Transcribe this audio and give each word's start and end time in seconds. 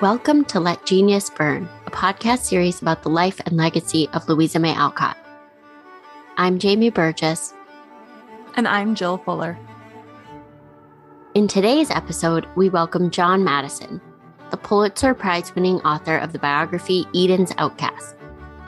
Welcome 0.00 0.44
to 0.44 0.60
Let 0.60 0.86
Genius 0.86 1.28
Burn, 1.28 1.68
a 1.86 1.90
podcast 1.90 2.44
series 2.44 2.80
about 2.80 3.02
the 3.02 3.08
life 3.08 3.40
and 3.44 3.56
legacy 3.56 4.08
of 4.12 4.28
Louisa 4.28 4.60
May 4.60 4.72
Alcott. 4.72 5.16
I'm 6.36 6.60
Jamie 6.60 6.88
Burgess. 6.88 7.52
And 8.54 8.68
I'm 8.68 8.94
Jill 8.94 9.18
Fuller. 9.18 9.58
In 11.34 11.48
today's 11.48 11.90
episode, 11.90 12.46
we 12.54 12.68
welcome 12.68 13.10
John 13.10 13.42
Matteson, 13.42 14.00
the 14.52 14.56
Pulitzer 14.56 15.14
Prize 15.14 15.52
winning 15.56 15.80
author 15.80 16.16
of 16.16 16.32
the 16.32 16.38
biography 16.38 17.04
Eden's 17.12 17.52
Outcast, 17.58 18.14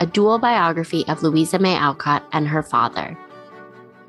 a 0.01 0.05
dual 0.05 0.37
biography 0.37 1.07
of 1.07 1.23
Louisa 1.23 1.59
May 1.59 1.77
Alcott 1.77 2.25
and 2.33 2.45
her 2.45 2.61
father. 2.61 3.17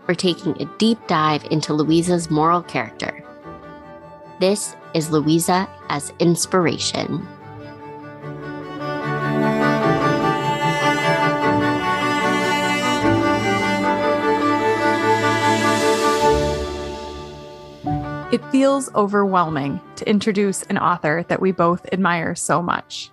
We're 0.08 0.14
taking 0.16 0.60
a 0.60 0.76
deep 0.78 0.98
dive 1.06 1.44
into 1.52 1.72
Louisa's 1.72 2.32
moral 2.32 2.64
character. 2.64 3.22
This 4.40 4.74
is 4.94 5.10
Louisa 5.10 5.68
as 5.88 6.12
inspiration. 6.18 7.26
It 18.32 18.42
feels 18.50 18.90
overwhelming 18.94 19.78
to 19.96 20.08
introduce 20.08 20.62
an 20.62 20.78
author 20.78 21.22
that 21.28 21.42
we 21.42 21.52
both 21.52 21.86
admire 21.92 22.34
so 22.34 22.62
much. 22.62 23.10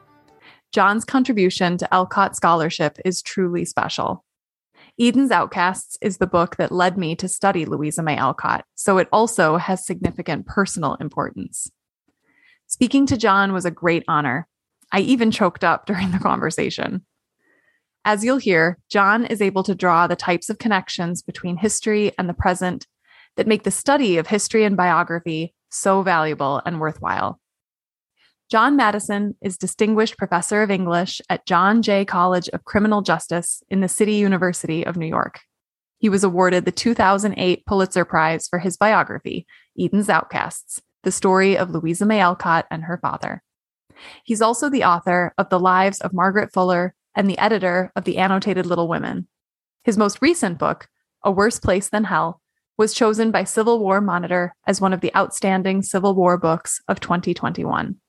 John's 0.72 1.04
contribution 1.04 1.78
to 1.80 1.94
Alcott 1.94 2.38
scholarship 2.38 2.98
is 3.04 3.22
truly 3.22 3.66
special. 3.66 4.24
Eden's 5.02 5.32
Outcasts 5.32 5.98
is 6.02 6.18
the 6.18 6.28
book 6.28 6.58
that 6.58 6.74
led 6.74 6.98
me 6.98 7.16
to 7.16 7.30
study 7.30 7.64
Louisa 7.64 8.04
May 8.04 8.18
Alcott, 8.18 8.66
so 8.76 8.98
it 8.98 9.08
also 9.14 9.56
has 9.56 9.86
significant 9.86 10.46
personal 10.46 10.96
importance. 10.96 11.72
Speaking 12.68 13.06
to 13.06 13.16
John 13.16 13.54
was 13.54 13.64
a 13.64 13.72
great 13.72 14.04
honor. 14.10 14.46
I 14.92 15.00
even 15.00 15.32
choked 15.32 15.64
up 15.64 15.86
during 15.88 16.12
the 16.12 16.20
conversation. 16.20 17.06
As 18.04 18.26
you'll 18.26 18.38
hear, 18.38 18.78
John 18.90 19.26
is 19.26 19.42
able 19.42 19.64
to 19.64 19.76
draw 19.76 20.06
the 20.06 20.18
types 20.18 20.50
of 20.50 20.60
connections 20.60 21.22
between 21.22 21.56
history 21.56 22.12
and 22.18 22.28
the 22.28 22.34
present 22.34 22.86
that 23.38 23.48
make 23.48 23.64
the 23.64 23.72
study 23.72 24.18
of 24.18 24.28
history 24.28 24.66
and 24.66 24.76
biography 24.76 25.54
so 25.70 26.02
valuable 26.02 26.62
and 26.66 26.82
worthwhile. 26.82 27.40
John 28.50 28.76
Matteson 28.76 29.36
is 29.42 29.60
Distinguished 29.60 30.18
Professor 30.18 30.64
of 30.64 30.72
English 30.72 31.22
at 31.30 31.46
John 31.46 31.84
Jay 31.84 32.04
College 32.04 32.50
of 32.50 32.66
Criminal 32.66 33.04
Justice 33.04 33.62
in 33.70 33.82
the 33.82 33.88
City 33.88 34.16
University 34.16 34.84
of 34.84 34.98
New 34.98 35.06
York. 35.06 35.42
He 36.00 36.10
was 36.10 36.24
awarded 36.24 36.66
the 36.66 36.72
2008 36.72 37.64
Pulitzer 37.68 38.06
Prize 38.06 38.48
for 38.48 38.58
his 38.58 38.76
biography, 38.76 39.46
Eden's 39.78 40.10
Outcasts 40.10 40.82
The 41.04 41.12
Story 41.12 41.60
of 41.60 41.70
Louisa 41.70 42.08
May 42.08 42.22
Alcott 42.22 42.66
and 42.72 42.86
Her 42.86 42.98
Father. 42.98 43.44
He's 44.24 44.42
also 44.42 44.68
the 44.68 44.84
author 44.84 45.32
of 45.38 45.50
The 45.50 45.60
Lives 45.60 46.02
of 46.02 46.12
Margaret 46.12 46.52
Fuller 46.52 46.96
and 47.14 47.30
the 47.30 47.38
editor 47.38 47.92
of 47.96 48.04
The 48.04 48.18
Annotated 48.18 48.66
Little 48.66 48.88
Women. 48.88 49.28
His 49.84 49.96
most 49.96 50.24
recent 50.24 50.58
book, 50.58 50.88
A 51.24 51.30
Worse 51.30 51.60
Place 51.60 51.90
Than 51.90 52.06
Hell, 52.06 52.42
was 52.80 52.96
chosen 52.96 53.30
by 53.30 53.44
Civil 53.44 53.78
War 53.78 54.02
Monitor 54.02 54.56
as 54.66 54.82
one 54.82 54.94
of 54.94 55.02
the 55.02 55.16
outstanding 55.16 55.84
Civil 55.84 56.16
War 56.16 56.36
books 56.36 56.82
of 56.88 57.00
2021. 57.00 58.00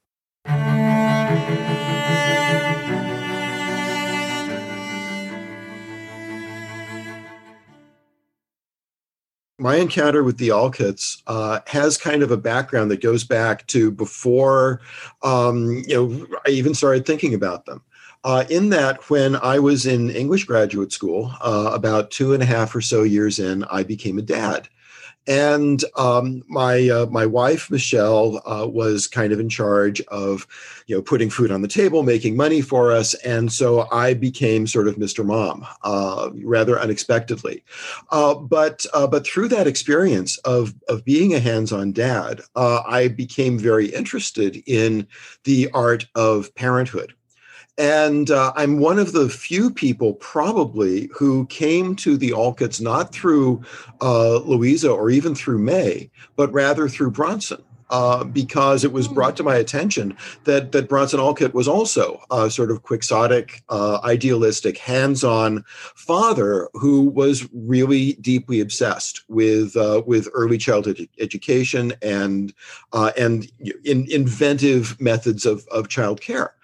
My 9.60 9.76
encounter 9.76 10.24
with 10.24 10.38
the 10.38 10.48
Alcotts 10.48 11.22
uh, 11.26 11.60
has 11.66 11.98
kind 11.98 12.22
of 12.22 12.30
a 12.30 12.36
background 12.36 12.90
that 12.90 13.02
goes 13.02 13.24
back 13.24 13.66
to 13.68 13.90
before 13.90 14.80
um, 15.22 15.82
you 15.86 15.94
know 15.94 16.26
I 16.46 16.50
even 16.50 16.74
started 16.74 17.06
thinking 17.06 17.34
about 17.34 17.66
them. 17.66 17.82
Uh, 18.22 18.44
in 18.50 18.68
that, 18.70 19.08
when 19.08 19.36
I 19.36 19.58
was 19.58 19.86
in 19.86 20.10
English 20.10 20.44
graduate 20.44 20.92
school, 20.92 21.32
uh, 21.40 21.70
about 21.72 22.10
two 22.10 22.34
and 22.34 22.42
a 22.42 22.46
half 22.46 22.74
or 22.74 22.82
so 22.82 23.02
years 23.02 23.38
in, 23.38 23.64
I 23.64 23.82
became 23.82 24.18
a 24.18 24.22
dad. 24.22 24.68
And 25.26 25.84
um, 25.96 26.42
my 26.48 26.88
uh, 26.88 27.06
my 27.06 27.26
wife 27.26 27.70
Michelle 27.70 28.42
uh, 28.46 28.66
was 28.66 29.06
kind 29.06 29.32
of 29.32 29.40
in 29.40 29.48
charge 29.48 30.00
of, 30.08 30.46
you 30.86 30.96
know, 30.96 31.02
putting 31.02 31.30
food 31.30 31.50
on 31.50 31.62
the 31.62 31.68
table, 31.68 32.02
making 32.02 32.36
money 32.36 32.60
for 32.62 32.90
us, 32.90 33.14
and 33.14 33.52
so 33.52 33.86
I 33.92 34.14
became 34.14 34.66
sort 34.66 34.88
of 34.88 34.96
Mr. 34.96 35.24
Mom, 35.24 35.66
uh, 35.82 36.30
rather 36.42 36.80
unexpectedly. 36.80 37.62
Uh, 38.10 38.34
but 38.34 38.86
uh, 38.94 39.06
but 39.06 39.26
through 39.26 39.48
that 39.48 39.66
experience 39.66 40.38
of 40.38 40.74
of 40.88 41.04
being 41.04 41.34
a 41.34 41.38
hands-on 41.38 41.92
dad, 41.92 42.40
uh, 42.56 42.80
I 42.86 43.08
became 43.08 43.58
very 43.58 43.86
interested 43.86 44.62
in 44.66 45.06
the 45.44 45.70
art 45.72 46.06
of 46.14 46.54
parenthood. 46.54 47.14
And 47.80 48.30
uh, 48.30 48.52
I'm 48.56 48.78
one 48.78 48.98
of 48.98 49.12
the 49.12 49.30
few 49.30 49.70
people, 49.70 50.12
probably, 50.12 51.08
who 51.14 51.46
came 51.46 51.96
to 51.96 52.18
the 52.18 52.28
Alcotts 52.28 52.78
not 52.78 53.10
through 53.10 53.62
uh, 54.02 54.36
Louisa 54.40 54.90
or 54.90 55.08
even 55.08 55.34
through 55.34 55.60
May, 55.60 56.10
but 56.36 56.52
rather 56.52 56.88
through 56.90 57.12
Bronson. 57.12 57.62
Uh, 57.88 58.22
because 58.22 58.84
it 58.84 58.92
was 58.92 59.08
hmm. 59.08 59.14
brought 59.14 59.36
to 59.36 59.42
my 59.42 59.56
attention 59.56 60.16
that 60.44 60.70
that 60.70 60.88
Bronson 60.88 61.18
Alcott 61.18 61.54
was 61.54 61.66
also 61.66 62.22
a 62.30 62.48
sort 62.48 62.70
of 62.70 62.84
quixotic, 62.84 63.64
uh, 63.68 63.98
idealistic, 64.04 64.78
hands-on 64.78 65.64
father 65.96 66.68
who 66.74 67.08
was 67.08 67.48
really 67.52 68.12
deeply 68.20 68.60
obsessed 68.60 69.24
with 69.26 69.76
uh, 69.76 70.02
with 70.06 70.28
early 70.34 70.56
childhood 70.56 71.08
education 71.18 71.92
and 72.00 72.54
uh, 72.92 73.10
and 73.18 73.50
in, 73.84 74.06
inventive 74.08 75.00
methods 75.00 75.44
of 75.44 75.66
of 75.72 75.88
child 75.88 76.20
care. 76.20 76.54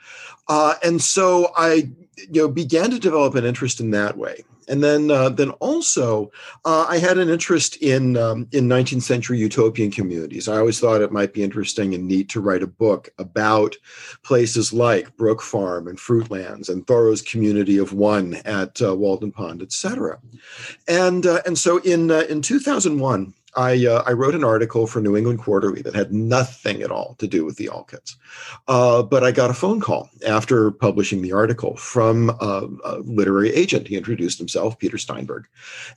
Uh, 0.48 0.74
and 0.84 1.02
so 1.02 1.52
I, 1.56 1.90
you 2.16 2.42
know, 2.42 2.48
began 2.48 2.90
to 2.90 2.98
develop 2.98 3.34
an 3.34 3.44
interest 3.44 3.80
in 3.80 3.90
that 3.90 4.16
way. 4.16 4.44
And 4.68 4.82
then, 4.82 5.10
uh, 5.10 5.28
then 5.28 5.50
also, 5.50 6.30
uh, 6.64 6.86
I 6.88 6.98
had 6.98 7.18
an 7.18 7.28
interest 7.28 7.76
in 7.76 8.16
um, 8.16 8.48
in 8.52 8.68
19th 8.68 9.02
century 9.02 9.38
utopian 9.38 9.90
communities. 9.90 10.48
I 10.48 10.56
always 10.56 10.80
thought 10.80 11.02
it 11.02 11.12
might 11.12 11.32
be 11.32 11.42
interesting 11.42 11.94
and 11.94 12.06
neat 12.08 12.28
to 12.30 12.40
write 12.40 12.62
a 12.62 12.66
book 12.66 13.10
about 13.18 13.76
places 14.24 14.72
like 14.72 15.16
Brook 15.16 15.40
Farm 15.40 15.86
and 15.86 15.98
Fruitlands 15.98 16.68
and 16.68 16.86
Thoreau's 16.86 17.22
community 17.22 17.78
of 17.78 17.92
one 17.92 18.34
at 18.44 18.82
uh, 18.82 18.96
Walden 18.96 19.30
Pond, 19.30 19.62
etc. 19.62 20.18
And 20.88 21.26
uh, 21.26 21.42
and 21.46 21.56
so 21.56 21.78
in 21.78 22.10
uh, 22.10 22.24
in 22.28 22.42
2001. 22.42 23.34
I, 23.56 23.86
uh, 23.86 24.02
I 24.06 24.12
wrote 24.12 24.34
an 24.34 24.44
article 24.44 24.86
for 24.86 25.00
New 25.00 25.16
England 25.16 25.38
Quarterly 25.40 25.82
that 25.82 25.94
had 25.94 26.12
nothing 26.12 26.82
at 26.82 26.90
all 26.90 27.14
to 27.18 27.26
do 27.26 27.44
with 27.44 27.56
the 27.56 27.66
Alcotts. 27.66 28.16
Uh, 28.68 29.02
but 29.02 29.24
I 29.24 29.32
got 29.32 29.50
a 29.50 29.54
phone 29.54 29.80
call 29.80 30.10
after 30.26 30.70
publishing 30.70 31.22
the 31.22 31.32
article 31.32 31.76
from 31.76 32.30
a, 32.40 32.68
a 32.84 32.98
literary 32.98 33.52
agent. 33.54 33.88
He 33.88 33.96
introduced 33.96 34.38
himself, 34.38 34.78
Peter 34.78 34.98
Steinberg. 34.98 35.46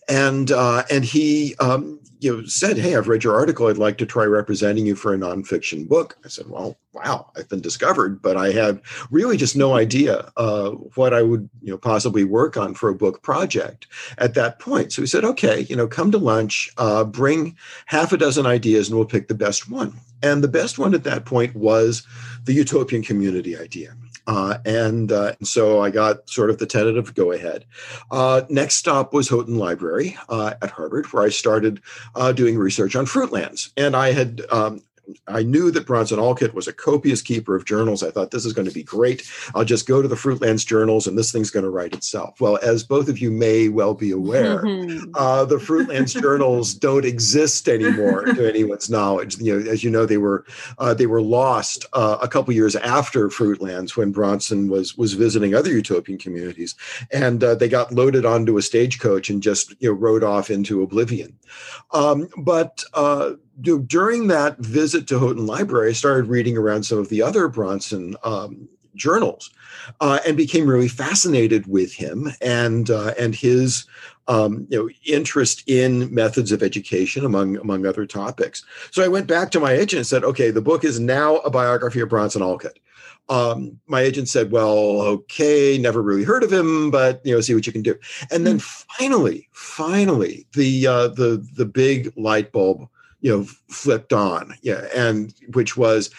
And, 0.07 0.51
uh, 0.51 0.83
and 0.89 1.03
he 1.03 1.55
um, 1.59 1.99
you 2.19 2.37
know, 2.37 2.45
said, 2.45 2.77
Hey, 2.77 2.95
I've 2.95 3.07
read 3.07 3.23
your 3.23 3.35
article. 3.35 3.67
I'd 3.67 3.77
like 3.77 3.97
to 3.99 4.05
try 4.05 4.25
representing 4.25 4.85
you 4.85 4.95
for 4.95 5.13
a 5.13 5.17
nonfiction 5.17 5.87
book. 5.87 6.17
I 6.23 6.27
said, 6.27 6.49
Well, 6.49 6.77
wow, 6.93 7.31
I've 7.37 7.49
been 7.49 7.61
discovered, 7.61 8.21
but 8.21 8.35
I 8.35 8.51
had 8.51 8.81
really 9.11 9.37
just 9.37 9.55
no 9.55 9.75
idea 9.75 10.31
uh, 10.37 10.71
what 10.95 11.13
I 11.13 11.21
would, 11.21 11.49
you 11.61 11.71
know, 11.71 11.77
possibly 11.77 12.23
work 12.23 12.57
on 12.57 12.73
for 12.73 12.89
a 12.89 12.95
book 12.95 13.21
project 13.21 13.87
at 14.17 14.33
that 14.33 14.59
point. 14.59 14.91
So 14.91 15.01
he 15.01 15.07
said, 15.07 15.23
okay, 15.23 15.61
you 15.69 15.75
know, 15.75 15.87
come 15.87 16.11
to 16.11 16.17
lunch, 16.17 16.69
uh, 16.77 17.03
bring 17.03 17.55
half 17.85 18.11
a 18.11 18.17
dozen 18.17 18.45
ideas, 18.45 18.89
and 18.89 18.97
we'll 18.97 19.05
pick 19.05 19.27
the 19.27 19.35
best 19.35 19.69
one. 19.69 19.93
And 20.21 20.43
the 20.43 20.49
best 20.49 20.79
one 20.79 20.93
at 20.93 21.03
that 21.05 21.25
point 21.25 21.55
was 21.55 22.05
the 22.43 22.53
utopian 22.53 23.03
community 23.03 23.57
idea. 23.57 23.95
Uh, 24.27 24.59
and, 24.63 25.11
uh, 25.11 25.33
and, 25.39 25.47
so 25.47 25.81
I 25.81 25.89
got 25.89 26.29
sort 26.29 26.51
of 26.51 26.59
the 26.59 26.67
tentative 26.67 27.15
go 27.15 27.31
ahead. 27.31 27.65
Uh, 28.11 28.41
next 28.47 28.75
stop 28.75 29.11
was 29.11 29.27
Houghton 29.27 29.57
Library 29.57 30.17
uh, 30.29 30.53
at 30.61 30.69
Harvard, 30.69 31.07
where 31.07 31.23
I 31.23 31.29
started 31.29 31.81
uh, 32.13 32.31
doing 32.31 32.55
research 32.55 32.95
on 32.95 33.05
fruitlands. 33.05 33.71
And 33.75 33.95
I 33.95 34.11
had 34.11 34.41
um, 34.51 34.83
I 35.27 35.43
knew 35.43 35.71
that 35.71 35.85
Bronson 35.85 36.19
Alcott 36.19 36.53
was 36.53 36.67
a 36.67 36.73
copious 36.73 37.21
keeper 37.21 37.55
of 37.55 37.65
journals. 37.65 38.03
I 38.03 38.11
thought 38.11 38.31
this 38.31 38.45
is 38.45 38.53
going 38.53 38.67
to 38.67 38.73
be 38.73 38.83
great. 38.83 39.29
I'll 39.55 39.65
just 39.65 39.87
go 39.87 40.01
to 40.01 40.07
the 40.07 40.15
Fruitlands 40.15 40.65
journals 40.65 41.07
and 41.07 41.17
this 41.17 41.31
thing's 41.31 41.51
going 41.51 41.63
to 41.63 41.69
write 41.69 41.93
itself. 41.93 42.39
Well, 42.41 42.57
as 42.61 42.83
both 42.83 43.09
of 43.09 43.19
you 43.19 43.31
may 43.31 43.69
well 43.69 43.93
be 43.93 44.11
aware, 44.11 44.59
uh, 45.15 45.45
the 45.45 45.57
Fruitlands 45.57 46.13
journals 46.21 46.73
don't 46.73 47.05
exist 47.05 47.67
anymore 47.67 48.25
to 48.25 48.47
anyone's 48.47 48.89
knowledge. 48.89 49.37
You 49.39 49.59
know, 49.59 49.71
as 49.71 49.83
you 49.83 49.89
know, 49.89 50.05
they 50.05 50.17
were 50.17 50.45
uh, 50.77 50.93
they 50.93 51.05
were 51.05 51.21
lost 51.21 51.85
uh, 51.93 52.17
a 52.21 52.27
couple 52.27 52.53
years 52.53 52.75
after 52.75 53.29
Fruitlands 53.29 53.95
when 53.95 54.11
Bronson 54.11 54.69
was 54.69 54.97
was 54.97 55.13
visiting 55.13 55.53
other 55.53 55.71
utopian 55.71 56.17
communities, 56.17 56.75
and 57.11 57.43
uh, 57.43 57.55
they 57.55 57.67
got 57.69 57.91
loaded 57.91 58.25
onto 58.25 58.57
a 58.57 58.61
stagecoach 58.61 59.29
and 59.29 59.43
just 59.43 59.73
you 59.79 59.89
know 59.89 59.97
rode 59.97 60.23
off 60.23 60.49
into 60.49 60.81
oblivion. 60.81 61.37
Um, 61.91 62.27
but 62.37 62.83
uh, 62.93 63.31
during 63.61 64.27
that 64.27 64.57
visit 64.59 65.07
to 65.07 65.19
Houghton 65.19 65.45
Library, 65.45 65.89
I 65.89 65.93
started 65.93 66.27
reading 66.27 66.57
around 66.57 66.83
some 66.83 66.97
of 66.97 67.09
the 67.09 67.21
other 67.21 67.47
Bronson 67.47 68.15
um, 68.23 68.67
journals 68.95 69.49
uh, 70.01 70.19
and 70.25 70.37
became 70.37 70.67
really 70.67 70.87
fascinated 70.87 71.67
with 71.67 71.93
him 71.93 72.29
and 72.41 72.89
uh, 72.89 73.13
and 73.17 73.35
his 73.35 73.85
um, 74.27 74.67
you 74.69 74.77
know, 74.77 74.89
interest 75.05 75.63
in 75.67 76.13
methods 76.13 76.51
of 76.51 76.61
education, 76.61 77.25
among 77.25 77.57
among 77.57 77.85
other 77.85 78.05
topics. 78.05 78.63
So 78.91 79.03
I 79.03 79.07
went 79.07 79.27
back 79.27 79.49
to 79.51 79.59
my 79.59 79.73
agent 79.73 79.99
and 79.99 80.07
said, 80.07 80.23
"Okay, 80.23 80.51
the 80.51 80.61
book 80.61 80.83
is 80.83 80.99
now 80.99 81.37
a 81.37 81.49
biography 81.49 81.99
of 81.99 82.09
Bronson 82.09 82.43
Alcott." 82.43 82.77
Um, 83.27 83.79
my 83.87 84.01
agent 84.01 84.29
said, 84.29 84.51
"Well, 84.51 85.01
okay, 85.01 85.79
never 85.79 86.03
really 86.03 86.23
heard 86.23 86.43
of 86.43 86.53
him, 86.53 86.91
but 86.91 87.21
you 87.25 87.33
know, 87.33 87.41
see 87.41 87.55
what 87.55 87.65
you 87.65 87.73
can 87.73 87.81
do." 87.81 87.95
And 88.31 88.45
then 88.45 88.59
mm-hmm. 88.59 89.03
finally, 89.03 89.49
finally, 89.51 90.45
the 90.53 90.85
uh, 90.85 91.07
the 91.07 91.43
the 91.55 91.65
big 91.65 92.13
light 92.15 92.51
bulb, 92.51 92.87
you 93.21 93.35
know, 93.35 93.43
flipped 93.69 94.13
on, 94.13 94.53
yeah, 94.61 94.87
and 94.95 95.33
which 95.53 95.75
was, 95.77 96.09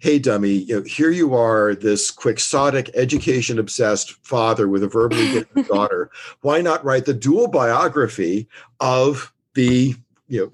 hey 0.00 0.18
dummy 0.18 0.50
you 0.50 0.76
know 0.76 0.82
here 0.84 1.10
you 1.10 1.34
are 1.34 1.74
this 1.74 2.10
quixotic 2.10 2.88
education 2.94 3.58
obsessed 3.58 4.12
father 4.24 4.68
with 4.68 4.84
a 4.84 4.88
verbally 4.88 5.28
gifted 5.32 5.66
daughter. 5.66 6.10
Why 6.40 6.60
not 6.60 6.84
write 6.84 7.04
the 7.04 7.14
dual 7.14 7.48
biography 7.48 8.48
of 8.80 9.32
the 9.54 9.94
you 10.28 10.40
know 10.40 10.52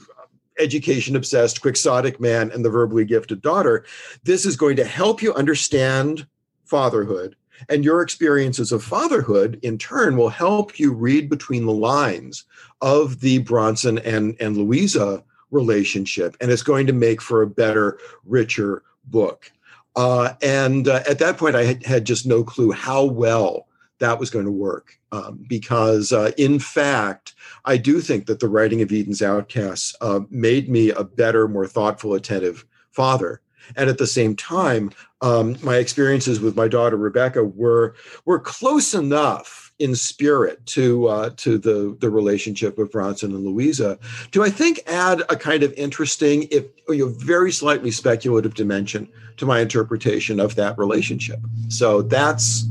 education 0.58 1.16
obsessed 1.16 1.60
quixotic 1.60 2.20
man 2.20 2.50
and 2.52 2.64
the 2.64 2.70
verbally 2.70 3.04
gifted 3.04 3.42
daughter? 3.42 3.84
This 4.24 4.46
is 4.46 4.56
going 4.56 4.76
to 4.76 4.84
help 4.84 5.20
you 5.20 5.34
understand 5.34 6.26
fatherhood 6.64 7.36
and 7.68 7.84
your 7.84 8.00
experiences 8.02 8.72
of 8.72 8.82
fatherhood 8.82 9.58
in 9.62 9.78
turn 9.78 10.16
will 10.16 10.28
help 10.28 10.78
you 10.78 10.92
read 10.92 11.28
between 11.28 11.66
the 11.66 11.72
lines 11.72 12.44
of 12.80 13.20
the 13.20 13.38
bronson 13.38 13.98
and 13.98 14.36
and 14.40 14.56
louisa 14.56 15.22
relationship 15.54 16.36
and 16.40 16.50
it's 16.50 16.62
going 16.62 16.86
to 16.86 16.92
make 16.92 17.22
for 17.22 17.40
a 17.40 17.46
better 17.46 17.98
richer 18.24 18.82
book. 19.06 19.50
Uh, 19.96 20.34
and 20.42 20.88
uh, 20.88 21.02
at 21.08 21.20
that 21.20 21.38
point, 21.38 21.54
I 21.54 21.64
had, 21.64 21.86
had, 21.86 22.04
just 22.04 22.26
no 22.26 22.42
clue 22.42 22.72
how 22.72 23.04
well 23.04 23.68
that 24.00 24.18
was 24.18 24.28
going 24.28 24.44
to 24.44 24.50
work. 24.50 24.98
Um, 25.12 25.44
because, 25.48 26.12
uh, 26.12 26.32
in 26.36 26.58
fact, 26.58 27.34
I 27.64 27.76
do 27.76 28.00
think 28.00 28.26
that 28.26 28.40
the 28.40 28.48
writing 28.48 28.82
of 28.82 28.90
Eden's 28.90 29.22
Outcasts 29.22 29.94
uh, 30.00 30.20
made 30.30 30.68
me 30.68 30.90
a 30.90 31.04
better, 31.04 31.46
more 31.46 31.68
thoughtful, 31.68 32.14
attentive 32.14 32.66
father. 32.90 33.40
And 33.76 33.88
at 33.88 33.98
the 33.98 34.06
same 34.06 34.34
time, 34.34 34.90
um, 35.20 35.56
my 35.62 35.76
experiences 35.76 36.40
with 36.40 36.56
my 36.56 36.68
daughter 36.68 36.96
Rebecca 36.96 37.44
were 37.44 37.94
were 38.26 38.40
close 38.40 38.92
enough 38.92 39.63
in 39.78 39.94
spirit 39.94 40.64
to 40.66 41.08
uh, 41.08 41.30
to 41.36 41.58
the 41.58 41.96
the 42.00 42.10
relationship 42.10 42.78
of 42.78 42.90
Bronson 42.90 43.34
and 43.34 43.44
Louisa. 43.44 43.98
Do 44.30 44.42
I 44.42 44.50
think 44.50 44.80
add 44.86 45.22
a 45.28 45.36
kind 45.36 45.62
of 45.62 45.72
interesting, 45.74 46.46
if 46.50 46.64
you 46.88 47.06
know, 47.06 47.12
very 47.18 47.50
slightly 47.50 47.90
speculative 47.90 48.54
dimension 48.54 49.08
to 49.36 49.46
my 49.46 49.60
interpretation 49.60 50.38
of 50.38 50.54
that 50.54 50.78
relationship? 50.78 51.40
So 51.68 52.02
that's 52.02 52.64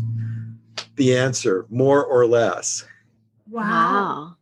the 0.96 1.18
answer, 1.18 1.66
more 1.70 2.06
or 2.06 2.26
less. 2.26 2.86
Wow. 3.50 4.36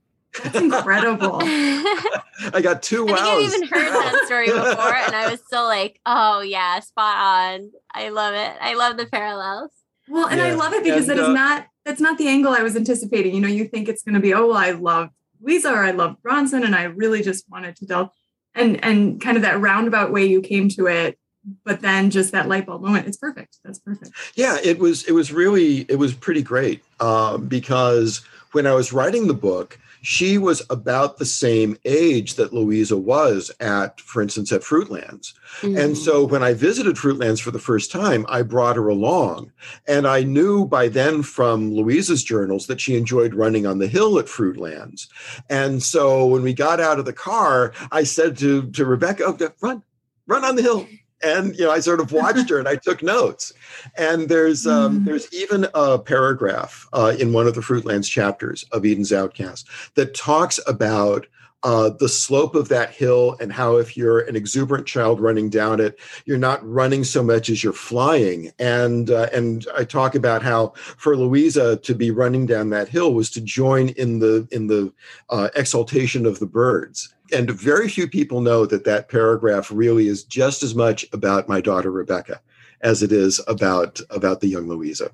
That's 0.43 0.55
incredible. 0.55 1.39
I 1.43 2.61
got 2.63 2.81
two 2.81 3.05
wows. 3.05 3.19
I 3.19 3.23
think 3.23 3.27
I've 3.27 3.53
even 3.53 3.67
heard 3.67 3.93
that 3.93 4.23
story 4.25 4.45
before, 4.47 4.95
and 4.95 5.15
I 5.15 5.29
was 5.29 5.41
still 5.45 5.65
like, 5.65 5.99
"Oh 6.05 6.39
yeah, 6.39 6.79
spot 6.79 7.17
on. 7.17 7.71
I 7.93 8.09
love 8.09 8.33
it. 8.33 8.57
I 8.61 8.75
love 8.75 8.97
the 8.97 9.07
parallels." 9.07 9.71
Well, 10.07 10.27
and 10.27 10.39
yeah. 10.39 10.47
I 10.47 10.53
love 10.53 10.73
it 10.73 10.83
because 10.83 11.09
and, 11.09 11.19
it 11.19 11.21
is 11.21 11.29
uh, 11.29 11.33
not 11.33 11.67
that's 11.85 12.01
not 12.01 12.17
the 12.17 12.27
angle 12.27 12.53
I 12.53 12.63
was 12.63 12.75
anticipating. 12.75 13.33
You 13.33 13.41
know, 13.41 13.47
you 13.47 13.65
think 13.65 13.89
it's 13.89 14.03
going 14.03 14.15
to 14.15 14.21
be, 14.21 14.33
oh, 14.33 14.47
well, 14.47 14.57
I 14.57 14.71
love 14.71 15.09
Lisa 15.41 15.71
or 15.71 15.83
I 15.83 15.91
love 15.91 16.21
Bronson, 16.21 16.63
and 16.63 16.75
I 16.75 16.83
really 16.83 17.21
just 17.21 17.49
wanted 17.49 17.75
to 17.77 17.85
delve 17.85 18.09
and 18.55 18.83
and 18.83 19.21
kind 19.21 19.37
of 19.37 19.43
that 19.43 19.59
roundabout 19.59 20.11
way 20.11 20.25
you 20.25 20.41
came 20.41 20.69
to 20.69 20.87
it 20.87 21.17
but 21.63 21.81
then 21.81 22.09
just 22.09 22.31
that 22.31 22.47
light 22.47 22.65
bulb 22.65 22.81
moment 22.81 23.07
it's 23.07 23.17
perfect 23.17 23.57
that's 23.63 23.79
perfect 23.79 24.11
yeah 24.35 24.57
it 24.63 24.77
was 24.77 25.03
it 25.03 25.13
was 25.13 25.31
really 25.31 25.85
it 25.89 25.97
was 25.97 26.13
pretty 26.13 26.41
great 26.41 26.83
uh, 26.99 27.37
because 27.37 28.21
when 28.51 28.67
i 28.67 28.73
was 28.73 28.93
writing 28.93 29.27
the 29.27 29.33
book 29.33 29.79
she 30.01 30.37
was 30.37 30.63
about 30.69 31.17
the 31.17 31.25
same 31.25 31.77
age 31.85 32.35
that 32.35 32.53
Louisa 32.53 32.97
was 32.97 33.51
at, 33.59 34.01
for 34.01 34.21
instance, 34.21 34.51
at 34.51 34.61
Fruitlands. 34.61 35.33
Mm-hmm. 35.61 35.77
And 35.77 35.97
so 35.97 36.25
when 36.25 36.43
I 36.43 36.53
visited 36.53 36.95
Fruitlands 36.95 37.39
for 37.39 37.51
the 37.51 37.59
first 37.59 37.91
time, 37.91 38.25
I 38.27 38.41
brought 38.41 38.75
her 38.75 38.87
along. 38.87 39.51
And 39.87 40.07
I 40.07 40.23
knew 40.23 40.65
by 40.65 40.87
then 40.87 41.21
from 41.21 41.71
Louisa's 41.71 42.23
journals 42.23 42.67
that 42.67 42.81
she 42.81 42.95
enjoyed 42.95 43.35
running 43.35 43.67
on 43.67 43.77
the 43.77 43.87
hill 43.87 44.17
at 44.17 44.25
Fruitlands. 44.25 45.07
And 45.49 45.83
so 45.83 46.25
when 46.25 46.41
we 46.41 46.53
got 46.53 46.79
out 46.79 46.99
of 46.99 47.05
the 47.05 47.13
car, 47.13 47.73
I 47.91 48.03
said 48.03 48.37
to, 48.39 48.69
to 48.71 48.85
Rebecca, 48.85 49.23
oh, 49.27 49.51
run, 49.61 49.83
run 50.25 50.43
on 50.43 50.55
the 50.55 50.63
hill 50.63 50.87
and 51.23 51.55
you 51.55 51.65
know 51.65 51.71
i 51.71 51.79
sort 51.79 51.99
of 51.99 52.11
watched 52.11 52.49
her 52.49 52.59
and 52.59 52.67
i 52.67 52.75
took 52.75 53.03
notes. 53.03 53.53
And 53.97 54.29
there's 54.29 54.67
um, 54.67 55.01
mm. 55.01 55.05
there's 55.05 55.31
even 55.33 55.67
a 55.73 55.99
paragraph 55.99 56.87
uh, 56.93 57.15
in 57.19 57.33
one 57.33 57.47
of 57.47 57.55
the 57.55 57.61
fruitlands 57.61 58.09
chapters 58.09 58.63
of 58.71 58.85
eden's 58.85 59.13
outcast 59.13 59.67
that 59.95 60.13
talks 60.13 60.59
about 60.67 61.27
uh, 61.63 61.91
the 61.99 62.09
slope 62.09 62.55
of 62.55 62.69
that 62.69 62.89
hill 62.89 63.37
and 63.39 63.53
how 63.53 63.77
if 63.77 63.95
you're 63.95 64.21
an 64.21 64.35
exuberant 64.35 64.87
child 64.87 65.19
running 65.19 65.47
down 65.47 65.79
it 65.79 65.99
you're 66.25 66.37
not 66.37 66.67
running 66.67 67.03
so 67.03 67.21
much 67.21 67.49
as 67.49 67.63
you're 67.63 67.73
flying. 67.73 68.51
And 68.57 69.09
uh, 69.09 69.27
and 69.33 69.67
i 69.77 69.83
talk 69.83 70.15
about 70.15 70.41
how 70.41 70.73
for 70.75 71.15
louisa 71.15 71.77
to 71.77 71.95
be 71.95 72.11
running 72.11 72.45
down 72.45 72.69
that 72.71 72.87
hill 72.87 73.13
was 73.13 73.29
to 73.31 73.41
join 73.41 73.89
in 73.89 74.19
the 74.19 74.47
in 74.51 74.67
the 74.67 74.91
uh, 75.29 75.49
exaltation 75.55 76.25
of 76.25 76.39
the 76.39 76.47
birds 76.47 77.13
and 77.31 77.49
very 77.49 77.87
few 77.89 78.07
people 78.07 78.41
know 78.41 78.65
that 78.65 78.85
that 78.85 79.09
paragraph 79.09 79.71
really 79.71 80.07
is 80.07 80.23
just 80.23 80.63
as 80.63 80.75
much 80.75 81.05
about 81.13 81.49
my 81.49 81.61
daughter 81.61 81.91
Rebecca 81.91 82.41
as 82.81 83.03
it 83.03 83.11
is 83.11 83.41
about 83.47 83.99
about 84.09 84.41
the 84.41 84.47
young 84.47 84.67
Louisa. 84.67 85.11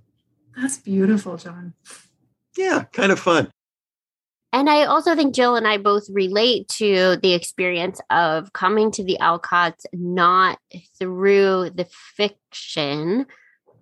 That's 0.55 0.77
beautiful, 0.77 1.37
John. 1.37 1.73
Yeah, 2.57 2.85
kind 2.91 3.11
of 3.11 3.19
fun. 3.19 3.51
And 4.53 4.69
I 4.69 4.85
also 4.85 5.15
think 5.15 5.35
Jill 5.35 5.55
and 5.55 5.67
I 5.67 5.77
both 5.77 6.09
relate 6.09 6.67
to 6.69 7.17
the 7.21 7.33
experience 7.33 7.99
of 8.09 8.53
coming 8.53 8.91
to 8.91 9.03
the 9.03 9.17
Alcotts 9.21 9.85
not 9.93 10.57
through 10.97 11.71
the 11.71 11.87
fiction, 12.15 13.27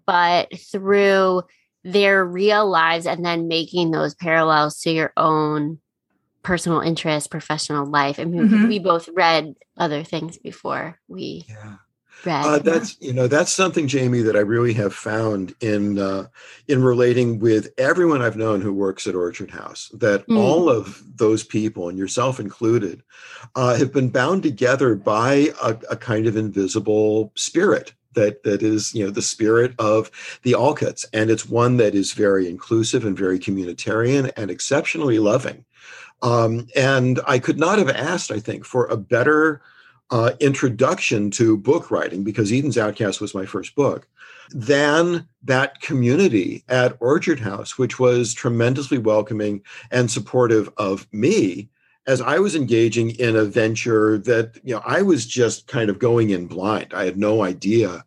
but 0.05 0.49
through 0.71 1.43
their 1.83 2.25
real 2.25 2.67
lives 2.67 3.05
and 3.05 3.23
then 3.23 3.47
making 3.47 3.91
those 3.91 4.15
parallels 4.15 4.81
to 4.81 4.91
your 4.91 5.13
own 5.15 5.79
personal 6.45 6.79
interest, 6.79 7.31
professional 7.31 7.87
life. 7.87 8.19
I 8.19 8.25
mean, 8.25 8.47
mm-hmm. 8.47 8.67
we 8.67 8.77
both 8.77 9.09
read 9.09 9.55
other 9.77 10.03
things 10.03 10.37
before 10.37 10.99
we 11.07 11.43
yeah. 11.49 11.77
read. 12.23 12.45
Uh, 12.45 12.59
that's 12.59 12.95
you 13.01 13.13
know 13.13 13.27
that's 13.27 13.51
something, 13.51 13.87
Jamie, 13.87 14.21
that 14.21 14.35
I 14.35 14.41
really 14.41 14.73
have 14.73 14.93
found 14.93 15.55
in 15.59 15.97
uh, 15.97 16.27
in 16.67 16.83
relating 16.83 17.39
with 17.39 17.73
everyone 17.79 18.21
I've 18.21 18.37
known 18.37 18.61
who 18.61 18.73
works 18.73 19.07
at 19.07 19.15
Orchard 19.15 19.49
House. 19.49 19.89
That 19.95 20.27
mm. 20.27 20.37
all 20.37 20.69
of 20.69 21.03
those 21.17 21.43
people, 21.43 21.89
and 21.89 21.97
yourself 21.97 22.39
included, 22.39 23.01
uh, 23.55 23.75
have 23.75 23.91
been 23.91 24.09
bound 24.09 24.43
together 24.43 24.93
by 24.93 25.49
a, 25.63 25.75
a 25.89 25.97
kind 25.97 26.27
of 26.27 26.37
invisible 26.37 27.31
spirit 27.35 27.93
that 28.13 28.43
that 28.43 28.61
is 28.61 28.93
you 28.93 29.03
know 29.03 29.11
the 29.11 29.21
spirit 29.21 29.73
of 29.79 30.11
the 30.43 30.53
Alcotts, 30.53 31.05
and 31.11 31.31
it's 31.31 31.49
one 31.49 31.77
that 31.77 31.95
is 31.95 32.13
very 32.13 32.47
inclusive 32.47 33.03
and 33.03 33.17
very 33.17 33.39
communitarian 33.39 34.31
and 34.37 34.51
exceptionally 34.51 35.17
loving. 35.17 35.65
Um, 36.25 36.67
and 36.75 37.19
I 37.27 37.37
could 37.37 37.59
not 37.59 37.77
have 37.77 37.89
asked, 37.89 38.31
I 38.31 38.39
think, 38.39 38.65
for 38.65 38.87
a 38.87 38.97
better 38.97 39.61
uh, 40.09 40.31
introduction 40.39 41.29
to 41.31 41.55
book 41.55 41.91
writing 41.91 42.23
because 42.23 42.51
Eden's 42.51 42.79
Outcast 42.79 43.21
was 43.21 43.35
my 43.35 43.45
first 43.45 43.75
book 43.75 44.07
than 44.49 45.27
that 45.43 45.81
community 45.81 46.63
at 46.67 46.97
Orchard 46.99 47.39
House, 47.39 47.77
which 47.77 47.99
was 47.99 48.33
tremendously 48.33 48.97
welcoming 48.97 49.61
and 49.91 50.09
supportive 50.09 50.67
of 50.77 51.07
me 51.11 51.69
as 52.07 52.21
I 52.21 52.39
was 52.39 52.55
engaging 52.55 53.11
in 53.11 53.35
a 53.35 53.45
venture 53.45 54.17
that 54.19 54.59
you 54.63 54.73
know 54.73 54.81
I 54.83 55.03
was 55.03 55.27
just 55.27 55.67
kind 55.67 55.91
of 55.91 55.99
going 55.99 56.31
in 56.31 56.47
blind. 56.47 56.91
I 56.93 57.05
had 57.05 57.17
no 57.17 57.43
idea 57.43 58.03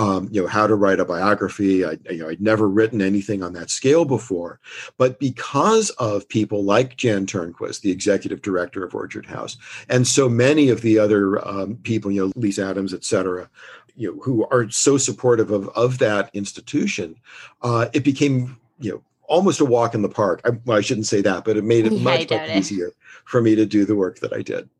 um, 0.00 0.28
you 0.32 0.40
know 0.40 0.48
how 0.48 0.66
to 0.66 0.74
write 0.74 0.98
a 0.98 1.04
biography. 1.04 1.84
I, 1.84 1.98
you 2.08 2.18
know, 2.18 2.30
I'd 2.30 2.40
never 2.40 2.66
written 2.66 3.02
anything 3.02 3.42
on 3.42 3.52
that 3.52 3.68
scale 3.68 4.06
before, 4.06 4.58
but 4.96 5.18
because 5.18 5.90
of 5.90 6.26
people 6.26 6.64
like 6.64 6.96
Jan 6.96 7.26
Turnquist, 7.26 7.82
the 7.82 7.90
executive 7.90 8.40
director 8.40 8.82
of 8.82 8.94
Orchard 8.94 9.26
House, 9.26 9.58
and 9.90 10.06
so 10.06 10.26
many 10.26 10.70
of 10.70 10.80
the 10.80 10.98
other 10.98 11.46
um, 11.46 11.76
people, 11.82 12.10
you 12.10 12.24
know, 12.24 12.32
Lisa 12.34 12.64
Adams, 12.64 12.94
et 12.94 13.04
cetera, 13.04 13.50
you 13.94 14.10
know, 14.10 14.22
who 14.22 14.46
are 14.50 14.70
so 14.70 14.96
supportive 14.96 15.50
of 15.50 15.68
of 15.70 15.98
that 15.98 16.30
institution, 16.32 17.14
uh, 17.60 17.88
it 17.92 18.02
became 18.02 18.58
you 18.78 18.92
know 18.92 19.02
almost 19.24 19.60
a 19.60 19.66
walk 19.66 19.94
in 19.94 20.00
the 20.00 20.08
park. 20.08 20.40
I, 20.46 20.52
well, 20.64 20.78
I 20.78 20.80
shouldn't 20.80 21.08
say 21.08 21.20
that, 21.20 21.44
but 21.44 21.58
it 21.58 21.64
made 21.64 21.84
it 21.84 21.92
yeah, 21.96 22.02
much, 22.02 22.30
much 22.30 22.50
easier 22.56 22.92
for 23.26 23.42
me 23.42 23.54
to 23.54 23.66
do 23.66 23.84
the 23.84 23.96
work 23.96 24.20
that 24.20 24.32
I 24.32 24.40
did. 24.40 24.70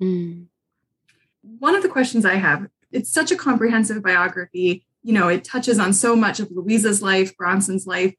Mm. 0.00 0.46
One 1.58 1.74
of 1.74 1.82
the 1.82 1.88
questions 1.90 2.24
I 2.24 2.36
have 2.36 2.66
it's 2.92 3.12
such 3.12 3.30
a 3.30 3.36
comprehensive 3.36 4.02
biography. 4.02 4.86
You 5.02 5.12
know, 5.12 5.28
it 5.28 5.44
touches 5.44 5.78
on 5.78 5.92
so 5.92 6.14
much 6.14 6.40
of 6.40 6.50
Louisa's 6.50 7.02
life, 7.02 7.36
Bronson's 7.36 7.86
life. 7.86 8.14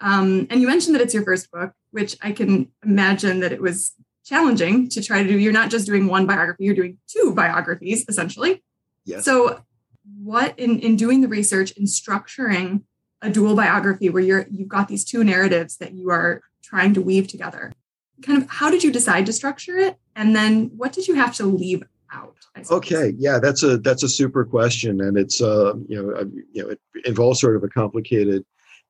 Um, 0.00 0.46
and 0.50 0.60
you 0.60 0.66
mentioned 0.66 0.94
that 0.94 1.02
it's 1.02 1.14
your 1.14 1.24
first 1.24 1.50
book, 1.50 1.72
which 1.90 2.16
I 2.22 2.32
can 2.32 2.70
imagine 2.84 3.40
that 3.40 3.52
it 3.52 3.60
was 3.60 3.92
challenging 4.24 4.88
to 4.90 5.02
try 5.02 5.22
to 5.22 5.28
do. 5.28 5.38
You're 5.38 5.52
not 5.52 5.70
just 5.70 5.86
doing 5.86 6.06
one 6.06 6.26
biography, 6.26 6.64
you're 6.64 6.74
doing 6.74 6.98
two 7.06 7.34
biographies, 7.34 8.04
essentially. 8.08 8.62
Yes. 9.04 9.24
So 9.24 9.62
what 10.22 10.58
in, 10.58 10.80
in 10.80 10.96
doing 10.96 11.20
the 11.20 11.28
research 11.28 11.76
and 11.76 11.86
structuring 11.86 12.82
a 13.22 13.30
dual 13.30 13.54
biography 13.54 14.08
where 14.08 14.22
you're 14.22 14.46
you've 14.50 14.68
got 14.68 14.88
these 14.88 15.04
two 15.04 15.22
narratives 15.22 15.76
that 15.76 15.92
you 15.92 16.10
are 16.10 16.42
trying 16.62 16.94
to 16.94 17.02
weave 17.02 17.28
together 17.28 17.72
kind 18.22 18.42
of 18.42 18.48
how 18.48 18.70
did 18.70 18.84
you 18.84 18.92
decide 18.92 19.26
to 19.26 19.32
structure 19.32 19.78
it? 19.78 19.98
And 20.14 20.34
then 20.34 20.70
what 20.76 20.92
did 20.92 21.08
you 21.08 21.14
have 21.14 21.34
to 21.36 21.44
leave 21.44 21.82
out? 22.12 22.36
Okay, 22.70 23.14
yeah, 23.18 23.38
that's 23.38 23.62
a 23.62 23.78
that's 23.78 24.02
a 24.02 24.08
super 24.08 24.44
question, 24.44 25.00
and 25.00 25.16
it's 25.16 25.40
uh 25.40 25.74
you 25.88 26.02
know 26.02 26.14
uh, 26.14 26.24
you 26.52 26.62
know 26.62 26.68
it 26.70 26.80
involves 27.04 27.40
sort 27.40 27.56
of 27.56 27.64
a 27.64 27.68
complicated 27.68 28.44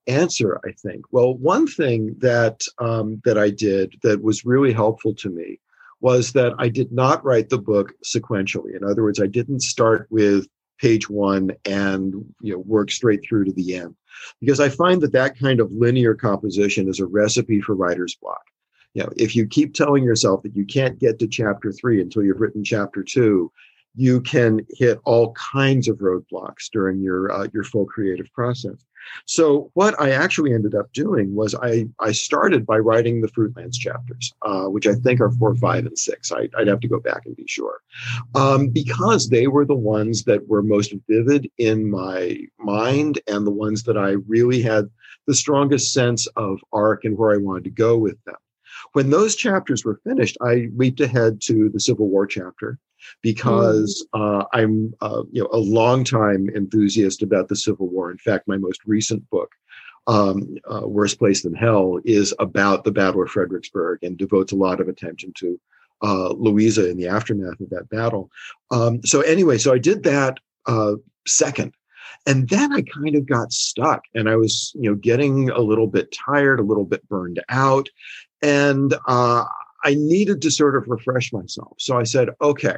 answer. 0.06 0.60
I 0.64 0.72
think. 0.72 1.04
Well, 1.10 1.34
one 1.34 1.66
thing 1.66 2.16
that 2.18 2.60
um, 2.78 3.20
that 3.24 3.38
I 3.38 3.50
did 3.50 3.94
that 4.02 4.22
was 4.22 4.44
really 4.44 4.72
helpful 4.72 5.14
to 5.16 5.30
me 5.30 5.60
was 6.00 6.32
that 6.32 6.54
I 6.58 6.68
did 6.68 6.92
not 6.92 7.24
write 7.24 7.50
the 7.50 7.58
book 7.58 7.92
sequentially. 8.04 8.74
In 8.74 8.84
other 8.84 9.02
words, 9.02 9.20
I 9.20 9.26
didn't 9.26 9.60
start 9.60 10.06
with 10.10 10.46
page 10.80 11.10
one 11.10 11.52
and 11.66 12.14
you 12.40 12.54
know 12.54 12.60
work 12.60 12.90
straight 12.90 13.20
through 13.28 13.44
to 13.44 13.52
the 13.52 13.76
end 13.76 13.94
because 14.40 14.60
I 14.60 14.68
find 14.68 15.00
that 15.02 15.12
that 15.12 15.38
kind 15.38 15.60
of 15.60 15.70
linear 15.72 16.14
composition 16.14 16.88
is 16.88 17.00
a 17.00 17.06
recipe 17.06 17.60
for 17.60 17.74
writer's 17.74 18.16
block 18.16 18.42
you 18.94 19.02
know 19.02 19.10
if 19.16 19.36
you 19.36 19.46
keep 19.46 19.74
telling 19.74 20.04
yourself 20.04 20.42
that 20.42 20.56
you 20.56 20.64
can't 20.64 20.98
get 20.98 21.18
to 21.18 21.26
chapter 21.26 21.72
three 21.72 22.00
until 22.00 22.22
you've 22.22 22.40
written 22.40 22.64
chapter 22.64 23.02
two 23.02 23.50
you 23.96 24.20
can 24.20 24.64
hit 24.70 25.00
all 25.04 25.32
kinds 25.32 25.88
of 25.88 25.98
roadblocks 25.98 26.70
during 26.72 27.00
your 27.00 27.32
uh, 27.32 27.48
your 27.52 27.64
full 27.64 27.86
creative 27.86 28.32
process. 28.32 28.84
So 29.24 29.70
what 29.74 29.98
i 30.00 30.10
actually 30.10 30.52
ended 30.52 30.74
up 30.74 30.92
doing 30.92 31.34
was 31.34 31.54
i 31.54 31.86
i 32.00 32.12
started 32.12 32.66
by 32.66 32.78
writing 32.78 33.20
the 33.20 33.28
fruitlands 33.28 33.78
chapters 33.78 34.32
uh, 34.42 34.66
which 34.66 34.86
i 34.86 34.94
think 34.94 35.20
are 35.20 35.30
four 35.30 35.54
five 35.56 35.86
and 35.86 35.98
six. 35.98 36.30
I, 36.30 36.48
would 36.56 36.68
have 36.68 36.80
to 36.80 36.88
go 36.88 37.00
back 37.00 37.22
and 37.24 37.34
be 37.34 37.46
sure. 37.48 37.80
Um, 38.34 38.68
because 38.68 39.28
they 39.28 39.46
were 39.46 39.64
the 39.64 39.74
ones 39.74 40.24
that 40.24 40.46
were 40.48 40.62
most 40.62 40.94
vivid 41.08 41.50
in 41.58 41.90
my 41.90 42.40
mind 42.58 43.20
and 43.26 43.46
the 43.46 43.50
ones 43.50 43.82
that 43.84 43.96
i 43.96 44.16
really 44.28 44.60
had 44.60 44.88
the 45.26 45.34
strongest 45.34 45.92
sense 45.92 46.26
of 46.36 46.60
arc 46.72 47.04
and 47.04 47.16
where 47.16 47.32
i 47.32 47.38
wanted 47.38 47.64
to 47.64 47.70
go 47.70 47.96
with 47.96 48.22
them 48.24 48.36
when 48.92 49.10
those 49.10 49.36
chapters 49.36 49.84
were 49.84 50.00
finished, 50.04 50.36
I 50.40 50.68
leaped 50.76 51.00
ahead 51.00 51.40
to 51.42 51.68
the 51.68 51.80
Civil 51.80 52.08
War 52.08 52.26
chapter 52.26 52.78
because 53.22 54.06
mm. 54.14 54.40
uh, 54.40 54.44
I'm 54.52 54.94
uh, 55.00 55.22
you 55.30 55.42
know 55.42 55.48
a 55.52 55.58
longtime 55.58 56.48
enthusiast 56.54 57.22
about 57.22 57.48
the 57.48 57.56
Civil 57.56 57.88
War. 57.88 58.10
In 58.10 58.18
fact, 58.18 58.48
my 58.48 58.56
most 58.56 58.80
recent 58.86 59.28
book, 59.30 59.50
um, 60.06 60.56
uh, 60.70 60.86
"Worse 60.86 61.14
Place 61.14 61.42
Than 61.42 61.54
Hell," 61.54 62.00
is 62.04 62.34
about 62.38 62.84
the 62.84 62.92
Battle 62.92 63.22
of 63.22 63.30
Fredericksburg 63.30 64.02
and 64.02 64.16
devotes 64.16 64.52
a 64.52 64.56
lot 64.56 64.80
of 64.80 64.88
attention 64.88 65.32
to 65.38 65.60
uh, 66.02 66.30
Louisa 66.30 66.88
in 66.88 66.96
the 66.96 67.08
aftermath 67.08 67.60
of 67.60 67.70
that 67.70 67.88
battle. 67.88 68.30
Um, 68.70 69.04
so 69.04 69.20
anyway, 69.22 69.58
so 69.58 69.72
I 69.72 69.78
did 69.78 70.02
that 70.04 70.38
uh, 70.66 70.94
second. 71.26 71.74
And 72.26 72.48
then 72.48 72.72
I 72.72 72.82
kind 72.82 73.16
of 73.16 73.26
got 73.26 73.52
stuck 73.52 74.02
and 74.14 74.28
I 74.28 74.36
was, 74.36 74.72
you 74.74 74.90
know, 74.90 74.96
getting 74.96 75.50
a 75.50 75.60
little 75.60 75.86
bit 75.86 76.12
tired, 76.12 76.60
a 76.60 76.64
little 76.64 76.84
bit 76.84 77.08
burned 77.08 77.42
out. 77.48 77.88
And 78.42 78.94
uh, 79.06 79.44
I 79.84 79.94
needed 79.94 80.42
to 80.42 80.50
sort 80.50 80.76
of 80.76 80.88
refresh 80.88 81.32
myself. 81.32 81.74
So 81.78 81.98
I 81.98 82.04
said, 82.04 82.30
okay, 82.40 82.76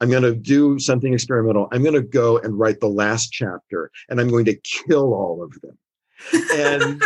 I'm 0.00 0.10
going 0.10 0.22
to 0.22 0.34
do 0.34 0.78
something 0.78 1.14
experimental. 1.14 1.68
I'm 1.72 1.82
going 1.82 1.94
to 1.94 2.02
go 2.02 2.38
and 2.38 2.58
write 2.58 2.80
the 2.80 2.88
last 2.88 3.32
chapter 3.32 3.90
and 4.08 4.20
I'm 4.20 4.28
going 4.28 4.44
to 4.46 4.56
kill 4.56 5.14
all 5.14 5.42
of 5.42 5.60
them. 5.60 5.78
And 6.54 7.02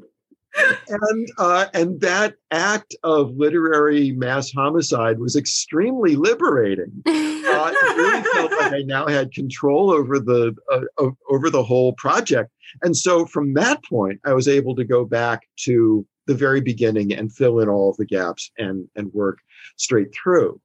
and 0.56 1.28
uh, 1.38 1.66
and 1.74 2.00
that 2.00 2.34
act 2.50 2.94
of 3.02 3.36
literary 3.36 4.12
mass 4.12 4.52
homicide 4.52 5.18
was 5.18 5.36
extremely 5.36 6.16
liberating. 6.16 7.02
Uh, 7.06 7.72
it 7.74 7.96
really 7.96 8.22
felt 8.22 8.52
like 8.52 8.72
I 8.72 8.82
now 8.82 9.06
had 9.06 9.32
control 9.32 9.90
over 9.90 10.18
the 10.18 10.54
uh, 10.72 11.10
over 11.28 11.50
the 11.50 11.62
whole 11.62 11.92
project, 11.94 12.50
and 12.82 12.96
so 12.96 13.26
from 13.26 13.54
that 13.54 13.84
point, 13.84 14.20
I 14.24 14.32
was 14.32 14.48
able 14.48 14.74
to 14.76 14.84
go 14.84 15.04
back 15.04 15.42
to 15.64 16.06
the 16.26 16.34
very 16.34 16.60
beginning 16.60 17.12
and 17.12 17.34
fill 17.34 17.60
in 17.60 17.68
all 17.68 17.94
the 17.98 18.06
gaps 18.06 18.50
and 18.58 18.88
and 18.96 19.12
work 19.12 19.38
straight 19.76 20.14
through. 20.14 20.60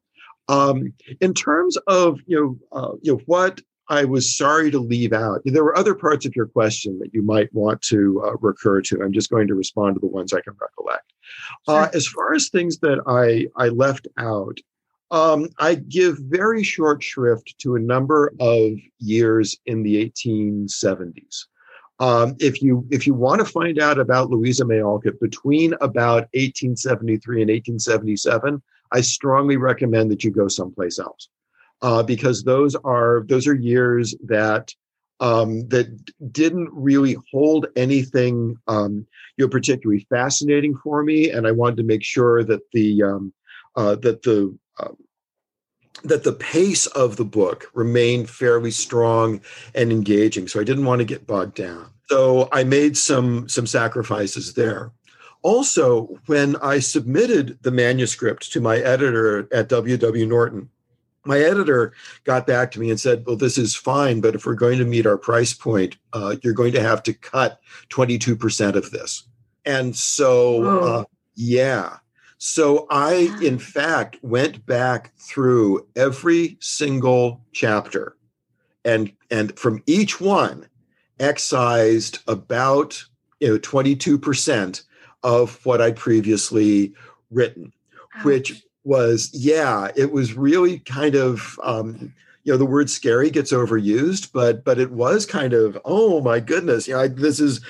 Um, 0.48 0.94
in 1.22 1.34
terms 1.34 1.77
of 1.88 2.20
you 2.27 2.60
know 2.72 2.80
uh, 2.80 2.96
you 3.01 3.13
know 3.13 3.22
what 3.25 3.62
I 3.89 4.06
was 4.06 4.36
sorry 4.36 4.72
to 4.72 4.80
leave 4.80 5.13
out. 5.13 5.42
There 5.46 5.63
were 5.63 5.77
other 5.77 5.94
parts 5.94 6.25
of 6.25 6.36
your 6.36 6.48
question 6.48 6.98
that 7.00 7.13
you 7.13 7.22
might 7.22 7.54
want 7.54 7.82
to 7.84 8.22
uh, 8.25 8.34
recur 8.42 8.82
to. 8.82 9.04
I'm 9.04 9.13
just 9.13 9.30
going 9.30 9.48
to 9.48 9.56
respond 9.56 9.96
to 9.96 10.00
the 10.00 10.08
ones 10.08 10.34
I 10.34 10.42
can 10.42 10.56
recollect. 10.60 11.13
Uh, 11.68 11.72
sure. 11.72 11.82
Uh, 11.84 11.89
as 11.94 12.08
far 12.08 12.34
as 12.34 12.50
things 12.50 12.80
that 12.80 13.01
I, 13.06 13.48
I 13.63 13.70
left 13.70 14.08
out, 14.18 14.58
um, 15.12 15.50
I 15.60 15.75
give 15.75 16.18
very 16.20 16.63
short 16.63 17.04
shrift 17.04 17.56
to 17.60 17.75
a 17.75 17.80
number 17.80 18.34
of 18.39 18.74
years 19.00 19.56
in 19.65 19.84
the 19.84 20.10
1870s. 20.10 21.46
Um, 22.00 22.36
if 22.39 22.62
you 22.62 22.86
if 22.92 23.08
you 23.08 23.13
want 23.13 23.39
to 23.39 23.46
find 23.46 23.80
out 23.80 23.98
about 23.98 24.30
Louisa 24.30 24.65
May 24.65 24.82
Alcott 24.82 25.18
between 25.22 25.74
about 25.75 26.27
1873 26.34 27.42
and 27.44 27.50
1877, 27.50 28.62
I 28.92 29.01
strongly 29.01 29.56
recommend 29.56 30.12
that 30.12 30.24
you 30.24 30.32
go 30.32 30.50
someplace 30.50 31.00
else 31.00 31.30
uh, 31.82 32.03
because 32.03 32.44
those 32.44 32.75
are 32.75 33.25
those 33.27 33.48
are 33.48 33.55
years 33.55 34.15
that 34.25 34.74
um, 35.20 35.67
that 35.70 35.88
didn't 36.32 36.70
really 36.72 37.15
hold 37.32 37.67
anything 37.75 38.58
um, 38.67 39.08
you 39.38 39.46
know 39.46 39.50
particularly 39.50 40.05
fascinating 40.10 40.75
for 40.77 41.03
me, 41.03 41.29
and 41.29 41.48
I 41.48 41.51
wanted 41.51 41.77
to 41.77 41.84
make 41.84 42.03
sure 42.03 42.44
that 42.44 42.62
the 42.74 43.03
um, 43.03 43.34
uh, 43.75 43.96
that 43.96 44.24
the 44.24 44.58
uh, 44.79 44.91
that 46.03 46.24
the 46.24 46.34
pace 46.34 46.86
of 46.88 47.15
the 47.15 47.25
book 47.25 47.70
remained 47.74 48.29
fairly 48.29 48.72
strong 48.72 49.41
and 49.74 49.91
engaging. 49.91 50.48
So 50.48 50.60
I 50.60 50.63
didn't 50.63 50.86
want 50.86 51.00
to 51.00 51.05
get 51.05 51.27
bogged 51.27 51.55
down. 51.55 51.89
So 52.10 52.50
I 52.51 52.63
made 52.63 52.98
some 52.98 53.50
some 53.50 53.67
sacrifices 53.67 54.53
there. 54.53 54.91
Also, 55.41 56.20
when 56.25 56.55
I 56.58 56.79
submitted 56.79 57.60
the 57.62 57.72
manuscript 57.72 58.51
to 58.53 58.62
my 58.62 58.77
editor 58.77 59.48
at 59.53 59.70
W.W. 59.70 60.25
Norton, 60.25 60.70
my 61.25 61.39
editor 61.39 61.94
got 62.24 62.48
back 62.48 62.72
to 62.72 62.79
me 62.79 62.89
and 62.89 63.00
said, 63.00 63.24
Well, 63.25 63.36
this 63.36 63.58
is 63.58 63.75
fine, 63.75 64.22
but 64.22 64.36
if 64.36 64.46
we're 64.46 64.53
going 64.55 64.77
to 64.79 64.86
meet 64.86 65.05
our 65.05 65.17
price 65.17 65.53
point, 65.53 65.98
uh, 66.13 66.36
you're 66.44 66.53
going 66.53 66.74
to 66.74 66.82
have 66.82 67.03
to 67.03 67.13
cut 67.13 67.60
22% 67.89 68.75
of 68.75 68.91
this. 68.91 69.27
And 69.65 69.96
so, 69.96 70.63
uh, 70.63 71.03
yeah. 71.36 71.98
So 72.38 72.86
I, 72.89 73.36
in 73.41 73.58
fact, 73.58 74.17
went 74.22 74.65
back 74.65 75.15
through 75.17 75.88
every 75.96 76.58
single 76.60 77.41
chapter 77.53 78.15
and, 78.86 79.12
and 79.32 79.58
from 79.58 79.82
each 79.88 80.22
one, 80.22 80.67
excised 81.20 82.20
about 82.27 83.03
you 83.39 83.48
know 83.50 83.58
22% 83.58 84.84
of 85.24 85.65
what 85.65 85.82
I'd 85.82 85.96
previously 85.96 86.94
written, 87.32 87.74
Ouch. 88.15 88.25
which 88.25 88.63
was 88.86 89.30
yeah 89.34 89.89
it 89.96 90.12
was 90.12 90.34
really 90.34 90.80
kind 90.80 91.15
of 91.15 91.60
um, 91.63 92.13
you 92.44 92.54
know 92.54 92.58
the 92.58 92.65
word 92.65 92.89
scary 92.89 93.30
gets 93.30 93.51
overused 93.51 94.32
but 94.32 94.63
but 94.63 94.80
it 94.80 94.92
was 94.92 95.25
kind 95.25 95.54
of 95.54 95.77
oh 95.84 96.22
my 96.22 96.39
goodness 96.39 96.88
you 96.88 96.94
know 96.94 97.01
I, 97.01 97.08
this 97.08 97.39
is 97.39 97.62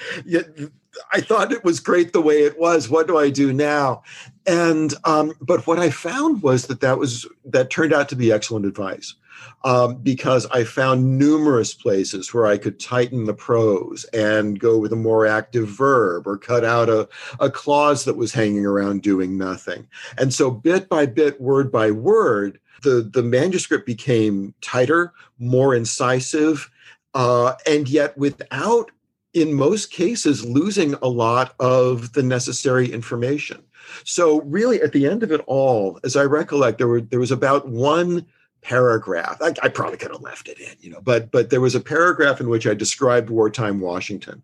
i 1.12 1.22
thought 1.22 1.52
it 1.52 1.64
was 1.64 1.80
great 1.80 2.14
the 2.14 2.22
way 2.22 2.44
it 2.44 2.60
was 2.60 2.90
what 2.90 3.08
do 3.08 3.18
i 3.18 3.30
do 3.30 3.52
now? 3.52 4.04
And 4.48 4.94
um, 5.06 5.34
but 5.42 5.66
what 5.66 5.80
i 5.80 5.90
found 5.90 6.44
was 6.44 6.68
that 6.68 6.82
that 6.82 7.00
was 7.00 7.26
that 7.46 7.70
turned 7.70 7.94
out 7.94 8.10
to 8.10 8.16
be 8.16 8.32
excellent 8.32 8.66
advice 8.66 9.16
um, 9.64 9.96
because 9.96 10.46
I 10.48 10.64
found 10.64 11.18
numerous 11.18 11.74
places 11.74 12.34
where 12.34 12.46
I 12.46 12.58
could 12.58 12.80
tighten 12.80 13.26
the 13.26 13.34
prose 13.34 14.04
and 14.06 14.60
go 14.60 14.78
with 14.78 14.94
a 14.94 14.98
more 14.98 15.26
active 15.26 15.68
verb 15.68 16.28
or 16.28 16.38
cut 16.38 16.64
out 16.64 16.90
a, 16.90 17.10
a 17.40 17.50
clause 17.50 18.06
that 18.06 18.18
was 18.18 18.34
hanging 18.34 18.66
around 18.66 19.02
doing 19.02 19.38
nothing. 19.38 19.88
And 20.18 20.34
so, 20.34 20.52
bit 20.52 20.88
by 20.88 21.06
bit, 21.08 21.42
word 21.42 21.72
by 21.72 21.92
word, 21.92 22.60
the, 22.84 23.02
the 23.02 23.24
manuscript 23.24 23.86
became 23.86 24.54
tighter, 24.62 25.14
more 25.40 25.74
incisive, 25.74 26.70
uh, 27.16 27.54
and 27.66 27.90
yet 27.90 28.18
without, 28.18 28.92
in 29.34 29.54
most 29.54 29.92
cases, 29.92 30.46
losing 30.46 30.94
a 30.96 31.08
lot 31.08 31.56
of 31.60 32.14
the 32.14 32.24
necessary 32.24 32.92
information. 32.92 33.64
So, 34.04 34.42
really, 34.42 34.82
at 34.82 34.92
the 34.92 35.08
end 35.08 35.24
of 35.24 35.32
it 35.32 35.42
all, 35.48 36.00
as 36.04 36.16
I 36.16 36.24
recollect, 36.24 36.78
there 36.78 36.88
were 36.88 37.02
there 37.02 37.20
was 37.20 37.32
about 37.32 37.68
one 37.68 38.26
paragraph. 38.66 39.38
I, 39.42 39.54
I, 39.62 39.70
probably 39.70 39.98
could 39.98 40.12
have 40.12 40.22
left 40.22 40.48
it 40.48 40.60
in, 40.60 40.76
you 40.82 40.90
know, 40.90 41.00
but 41.00 41.30
but 41.30 41.52
there 41.52 41.62
was 41.62 41.76
a 41.76 41.80
paragraph 41.80 42.42
in 42.42 42.50
which 42.50 42.66
I 42.66 42.74
described 42.74 43.30
wartime 43.30 43.80
Washington 43.80 44.42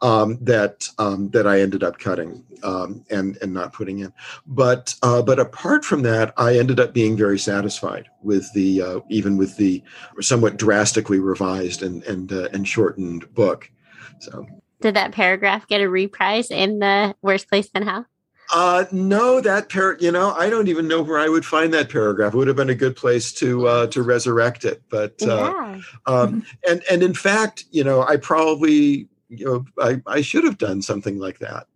um, 0.00 0.38
that 0.40 0.88
um, 0.98 1.30
that 1.30 1.46
I 1.46 1.60
ended 1.60 1.84
up 1.84 1.98
cutting 1.98 2.44
um, 2.64 3.04
and 3.10 3.38
and 3.40 3.54
not 3.54 3.72
putting 3.72 4.00
in. 4.00 4.12
But 4.44 4.94
uh, 5.02 5.22
but 5.22 5.38
apart 5.38 5.84
from 5.84 6.02
that, 6.02 6.34
I 6.36 6.58
ended 6.58 6.80
up 6.80 6.92
being 6.92 7.16
very 7.16 7.38
satisfied 7.38 8.08
with 8.22 8.52
the 8.54 8.82
uh, 8.82 9.00
even 9.08 9.36
with 9.36 9.56
the 9.56 9.84
somewhat 10.20 10.56
drastically 10.56 11.20
revised 11.20 11.84
and 11.84 12.02
and 12.04 12.32
uh, 12.32 12.48
and 12.52 12.66
shortened 12.66 13.32
book. 13.34 13.70
So. 14.18 14.46
Did 14.80 14.94
that 14.96 15.12
paragraph 15.12 15.68
get 15.68 15.82
a 15.82 15.90
reprise 15.90 16.50
in 16.50 16.78
the 16.78 17.14
worst 17.20 17.50
place 17.50 17.68
than 17.68 17.82
hell? 17.82 18.06
Uh, 18.52 18.84
no, 18.90 19.40
that 19.40 19.68
par. 19.68 19.96
You 20.00 20.10
know, 20.10 20.32
I 20.32 20.50
don't 20.50 20.68
even 20.68 20.88
know 20.88 21.02
where 21.02 21.18
I 21.18 21.28
would 21.28 21.44
find 21.44 21.72
that 21.74 21.88
paragraph. 21.88 22.34
It 22.34 22.36
would 22.36 22.48
have 22.48 22.56
been 22.56 22.70
a 22.70 22.74
good 22.74 22.96
place 22.96 23.32
to 23.34 23.66
uh, 23.68 23.86
to 23.88 24.02
resurrect 24.02 24.64
it. 24.64 24.82
But 24.90 25.22
uh, 25.22 25.26
yeah. 25.26 25.80
um, 26.06 26.44
and 26.68 26.82
and 26.90 27.02
in 27.02 27.14
fact, 27.14 27.64
you 27.70 27.84
know, 27.84 28.02
I 28.02 28.16
probably 28.16 29.08
you 29.30 29.44
know, 29.46 29.64
I, 29.80 30.02
I 30.06 30.20
should 30.20 30.44
have 30.44 30.58
done 30.58 30.82
something 30.82 31.18
like 31.18 31.38
that. 31.38 31.66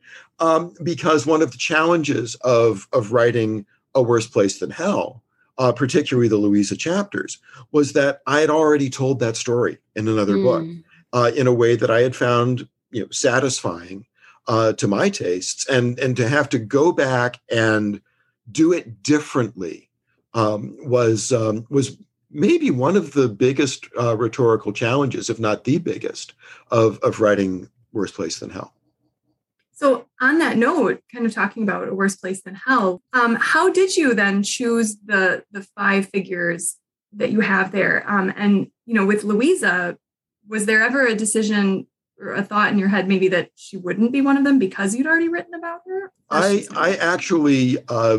Um, 0.40 0.74
because 0.82 1.24
one 1.24 1.40
of 1.40 1.52
the 1.52 1.58
challenges 1.58 2.34
of, 2.36 2.88
of 2.92 3.12
writing 3.12 3.64
A 3.94 4.02
Worse 4.02 4.26
Place 4.26 4.58
Than 4.58 4.70
Hell, 4.70 5.22
uh, 5.58 5.72
particularly 5.72 6.28
the 6.28 6.36
Louisa 6.36 6.76
chapters, 6.76 7.38
was 7.70 7.92
that 7.92 8.20
I 8.26 8.40
had 8.40 8.50
already 8.50 8.90
told 8.90 9.20
that 9.20 9.36
story 9.36 9.78
in 9.94 10.08
another 10.08 10.34
mm. 10.34 10.42
book 10.42 10.84
uh, 11.12 11.30
in 11.36 11.46
a 11.46 11.54
way 11.54 11.76
that 11.76 11.90
I 11.90 12.00
had 12.00 12.16
found 12.16 12.68
you 12.90 13.02
know, 13.02 13.08
satisfying 13.10 14.04
uh, 14.46 14.72
to 14.74 14.88
my 14.88 15.08
tastes. 15.08 15.68
And, 15.68 15.98
and 15.98 16.16
to 16.16 16.28
have 16.28 16.48
to 16.50 16.58
go 16.58 16.92
back 16.92 17.40
and 17.50 18.00
do 18.50 18.72
it 18.72 19.02
differently 19.02 19.90
um, 20.34 20.76
was, 20.80 21.32
um, 21.32 21.66
was 21.70 21.96
maybe 22.30 22.70
one 22.70 22.96
of 22.96 23.12
the 23.12 23.28
biggest 23.28 23.88
uh, 23.98 24.16
rhetorical 24.16 24.72
challenges, 24.72 25.30
if 25.30 25.38
not 25.38 25.64
the 25.64 25.78
biggest, 25.78 26.34
of, 26.70 26.98
of 26.98 27.20
writing 27.20 27.68
Worse 27.92 28.12
Place 28.12 28.38
Than 28.38 28.50
Hell. 28.50 28.74
So, 29.76 30.06
on 30.20 30.38
that 30.38 30.56
note, 30.56 31.02
kind 31.12 31.26
of 31.26 31.34
talking 31.34 31.64
about 31.64 31.88
a 31.88 31.94
worse 31.94 32.14
place 32.14 32.40
than 32.42 32.54
hell, 32.54 33.02
um, 33.12 33.34
how 33.34 33.70
did 33.70 33.96
you 33.96 34.14
then 34.14 34.44
choose 34.44 34.96
the 35.04 35.44
the 35.50 35.62
five 35.76 36.08
figures 36.08 36.76
that 37.12 37.32
you 37.32 37.40
have 37.40 37.72
there? 37.72 38.08
Um, 38.08 38.32
and 38.36 38.70
you 38.86 38.94
know, 38.94 39.04
with 39.04 39.24
Louisa, 39.24 39.98
was 40.48 40.66
there 40.66 40.82
ever 40.82 41.04
a 41.06 41.16
decision 41.16 41.88
or 42.18 42.34
a 42.34 42.42
thought 42.42 42.72
in 42.72 42.78
your 42.78 42.88
head 42.88 43.08
maybe 43.08 43.28
that 43.28 43.50
she 43.54 43.76
wouldn't 43.76 44.12
be 44.12 44.20
one 44.20 44.36
of 44.36 44.44
them 44.44 44.58
because 44.58 44.94
you'd 44.94 45.06
already 45.06 45.28
written 45.28 45.54
about 45.54 45.80
her? 45.86 46.12
I 46.30 46.66
I 46.74 46.96
actually 46.96 47.78
uh, 47.88 48.18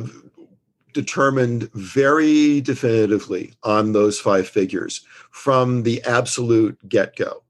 determined 0.94 1.70
very 1.74 2.62
definitively 2.62 3.54
on 3.64 3.92
those 3.92 4.20
five 4.20 4.48
figures 4.48 5.06
from 5.30 5.84
the 5.84 6.02
absolute 6.04 6.78
get 6.88 7.16
go. 7.16 7.44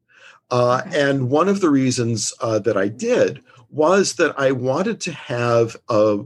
Uh, 0.51 0.81
okay. 0.85 1.09
And 1.09 1.29
one 1.29 1.47
of 1.47 1.61
the 1.61 1.69
reasons 1.69 2.33
uh, 2.41 2.59
that 2.59 2.75
I 2.75 2.87
did 2.87 3.41
was 3.69 4.15
that 4.15 4.37
I 4.39 4.51
wanted 4.51 4.99
to 5.01 5.11
have 5.11 5.75
a, 5.89 6.23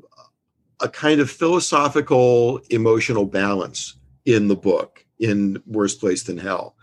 a 0.81 0.89
kind 0.89 1.19
of 1.19 1.29
philosophical, 1.29 2.59
emotional 2.69 3.25
balance 3.25 3.95
in 4.25 4.47
the 4.47 4.55
book, 4.55 5.05
in 5.19 5.61
Worse 5.65 5.95
Place 5.95 6.23
Than 6.23 6.37
Hell, 6.37 6.75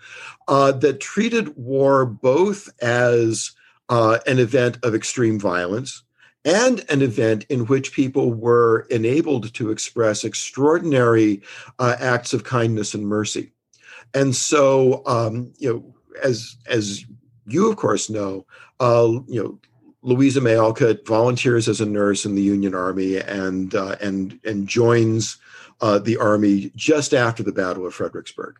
uh, 0.48 0.72
that 0.72 1.00
treated 1.00 1.56
war 1.56 2.06
both 2.06 2.70
as 2.80 3.52
uh, 3.88 4.18
an 4.26 4.38
event 4.38 4.78
of 4.82 4.94
extreme 4.94 5.38
violence 5.38 6.02
and 6.44 6.84
an 6.88 7.02
event 7.02 7.44
in 7.48 7.66
which 7.66 7.92
people 7.92 8.32
were 8.32 8.86
enabled 8.90 9.52
to 9.54 9.70
express 9.70 10.24
extraordinary 10.24 11.42
uh, 11.80 11.96
acts 11.98 12.32
of 12.32 12.44
kindness 12.44 12.94
and 12.94 13.06
mercy. 13.06 13.52
And 14.14 14.34
so, 14.34 15.02
um, 15.06 15.52
you 15.58 15.72
know, 15.72 15.94
as 16.22 16.56
as 16.66 17.04
you 17.46 17.68
of 17.68 17.76
course 17.76 18.08
know, 18.08 18.46
uh, 18.80 19.08
you 19.26 19.42
know, 19.42 19.58
Louisa 20.02 20.40
May 20.40 20.56
Alcott 20.56 21.04
volunteers 21.04 21.68
as 21.68 21.80
a 21.80 21.86
nurse 21.86 22.24
in 22.24 22.36
the 22.36 22.42
Union 22.42 22.74
Army 22.74 23.16
and 23.18 23.74
uh, 23.74 23.96
and 24.00 24.38
and 24.44 24.68
joins 24.68 25.38
uh, 25.80 25.98
the 25.98 26.16
army 26.16 26.70
just 26.76 27.12
after 27.12 27.42
the 27.42 27.52
Battle 27.52 27.86
of 27.86 27.94
Fredericksburg. 27.94 28.56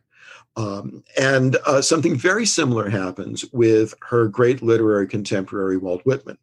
Um, 0.57 1.05
and 1.21 1.57
uh, 1.67 1.83
something 1.83 2.17
very 2.17 2.47
similar 2.47 2.89
happens 2.89 3.45
with 3.53 3.95
her 4.09 4.27
great 4.27 4.63
literary 4.63 5.07
contemporary, 5.07 5.77
Walt 5.77 6.03
Whitman 6.07 6.39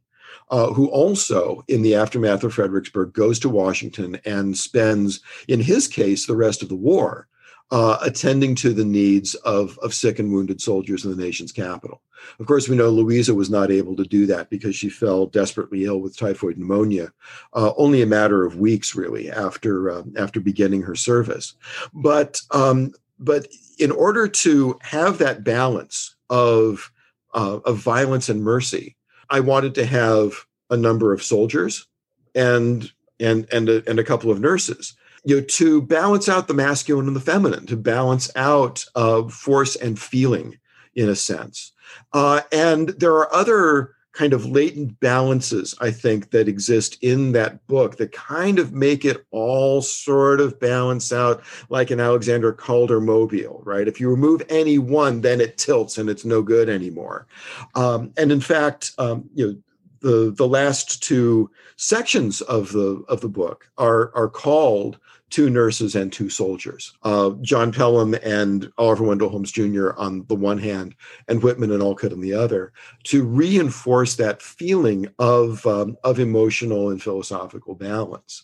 uh, 0.49 0.67
who 0.67 0.87
also, 0.87 1.63
in 1.67 1.81
the 1.81 1.95
aftermath 1.95 2.43
of 2.43 2.53
Fredericksburg, 2.53 3.13
goes 3.13 3.39
to 3.39 3.49
Washington 3.49 4.19
and 4.25 4.57
spends, 4.57 5.21
in 5.47 5.59
his 5.59 5.87
case, 5.87 6.25
the 6.25 6.35
rest 6.35 6.61
of 6.61 6.69
the 6.69 6.75
war 6.75 7.27
uh, 7.71 7.97
attending 8.01 8.53
to 8.55 8.73
the 8.73 8.85
needs 8.85 9.35
of, 9.35 9.79
of 9.79 9.93
sick 9.93 10.19
and 10.19 10.31
wounded 10.31 10.61
soldiers 10.61 11.05
in 11.05 11.11
the 11.11 11.23
nation's 11.23 11.51
capital. 11.51 12.01
Of 12.39 12.45
course, 12.45 12.69
we 12.69 12.75
know 12.75 12.89
Louisa 12.89 13.33
was 13.33 13.49
not 13.49 13.71
able 13.71 13.95
to 13.95 14.03
do 14.03 14.25
that 14.27 14.49
because 14.49 14.75
she 14.75 14.89
fell 14.89 15.25
desperately 15.25 15.85
ill 15.85 15.99
with 15.99 16.15
typhoid 16.15 16.57
pneumonia, 16.57 17.11
uh, 17.53 17.73
only 17.75 18.01
a 18.01 18.07
matter 18.07 18.45
of 18.45 18.57
weeks, 18.57 18.95
really, 18.95 19.29
after 19.29 19.89
uh, 19.89 20.03
after 20.17 20.39
beginning 20.39 20.83
her 20.83 20.95
service. 20.95 21.55
But 21.93 22.39
um, 22.51 22.93
but 23.19 23.47
in 23.79 23.91
order 23.91 24.27
to 24.27 24.77
have 24.81 25.17
that 25.17 25.43
balance 25.43 26.15
of 26.29 26.91
uh, 27.33 27.59
of 27.65 27.77
violence 27.77 28.29
and 28.29 28.43
mercy, 28.43 28.95
I 29.29 29.39
wanted 29.39 29.75
to 29.75 29.85
have 29.85 30.33
a 30.69 30.77
number 30.77 31.13
of 31.13 31.23
soldiers 31.23 31.87
and 32.35 32.91
and 33.19 33.47
and 33.51 33.69
a, 33.69 33.89
and 33.89 33.99
a 33.99 34.03
couple 34.03 34.31
of 34.31 34.39
nurses 34.39 34.95
you 35.23 35.37
know 35.37 35.41
to 35.41 35.81
balance 35.81 36.27
out 36.27 36.47
the 36.47 36.53
masculine 36.53 37.07
and 37.07 37.15
the 37.15 37.21
feminine 37.21 37.65
to 37.67 37.77
balance 37.77 38.29
out 38.35 38.85
uh, 38.95 39.23
force 39.23 39.75
and 39.75 39.99
feeling 39.99 40.57
in 40.95 41.09
a 41.09 41.15
sense. 41.15 41.71
Uh, 42.11 42.41
and 42.51 42.89
there 42.89 43.13
are 43.13 43.33
other 43.33 43.95
kind 44.13 44.33
of 44.33 44.45
latent 44.45 44.99
balances 44.99 45.75
i 45.81 45.91
think 45.91 46.31
that 46.31 46.47
exist 46.47 46.97
in 47.01 47.31
that 47.31 47.65
book 47.67 47.97
that 47.97 48.11
kind 48.11 48.59
of 48.59 48.71
make 48.73 49.03
it 49.03 49.25
all 49.31 49.81
sort 49.81 50.39
of 50.39 50.59
balance 50.59 51.11
out 51.11 51.43
like 51.69 51.91
an 51.91 51.99
alexander 51.99 52.53
calder 52.53 53.01
mobile 53.01 53.63
right? 53.65 53.87
If 53.87 53.99
you 53.99 54.09
remove 54.09 54.41
any 54.49 54.77
one 54.77 55.21
then 55.21 55.41
it 55.41 55.57
tilts 55.57 55.97
and 55.97 56.09
it's 56.09 56.25
no 56.25 56.41
good 56.41 56.69
anymore. 56.69 57.27
Um, 57.75 58.13
and 58.17 58.31
in 58.31 58.41
fact 58.41 58.91
um, 58.97 59.29
you 59.33 59.47
know 59.47 59.55
the 60.01 60.33
the 60.35 60.47
last 60.47 61.01
two 61.01 61.49
sections 61.77 62.41
of 62.41 62.71
the 62.73 63.03
of 63.07 63.21
the 63.21 63.29
book 63.29 63.69
are 63.77 64.11
are 64.15 64.29
called 64.29 64.99
two 65.29 65.49
nurses 65.49 65.95
and 65.95 66.13
two 66.13 66.29
soldiers. 66.29 66.93
Uh, 67.03 67.31
John 67.41 67.71
Pelham 67.71 68.13
and 68.23 68.71
Oliver 68.77 69.03
Wendell 69.03 69.29
Holmes 69.29 69.51
Jr. 69.51 69.91
on 69.97 70.25
the 70.27 70.35
one 70.35 70.59
hand, 70.59 70.95
and 71.27 71.41
Whitman 71.41 71.71
and 71.71 71.81
Alcott 71.81 72.13
on 72.13 72.21
the 72.21 72.33
other, 72.33 72.71
to 73.05 73.23
reinforce 73.23 74.15
that 74.15 74.41
feeling 74.41 75.07
of 75.19 75.65
um, 75.65 75.97
of 76.03 76.19
emotional 76.19 76.89
and 76.89 77.01
philosophical 77.01 77.75
balance. 77.75 78.43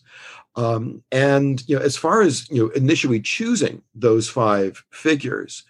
Um, 0.56 1.02
and 1.12 1.62
you 1.68 1.76
know, 1.76 1.82
as 1.82 1.96
far 1.96 2.22
as 2.22 2.48
you 2.50 2.64
know, 2.64 2.70
initially 2.70 3.20
choosing 3.20 3.82
those 3.94 4.28
five 4.28 4.84
figures, 4.90 5.64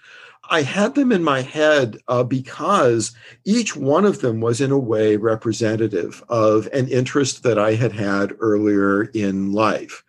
I 0.51 0.63
had 0.63 0.97
them 0.97 1.13
in 1.13 1.23
my 1.23 1.43
head 1.43 1.99
uh, 2.09 2.25
because 2.25 3.13
each 3.45 3.77
one 3.77 4.05
of 4.05 4.21
them 4.21 4.41
was, 4.41 4.61
in 4.61 4.73
a 4.73 4.79
way, 4.79 5.17
representative 5.17 6.25
of 6.29 6.69
an 6.73 6.89
interest 6.89 7.45
that 7.45 7.57
I 7.59 7.75
had 7.75 7.93
had 7.93 8.35
earlier 8.41 9.05
in 9.05 9.53
life. 9.53 10.03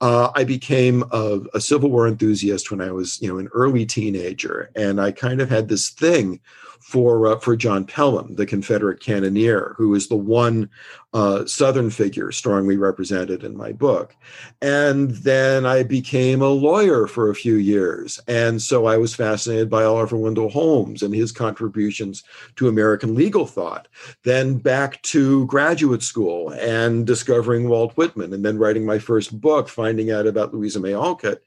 Uh, 0.00 0.30
I 0.36 0.44
became 0.44 1.02
a, 1.10 1.40
a, 1.52 1.60
Civil 1.60 1.90
War 1.90 2.06
enthusiast 2.06 2.70
when 2.70 2.80
I 2.80 2.92
was, 2.92 3.20
you 3.20 3.28
know, 3.28 3.38
an 3.38 3.48
early 3.52 3.84
teenager, 3.84 4.70
and 4.76 5.00
I 5.00 5.10
kind 5.10 5.40
of 5.40 5.50
had 5.50 5.68
this 5.68 5.90
thing 5.90 6.40
for 6.80 7.26
uh, 7.26 7.38
for 7.38 7.56
John 7.56 7.84
Pelham, 7.84 8.34
the 8.34 8.46
Confederate 8.46 9.00
cannoneer, 9.00 9.74
who 9.76 9.94
is 9.94 10.08
the 10.08 10.16
one 10.16 10.70
uh, 11.14 11.46
Southern 11.46 11.90
figure 11.90 12.30
strongly 12.32 12.76
represented 12.76 13.42
in 13.42 13.56
my 13.56 13.72
book. 13.72 14.14
And 14.60 15.10
then 15.10 15.64
I 15.64 15.82
became 15.82 16.42
a 16.42 16.48
lawyer 16.48 17.06
for 17.06 17.30
a 17.30 17.34
few 17.34 17.54
years, 17.54 18.20
and 18.28 18.60
so 18.60 18.86
I 18.86 18.98
was 18.98 19.14
fascinated 19.14 19.70
by 19.70 19.84
Oliver 19.84 20.16
Wendell 20.16 20.50
Holmes 20.50 21.02
and 21.02 21.14
his 21.14 21.32
contributions 21.32 22.22
to 22.56 22.68
American 22.68 23.14
legal 23.14 23.46
thought. 23.46 23.88
Then 24.24 24.58
back 24.58 25.00
to 25.02 25.46
graduate 25.46 26.02
school 26.02 26.50
and 26.50 27.06
discovering 27.06 27.68
Walt 27.68 27.96
Whitman, 27.96 28.32
and 28.32 28.44
then 28.44 28.58
writing 28.58 28.84
my 28.84 28.98
first 28.98 29.40
book, 29.40 29.68
finding 29.68 30.10
out 30.10 30.26
about 30.26 30.52
Louisa 30.52 30.80
May 30.80 30.94
Alcott, 30.94 31.38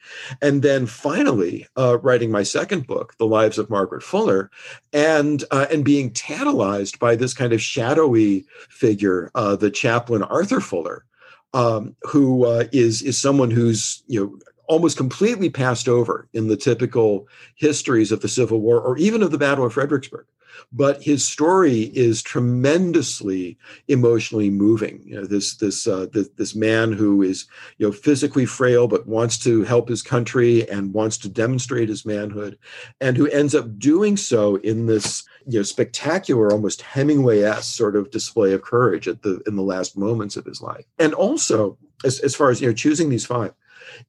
and 0.41 0.61
then 0.61 0.85
finally 0.85 1.67
uh, 1.77 1.99
writing 1.99 2.31
my 2.31 2.43
second 2.43 2.87
book, 2.87 3.15
The 3.17 3.27
Lives 3.27 3.57
of 3.57 3.69
Margaret 3.69 4.03
Fuller, 4.03 4.49
and 4.91 5.20
uh, 5.51 5.67
and 5.71 5.83
being 5.83 6.11
tantalized 6.11 6.99
by 6.99 7.15
this 7.15 7.33
kind 7.33 7.53
of 7.53 7.61
shadowy 7.61 8.45
figure, 8.69 9.31
uh, 9.35 9.55
the 9.55 9.71
chaplain 9.71 10.23
Arthur 10.23 10.59
Fuller, 10.59 11.05
um, 11.53 11.95
who 12.03 12.45
uh, 12.45 12.65
is 12.71 13.01
is 13.01 13.17
someone 13.17 13.51
who's 13.51 14.03
you 14.07 14.19
know 14.19 14.39
almost 14.67 14.95
completely 14.95 15.49
passed 15.49 15.89
over 15.89 16.29
in 16.33 16.47
the 16.47 16.55
typical 16.55 17.27
histories 17.55 18.11
of 18.11 18.21
the 18.21 18.29
Civil 18.29 18.61
War 18.61 18.79
or 18.79 18.97
even 18.97 19.21
of 19.21 19.31
the 19.31 19.37
Battle 19.37 19.65
of 19.65 19.73
Fredericksburg 19.73 20.25
but 20.71 21.01
his 21.01 21.27
story 21.27 21.91
is 21.93 22.21
tremendously 22.21 23.57
emotionally 23.87 24.49
moving. 24.49 25.01
You 25.05 25.15
know, 25.15 25.25
this 25.25 25.55
this 25.55 25.87
uh, 25.87 26.07
this, 26.11 26.29
this 26.37 26.55
man 26.55 26.93
who 26.93 27.21
is 27.21 27.45
you 27.77 27.87
know 27.87 27.91
physically 27.91 28.45
frail 28.45 28.87
but 28.87 29.07
wants 29.07 29.37
to 29.39 29.63
help 29.63 29.89
his 29.89 30.01
country 30.01 30.69
and 30.69 30.93
wants 30.93 31.17
to 31.19 31.29
demonstrate 31.29 31.89
his 31.89 32.05
manhood, 32.05 32.57
and 32.99 33.17
who 33.17 33.27
ends 33.27 33.55
up 33.55 33.77
doing 33.77 34.17
so 34.17 34.55
in 34.57 34.85
this 34.85 35.23
you 35.47 35.59
know 35.59 35.63
spectacular, 35.63 36.51
almost 36.51 36.81
Hemingway-esque 36.81 37.75
sort 37.75 37.95
of 37.95 38.11
display 38.11 38.53
of 38.53 38.61
courage 38.61 39.07
at 39.07 39.21
the 39.21 39.41
in 39.47 39.55
the 39.55 39.63
last 39.63 39.97
moments 39.97 40.37
of 40.37 40.45
his 40.45 40.61
life. 40.61 40.85
And 40.99 41.13
also, 41.13 41.77
as 42.03 42.19
as 42.19 42.35
far 42.35 42.49
as 42.49 42.61
you 42.61 42.67
know, 42.67 42.73
choosing 42.73 43.09
these 43.09 43.25
five, 43.25 43.53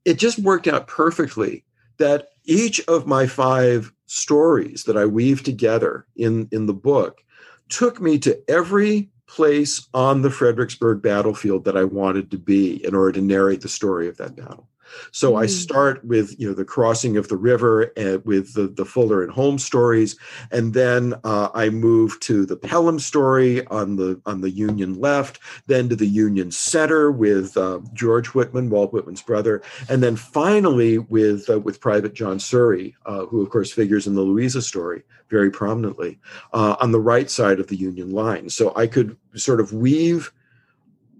it 0.04 0.18
just 0.18 0.38
worked 0.38 0.68
out 0.68 0.86
perfectly 0.86 1.64
that 1.98 2.28
each 2.44 2.80
of 2.88 3.06
my 3.06 3.26
five 3.26 3.92
stories 4.12 4.84
that 4.84 4.96
I 4.96 5.06
weave 5.06 5.42
together 5.42 6.06
in, 6.16 6.46
in 6.52 6.66
the 6.66 6.74
book 6.74 7.24
took 7.70 8.00
me 8.00 8.18
to 8.18 8.38
every 8.48 9.08
place 9.26 9.88
on 9.94 10.20
the 10.20 10.30
Fredericksburg 10.30 11.00
battlefield 11.00 11.64
that 11.64 11.78
I 11.78 11.84
wanted 11.84 12.30
to 12.32 12.38
be 12.38 12.84
in 12.84 12.94
order 12.94 13.12
to 13.12 13.22
narrate 13.22 13.62
the 13.62 13.68
story 13.68 14.08
of 14.08 14.18
that 14.18 14.36
battle. 14.36 14.68
So 15.10 15.32
mm. 15.32 15.42
I 15.42 15.46
start 15.46 16.04
with 16.04 16.38
you 16.38 16.48
know 16.48 16.54
the 16.54 16.64
crossing 16.64 17.16
of 17.16 17.28
the 17.28 17.36
river 17.36 17.92
and 17.96 18.24
with 18.24 18.54
the 18.54 18.68
the 18.68 18.84
Fuller 18.84 19.22
and 19.22 19.32
Holmes 19.32 19.64
stories, 19.64 20.16
and 20.50 20.74
then 20.74 21.14
uh, 21.24 21.48
I 21.54 21.70
move 21.70 22.18
to 22.20 22.46
the 22.46 22.56
Pelham 22.56 22.98
story 22.98 23.66
on 23.66 23.96
the 23.96 24.20
on 24.26 24.40
the 24.40 24.50
Union 24.50 25.00
left, 25.00 25.38
then 25.66 25.88
to 25.88 25.96
the 25.96 26.06
Union 26.06 26.50
Center 26.50 27.10
with 27.10 27.56
uh, 27.56 27.80
George 27.92 28.28
Whitman, 28.28 28.70
Walt 28.70 28.92
Whitman's 28.92 29.22
brother, 29.22 29.62
and 29.88 30.02
then 30.02 30.16
finally 30.16 30.98
with 30.98 31.48
uh, 31.50 31.60
with 31.60 31.80
Private 31.80 32.14
John 32.14 32.38
Suhre, 32.38 32.94
uh, 33.06 33.26
who 33.26 33.42
of 33.42 33.50
course 33.50 33.72
figures 33.72 34.06
in 34.06 34.14
the 34.14 34.22
Louisa 34.22 34.62
story 34.62 35.02
very 35.32 35.50
prominently 35.50 36.18
uh, 36.52 36.76
on 36.80 36.92
the 36.92 37.00
right 37.00 37.30
side 37.30 37.58
of 37.58 37.66
the 37.68 37.76
Union 37.76 38.10
line. 38.10 38.50
So 38.50 38.72
I 38.76 38.86
could 38.86 39.16
sort 39.34 39.60
of 39.60 39.72
weave 39.72 40.30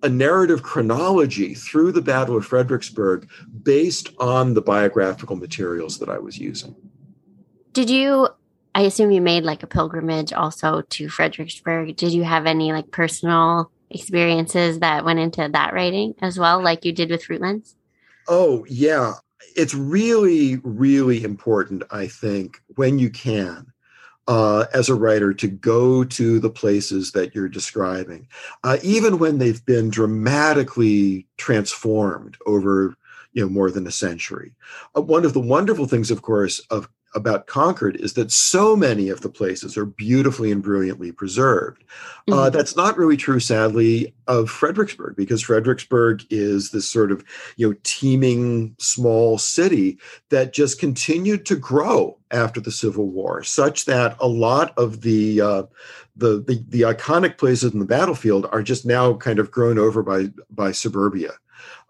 a 0.03 0.09
narrative 0.09 0.63
chronology 0.63 1.55
through 1.55 1.93
the 1.93 2.03
Battle 2.03 2.37
of 2.37 2.45
Fredericksburg 2.45 3.29
based 3.63 4.11
on 4.19 4.55
the 4.55 4.63
biographical 4.63 5.37
materials 5.37 5.99
that 5.99 6.09
I 6.09 6.19
was 6.19 6.39
using. 6.39 6.75
Did 7.73 7.89
you? 7.89 8.29
I 8.75 8.83
assume 8.83 9.11
you 9.11 9.21
made 9.21 9.45
like 9.45 9.63
a 9.63 9.67
pilgrimage 9.67 10.33
also 10.33 10.81
to 10.81 11.09
Fredericksburg. 11.09 11.97
Did 11.97 12.13
you 12.13 12.25
have 12.25 12.47
any 12.47 12.73
like 12.73 12.91
personal 12.91 13.71
experiences 13.91 14.79
that 14.79 15.05
went 15.05 15.19
into 15.19 15.49
that 15.49 15.75
writing 15.75 16.15
as 16.23 16.39
well, 16.39 16.63
like 16.63 16.85
you 16.85 16.93
did 16.93 17.11
with 17.11 17.25
Fruitlands? 17.25 17.75
Oh, 18.29 18.65
yeah. 18.69 19.15
It's 19.57 19.75
really, 19.75 20.57
really 20.63 21.25
important, 21.25 21.83
I 21.91 22.07
think, 22.07 22.63
when 22.77 22.99
you 22.99 23.11
can, 23.11 23.72
uh, 24.33 24.65
as 24.73 24.89
a 24.89 24.95
writer 24.95 25.35
to 25.35 25.47
go 25.47 26.05
to 26.05 26.41
the 26.41 26.49
places 26.49 27.13
that 27.13 27.35
you're 27.35 27.51
describing, 27.51 28.27
uh, 28.65 28.79
even 28.83 29.19
when 29.19 29.37
they've 29.37 29.63
been 29.67 29.91
dramatically 29.91 31.27
transformed 31.37 32.39
over 32.47 32.97
you 33.35 33.43
know 33.43 33.49
more 33.51 33.71
than 33.71 33.87
a 33.87 33.91
century. 33.91 34.55
Uh, 34.97 35.03
one 35.03 35.27
of 35.27 35.35
the 35.35 35.41
wonderful 35.41 35.87
things, 35.87 36.11
of 36.11 36.23
course, 36.23 36.61
of 36.71 36.89
about 37.15 37.47
Concord 37.47 37.97
is 37.97 38.15
that 38.15 38.33
so 38.33 38.75
many 38.75 39.09
of 39.09 39.21
the 39.21 39.29
places 39.29 39.77
are 39.77 39.85
beautifully 39.85 40.51
and 40.51 40.63
brilliantly 40.63 41.13
preserved. 41.13 41.85
Uh, 42.29 42.31
mm-hmm. 42.31 42.33
Uh, 42.33 42.51
that's 42.51 42.77
not 42.77 42.97
really 42.97 43.17
true, 43.17 43.41
sadly, 43.41 44.15
of 44.27 44.49
Fredericksburg, 44.49 45.17
because 45.17 45.43
Fredericksburg 45.43 46.25
is 46.31 46.71
this 46.71 46.89
sort 46.89 47.13
of 47.13 47.25
you 47.57 47.69
know 47.69 47.77
teeming 47.83 48.75
small 48.79 49.39
city 49.39 49.99
that 50.31 50.53
just 50.53 50.81
continued 50.81 51.45
to 51.47 51.57
grow 51.57 52.19
after 52.31 52.61
the 52.61 52.73
Civil 52.73 53.09
War, 53.09 53.43
such 53.43 53.85
that 53.85 54.17
a 54.21 54.29
lot 54.29 54.73
of 54.79 55.03
the 55.03 55.41
uh, 55.41 55.63
the, 56.17 56.43
the 56.47 56.65
the 56.69 56.81
iconic 56.83 57.39
places 57.39 57.73
in 57.73 57.79
the 57.79 57.85
battlefield 57.85 58.47
are 58.53 58.63
just 58.63 58.87
now 58.87 59.15
kind 59.15 59.39
of 59.39 59.51
grown 59.51 59.79
over 59.79 60.03
by 60.03 60.27
by 60.51 60.73
suburbia. 60.73 61.33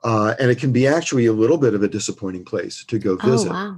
Uh, 0.05 0.35
and 0.41 0.51
it 0.51 0.59
can 0.59 0.73
be 0.73 0.87
actually 0.87 1.27
a 1.27 1.33
little 1.33 1.59
bit 1.59 1.75
of 1.75 1.83
a 1.83 1.89
disappointing 1.89 2.45
place 2.45 2.85
to 2.85 2.99
go 2.99 3.17
oh, 3.23 3.31
visit. 3.31 3.51
Oh, 3.51 3.53
wow. 3.53 3.77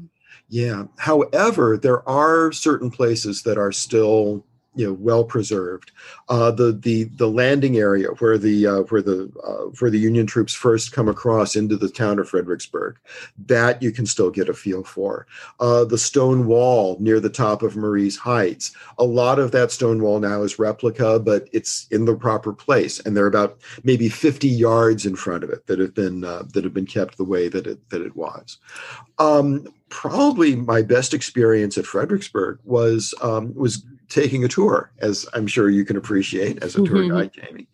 Yeah. 0.49 0.85
However, 0.99 1.77
there 1.77 2.07
are 2.09 2.53
certain 2.53 2.91
places 2.91 3.43
that 3.43 3.59
are 3.59 3.73
still 3.73 4.45
you 4.75 4.87
know 4.87 4.93
well 4.95 5.25
preserved. 5.25 5.93
Uh, 6.29 6.51
the 6.51 6.73
the 6.73 7.05
the 7.05 7.29
landing 7.29 7.77
area 7.77 8.09
where 8.19 8.39
the 8.39 8.67
uh, 8.67 8.81
where 8.83 9.03
the 9.03 9.31
uh, 9.47 9.71
where 9.79 9.91
the 9.91 9.99
Union 9.99 10.27
troops 10.27 10.55
first 10.55 10.93
come 10.93 11.09
across 11.09 11.57
into 11.57 11.77
the 11.77 11.89
town 11.89 12.19
of 12.19 12.29
Fredericksburg, 12.29 12.97
that 13.47 13.83
you 13.83 13.93
can 13.93 14.07
still 14.07 14.31
get 14.31 14.49
a 14.49 14.55
feel 14.55 14.85
for. 14.85 15.27
Uh, 15.61 15.85
the 15.85 15.99
stone 15.99 16.47
wall 16.47 16.97
near 17.01 17.21
the 17.21 17.31
top 17.31 17.63
of 17.63 17.77
Marye's 17.77 18.17
Heights. 18.17 18.73
A 18.99 19.05
lot 19.05 19.39
of 19.39 19.53
that 19.53 19.71
stone 19.71 20.03
wall 20.03 20.21
now 20.21 20.43
is 20.43 20.59
replica, 20.59 21.19
but 21.19 21.49
it's 21.53 21.87
in 21.91 22.05
the 22.05 22.17
proper 22.17 22.53
place, 22.53 23.01
and 23.01 23.17
they're 23.17 23.27
about 23.27 23.59
maybe 23.83 24.09
50 24.09 24.49
yards 24.49 25.07
in 25.07 25.17
front 25.17 25.45
of 25.45 25.51
it 25.51 25.67
that 25.67 25.79
have 25.79 25.95
been 25.95 26.25
uh, 26.25 26.45
that 26.53 26.65
have 26.65 26.75
been 26.75 26.87
kept 26.87 27.17
the 27.17 27.25
way 27.25 27.49
that 27.49 27.67
it 27.67 27.89
that 27.91 28.03
it 28.03 28.17
was. 28.17 28.59
Um, 29.19 29.67
probably 29.89 30.57
my 30.57 30.83
best 30.83 31.15
experience 31.15 31.79
at 31.79 31.87
Fredericksburg 31.87 32.59
was 32.65 33.15
um, 33.23 33.55
was 33.55 33.85
taking 34.09 34.45
a 34.45 34.49
tour, 34.49 34.93
as 34.99 35.27
I'm 35.35 35.47
sure 35.47 35.71
you 35.71 35.85
can 35.85 35.97
appreciate 35.97 36.63
as 36.63 36.75
a 36.75 36.85
tour 36.85 36.99
mm-hmm. 36.99 37.17
guide, 37.17 37.33
Jamie, 37.33 37.69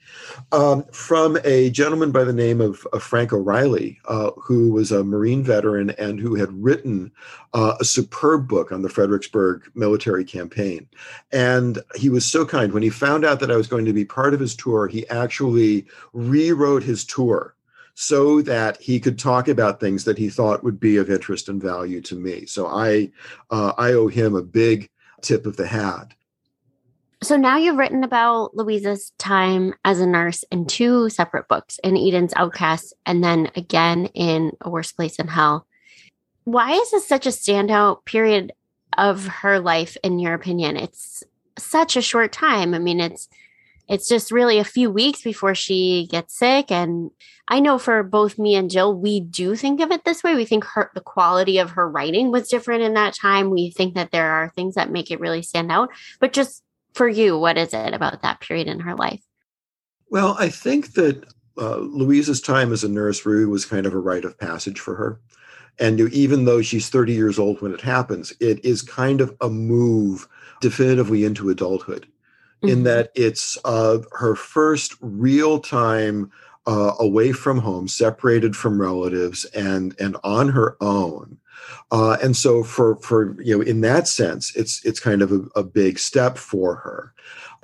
um, 0.52 0.84
from 0.92 1.38
a 1.44 1.70
gentleman 1.70 2.10
by 2.12 2.24
the 2.24 2.32
name 2.32 2.60
of, 2.60 2.86
of 2.92 3.02
Frank 3.02 3.32
O'Reilly, 3.32 4.00
uh, 4.06 4.30
who 4.32 4.72
was 4.72 4.92
a 4.92 5.04
Marine 5.04 5.42
veteran 5.42 5.90
and 5.90 6.20
who 6.20 6.34
had 6.34 6.52
written 6.52 7.12
uh, 7.54 7.74
a 7.80 7.84
superb 7.84 8.48
book 8.48 8.72
on 8.72 8.82
the 8.82 8.88
Fredericksburg 8.88 9.62
military 9.74 10.24
campaign. 10.24 10.88
And 11.32 11.78
he 11.96 12.08
was 12.08 12.24
so 12.24 12.44
kind. 12.44 12.72
When 12.72 12.82
he 12.82 12.90
found 12.90 13.24
out 13.24 13.40
that 13.40 13.50
I 13.50 13.56
was 13.56 13.66
going 13.66 13.84
to 13.84 13.92
be 13.92 14.04
part 14.04 14.34
of 14.34 14.40
his 14.40 14.54
tour, 14.54 14.86
he 14.86 15.08
actually 15.08 15.86
rewrote 16.12 16.82
his 16.82 17.04
tour 17.04 17.54
so 17.94 18.40
that 18.42 18.80
he 18.80 18.98
could 18.98 19.18
talk 19.18 19.46
about 19.48 19.78
things 19.78 20.04
that 20.04 20.16
he 20.16 20.30
thought 20.30 20.64
would 20.64 20.80
be 20.80 20.96
of 20.96 21.10
interest 21.10 21.48
and 21.48 21.60
value 21.60 22.00
to 22.00 22.14
me. 22.14 22.46
So 22.46 22.66
I 22.66 23.10
uh, 23.50 23.72
I 23.76 23.92
owe 23.92 24.08
him 24.08 24.34
a 24.34 24.42
big 24.42 24.88
tip 25.20 25.44
of 25.44 25.56
the 25.56 25.66
hat. 25.66 26.14
So 27.22 27.36
now 27.36 27.58
you've 27.58 27.76
written 27.76 28.02
about 28.02 28.56
Louisa's 28.56 29.12
time 29.18 29.74
as 29.84 30.00
a 30.00 30.06
nurse 30.06 30.42
in 30.50 30.66
two 30.66 31.10
separate 31.10 31.48
books, 31.48 31.78
in 31.84 31.96
Eden's 31.96 32.32
Outcast 32.34 32.94
and 33.04 33.22
then 33.22 33.50
again 33.56 34.06
in 34.14 34.52
A 34.62 34.70
Worse 34.70 34.92
Place 34.92 35.16
in 35.16 35.28
Hell. 35.28 35.66
Why 36.44 36.72
is 36.72 36.90
this 36.90 37.06
such 37.06 37.26
a 37.26 37.30
standout 37.30 38.06
period 38.06 38.52
of 38.96 39.26
her 39.26 39.60
life 39.60 39.98
in 40.02 40.18
your 40.18 40.32
opinion? 40.32 40.78
It's 40.78 41.22
such 41.58 41.94
a 41.96 42.02
short 42.02 42.32
time. 42.32 42.72
I 42.72 42.78
mean, 42.78 43.00
it's 43.00 43.28
it's 43.86 44.08
just 44.08 44.30
really 44.30 44.58
a 44.58 44.64
few 44.64 44.88
weeks 44.88 45.20
before 45.20 45.54
she 45.54 46.06
gets 46.08 46.38
sick 46.38 46.70
and 46.70 47.10
i 47.48 47.58
know 47.58 47.76
for 47.76 48.04
both 48.04 48.38
me 48.38 48.54
and 48.54 48.70
jill 48.70 48.94
we 48.94 49.18
do 49.18 49.56
think 49.56 49.80
of 49.80 49.90
it 49.90 50.04
this 50.04 50.22
way 50.22 50.36
we 50.36 50.44
think 50.44 50.64
her 50.64 50.92
the 50.94 51.00
quality 51.00 51.58
of 51.58 51.70
her 51.70 51.90
writing 51.90 52.30
was 52.30 52.48
different 52.48 52.84
in 52.84 52.94
that 52.94 53.14
time 53.14 53.50
we 53.50 53.70
think 53.70 53.94
that 53.94 54.12
there 54.12 54.30
are 54.30 54.52
things 54.54 54.76
that 54.76 54.92
make 54.92 55.10
it 55.10 55.18
really 55.18 55.42
stand 55.42 55.72
out 55.72 55.90
but 56.20 56.32
just 56.32 56.62
for 56.94 57.08
you 57.08 57.38
what 57.38 57.58
is 57.58 57.72
it 57.72 57.94
about 57.94 58.22
that 58.22 58.40
period 58.40 58.66
in 58.66 58.80
her 58.80 58.94
life 58.94 59.22
well 60.10 60.36
i 60.38 60.48
think 60.48 60.92
that 60.94 61.24
uh, 61.58 61.76
louisa's 61.78 62.40
time 62.40 62.72
as 62.72 62.84
a 62.84 62.88
nurse 62.88 63.26
really 63.26 63.44
was 63.44 63.64
kind 63.64 63.86
of 63.86 63.94
a 63.94 63.98
rite 63.98 64.24
of 64.24 64.38
passage 64.38 64.78
for 64.80 64.94
her 64.94 65.20
and 65.78 66.00
even 66.12 66.44
though 66.44 66.60
she's 66.60 66.88
30 66.88 67.12
years 67.12 67.38
old 67.38 67.60
when 67.60 67.72
it 67.72 67.80
happens 67.80 68.32
it 68.40 68.64
is 68.64 68.82
kind 68.82 69.20
of 69.20 69.34
a 69.40 69.48
move 69.48 70.28
definitively 70.60 71.24
into 71.24 71.50
adulthood 71.50 72.06
mm-hmm. 72.62 72.68
in 72.68 72.82
that 72.84 73.10
it's 73.14 73.58
uh, 73.64 73.98
her 74.12 74.34
first 74.34 74.96
real 75.00 75.58
time 75.58 76.30
uh, 76.66 76.94
away 76.98 77.32
from 77.32 77.58
home, 77.58 77.88
separated 77.88 78.54
from 78.54 78.80
relatives, 78.80 79.44
and 79.46 79.94
and 80.00 80.16
on 80.22 80.48
her 80.48 80.76
own. 80.80 81.38
Uh, 81.90 82.16
and 82.22 82.36
so, 82.36 82.62
for 82.62 82.96
for 82.96 83.40
you 83.42 83.56
know, 83.56 83.62
in 83.62 83.80
that 83.80 84.08
sense, 84.08 84.54
it's 84.54 84.84
it's 84.84 85.00
kind 85.00 85.22
of 85.22 85.32
a, 85.32 85.40
a 85.56 85.62
big 85.62 85.98
step 85.98 86.38
for 86.38 86.76
her. 86.76 87.12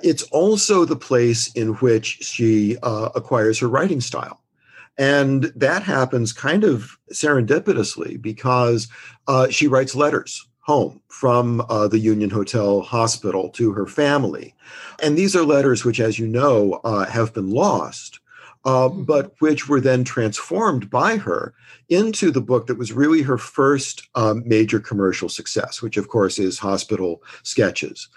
It's 0.01 0.23
also 0.23 0.85
the 0.85 0.95
place 0.95 1.51
in 1.53 1.69
which 1.75 2.19
she 2.21 2.77
uh, 2.83 3.09
acquires 3.15 3.59
her 3.59 3.67
writing 3.67 4.01
style. 4.01 4.41
And 4.97 5.45
that 5.55 5.83
happens 5.83 6.33
kind 6.33 6.63
of 6.63 6.97
serendipitously 7.11 8.21
because 8.21 8.87
uh, 9.27 9.47
she 9.49 9.67
writes 9.67 9.95
letters 9.95 10.47
home 10.61 10.99
from 11.07 11.61
uh, 11.69 11.87
the 11.87 11.99
Union 11.99 12.29
Hotel 12.29 12.81
Hospital 12.81 13.49
to 13.51 13.71
her 13.71 13.85
family. 13.85 14.53
And 15.01 15.17
these 15.17 15.35
are 15.35 15.43
letters 15.43 15.85
which, 15.85 15.99
as 15.99 16.19
you 16.19 16.27
know, 16.27 16.81
uh, 16.83 17.05
have 17.05 17.33
been 17.33 17.49
lost, 17.49 18.19
mm-hmm. 18.67 19.03
but 19.03 19.33
which 19.39 19.67
were 19.67 19.81
then 19.81 20.03
transformed 20.03 20.89
by 20.89 21.17
her 21.17 21.53
into 21.89 22.31
the 22.31 22.41
book 22.41 22.67
that 22.67 22.77
was 22.77 22.91
really 22.91 23.21
her 23.21 23.37
first 23.37 24.07
um, 24.15 24.43
major 24.45 24.79
commercial 24.79 25.29
success, 25.29 25.81
which, 25.81 25.97
of 25.97 26.09
course, 26.09 26.37
is 26.37 26.59
Hospital 26.59 27.23
Sketches. 27.43 28.09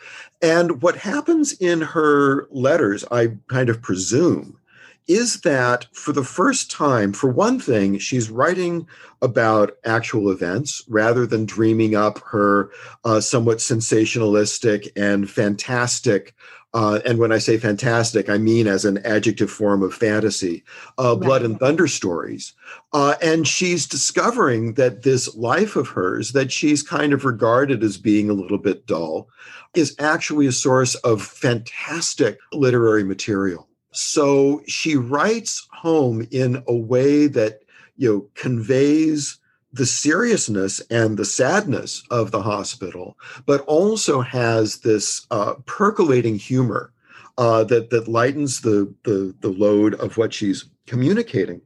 And 0.42 0.82
what 0.82 0.96
happens 0.96 1.52
in 1.52 1.80
her 1.80 2.48
letters, 2.50 3.04
I 3.10 3.36
kind 3.48 3.68
of 3.68 3.80
presume, 3.80 4.58
is 5.06 5.40
that 5.40 5.86
for 5.92 6.12
the 6.12 6.24
first 6.24 6.70
time, 6.70 7.12
for 7.12 7.30
one 7.30 7.58
thing, 7.58 7.98
she's 7.98 8.30
writing 8.30 8.86
about 9.22 9.76
actual 9.84 10.30
events 10.30 10.84
rather 10.88 11.26
than 11.26 11.44
dreaming 11.44 11.96
up 11.96 12.20
her 12.20 12.70
uh, 13.04 13.20
somewhat 13.20 13.58
sensationalistic 13.58 14.88
and 14.96 15.28
fantastic. 15.28 16.34
Uh, 16.72 17.00
and 17.04 17.18
when 17.18 17.32
I 17.32 17.38
say 17.38 17.58
fantastic, 17.58 18.28
I 18.28 18.38
mean 18.38 18.68
as 18.68 18.84
an 18.84 18.98
adjective 19.04 19.50
form 19.50 19.82
of 19.82 19.92
fantasy, 19.92 20.62
uh, 20.98 21.16
right. 21.16 21.20
blood 21.20 21.42
and 21.42 21.58
thunder 21.58 21.88
stories. 21.88 22.52
Uh, 22.92 23.14
and 23.20 23.46
she's 23.46 23.86
discovering 23.86 24.74
that 24.74 25.02
this 25.02 25.34
life 25.34 25.74
of 25.74 25.88
hers, 25.88 26.32
that 26.32 26.52
she's 26.52 26.82
kind 26.82 27.12
of 27.12 27.24
regarded 27.24 27.82
as 27.82 27.98
being 27.98 28.30
a 28.30 28.34
little 28.34 28.58
bit 28.58 28.86
dull, 28.86 29.28
is 29.74 29.96
actually 29.98 30.46
a 30.46 30.52
source 30.52 30.94
of 30.96 31.22
fantastic 31.22 32.38
literary 32.52 33.02
material. 33.04 33.68
So 33.92 34.62
she 34.68 34.94
writes 34.94 35.66
home 35.72 36.26
in 36.30 36.62
a 36.68 36.74
way 36.74 37.26
that 37.26 37.62
you 37.96 38.12
know 38.12 38.28
conveys 38.34 39.39
the 39.72 39.86
seriousness 39.86 40.80
and 40.90 41.16
the 41.16 41.24
sadness 41.24 42.02
of 42.10 42.30
the 42.30 42.42
hospital, 42.42 43.16
but 43.46 43.60
also 43.62 44.20
has 44.20 44.78
this 44.78 45.26
uh, 45.30 45.54
percolating 45.66 46.36
humor 46.36 46.92
uh, 47.38 47.64
that 47.64 47.90
that 47.90 48.08
lightens 48.08 48.60
the, 48.60 48.92
the 49.04 49.34
the 49.40 49.48
load 49.48 49.94
of 49.94 50.16
what 50.16 50.34
she's 50.34 50.66
communicating. 50.86 51.60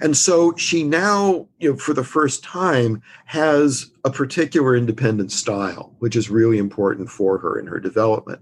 And 0.00 0.16
so 0.16 0.54
she 0.56 0.82
now, 0.82 1.46
you 1.58 1.70
know, 1.70 1.76
for 1.76 1.92
the 1.92 2.04
first 2.04 2.42
time 2.42 3.02
has 3.26 3.90
a 4.04 4.10
particular 4.10 4.74
independent 4.74 5.30
style, 5.32 5.94
which 5.98 6.16
is 6.16 6.30
really 6.30 6.58
important 6.58 7.10
for 7.10 7.38
her 7.38 7.58
in 7.58 7.66
her 7.66 7.78
development. 7.78 8.40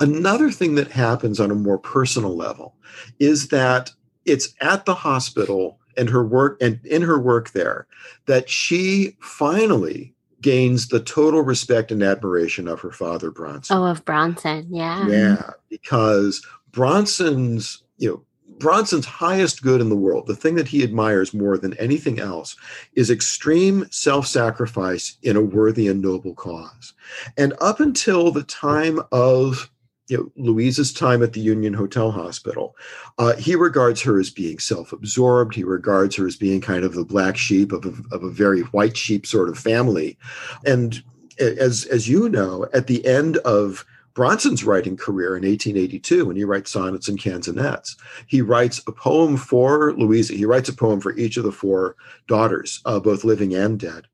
Another 0.00 0.50
thing 0.50 0.74
that 0.76 0.90
happens 0.90 1.40
on 1.40 1.50
a 1.50 1.56
more 1.56 1.78
personal 1.78 2.36
level 2.36 2.76
is 3.18 3.48
that 3.48 3.90
it's 4.24 4.54
at 4.60 4.84
the 4.84 4.94
hospital 4.94 5.80
and 5.96 6.08
her 6.10 6.24
work 6.24 6.58
and 6.60 6.84
in 6.84 7.02
her 7.02 7.18
work 7.18 7.50
there 7.50 7.86
that 8.26 8.48
she 8.48 9.16
finally 9.20 10.14
gains 10.40 10.88
the 10.88 11.00
total 11.00 11.40
respect 11.40 11.90
and 11.90 12.02
admiration 12.02 12.68
of 12.68 12.80
her 12.80 12.92
father 12.92 13.30
Bronson. 13.30 13.76
Oh, 13.76 13.84
of 13.84 14.04
Bronson, 14.04 14.66
yeah. 14.70 15.08
Yeah, 15.08 15.50
because 15.70 16.44
Bronson's, 16.70 17.82
you 17.96 18.10
know, 18.10 18.22
Bronson's 18.58 19.06
highest 19.06 19.62
good 19.62 19.80
in 19.80 19.88
the 19.88 19.96
world, 19.96 20.26
the 20.26 20.36
thing 20.36 20.54
that 20.56 20.68
he 20.68 20.82
admires 20.82 21.34
more 21.34 21.56
than 21.56 21.74
anything 21.78 22.20
else, 22.20 22.56
is 22.94 23.10
extreme 23.10 23.86
self 23.90 24.26
sacrifice 24.26 25.16
in 25.22 25.36
a 25.36 25.40
worthy 25.40 25.88
and 25.88 26.02
noble 26.02 26.34
cause. 26.34 26.92
And 27.36 27.54
up 27.60 27.80
until 27.80 28.30
the 28.30 28.44
time 28.44 29.00
of 29.12 29.70
you 30.08 30.18
know, 30.18 30.30
Louisa's 30.36 30.92
time 30.92 31.22
at 31.22 31.32
the 31.32 31.40
Union 31.40 31.74
Hotel 31.74 32.10
Hospital, 32.10 32.76
uh, 33.18 33.34
he 33.36 33.54
regards 33.54 34.02
her 34.02 34.18
as 34.20 34.30
being 34.30 34.58
self 34.58 34.92
absorbed. 34.92 35.54
He 35.54 35.64
regards 35.64 36.16
her 36.16 36.26
as 36.26 36.36
being 36.36 36.60
kind 36.60 36.84
of 36.84 36.94
the 36.94 37.04
black 37.04 37.36
sheep 37.36 37.72
of 37.72 37.84
a, 37.84 38.14
of 38.14 38.22
a 38.22 38.30
very 38.30 38.62
white 38.62 38.96
sheep 38.96 39.26
sort 39.26 39.48
of 39.48 39.58
family. 39.58 40.18
And 40.66 41.02
as, 41.38 41.86
as 41.86 42.08
you 42.08 42.28
know, 42.28 42.66
at 42.72 42.86
the 42.86 43.04
end 43.06 43.38
of 43.38 43.84
Bronson's 44.14 44.62
writing 44.62 44.96
career 44.96 45.36
in 45.36 45.42
1882 45.42 46.26
when 46.26 46.36
he 46.36 46.44
writes 46.44 46.70
sonnets 46.70 47.08
and 47.08 47.18
canzonets. 47.18 47.96
He 48.26 48.42
writes 48.42 48.80
a 48.86 48.92
poem 48.92 49.36
for 49.36 49.92
Louisa. 49.94 50.34
He 50.34 50.44
writes 50.44 50.68
a 50.68 50.72
poem 50.72 51.00
for 51.00 51.16
each 51.16 51.36
of 51.36 51.42
the 51.42 51.52
four 51.52 51.96
daughters, 52.28 52.80
uh, 52.84 53.00
both 53.00 53.24
living 53.24 53.54
and 53.54 53.78
dead. 53.78 54.06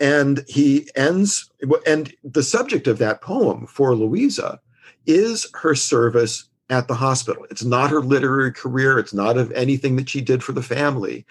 And 0.00 0.44
he 0.48 0.88
ends, 0.96 1.50
and 1.86 2.12
the 2.24 2.42
subject 2.42 2.88
of 2.88 2.98
that 2.98 3.20
poem 3.20 3.66
for 3.66 3.94
Louisa 3.94 4.60
is 5.06 5.46
her 5.54 5.74
service 5.74 6.48
at 6.70 6.88
the 6.88 6.94
hospital. 6.94 7.46
It's 7.50 7.64
not 7.64 7.90
her 7.90 8.00
literary 8.00 8.52
career. 8.52 8.98
It's 8.98 9.14
not 9.14 9.36
of 9.36 9.52
anything 9.52 9.96
that 9.96 10.08
she 10.08 10.20
did 10.20 10.42
for 10.42 10.52
the 10.52 10.62
family. 10.62 11.26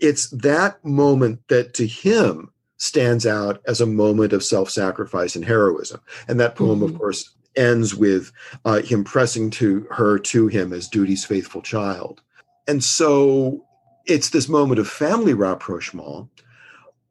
It's 0.00 0.30
that 0.30 0.82
moment 0.84 1.40
that 1.48 1.74
to 1.74 1.86
him 1.86 2.50
stands 2.78 3.26
out 3.26 3.60
as 3.66 3.80
a 3.80 3.86
moment 3.86 4.32
of 4.32 4.42
self 4.44 4.70
sacrifice 4.70 5.36
and 5.36 5.44
heroism. 5.44 6.00
And 6.26 6.40
that 6.40 6.56
poem, 6.56 6.80
mm-hmm. 6.80 6.94
of 6.94 6.98
course, 6.98 7.30
ends 7.56 7.94
with 7.94 8.32
uh, 8.64 8.80
him 8.80 9.04
pressing 9.04 9.50
to 9.50 9.86
her 9.90 10.18
to 10.18 10.46
him 10.46 10.72
as 10.72 10.88
duty's 10.88 11.24
faithful 11.24 11.60
child. 11.60 12.22
And 12.66 12.82
so 12.82 13.64
it's 14.06 14.30
this 14.30 14.48
moment 14.48 14.78
of 14.78 14.88
family 14.88 15.34
rapprochement. 15.34 16.28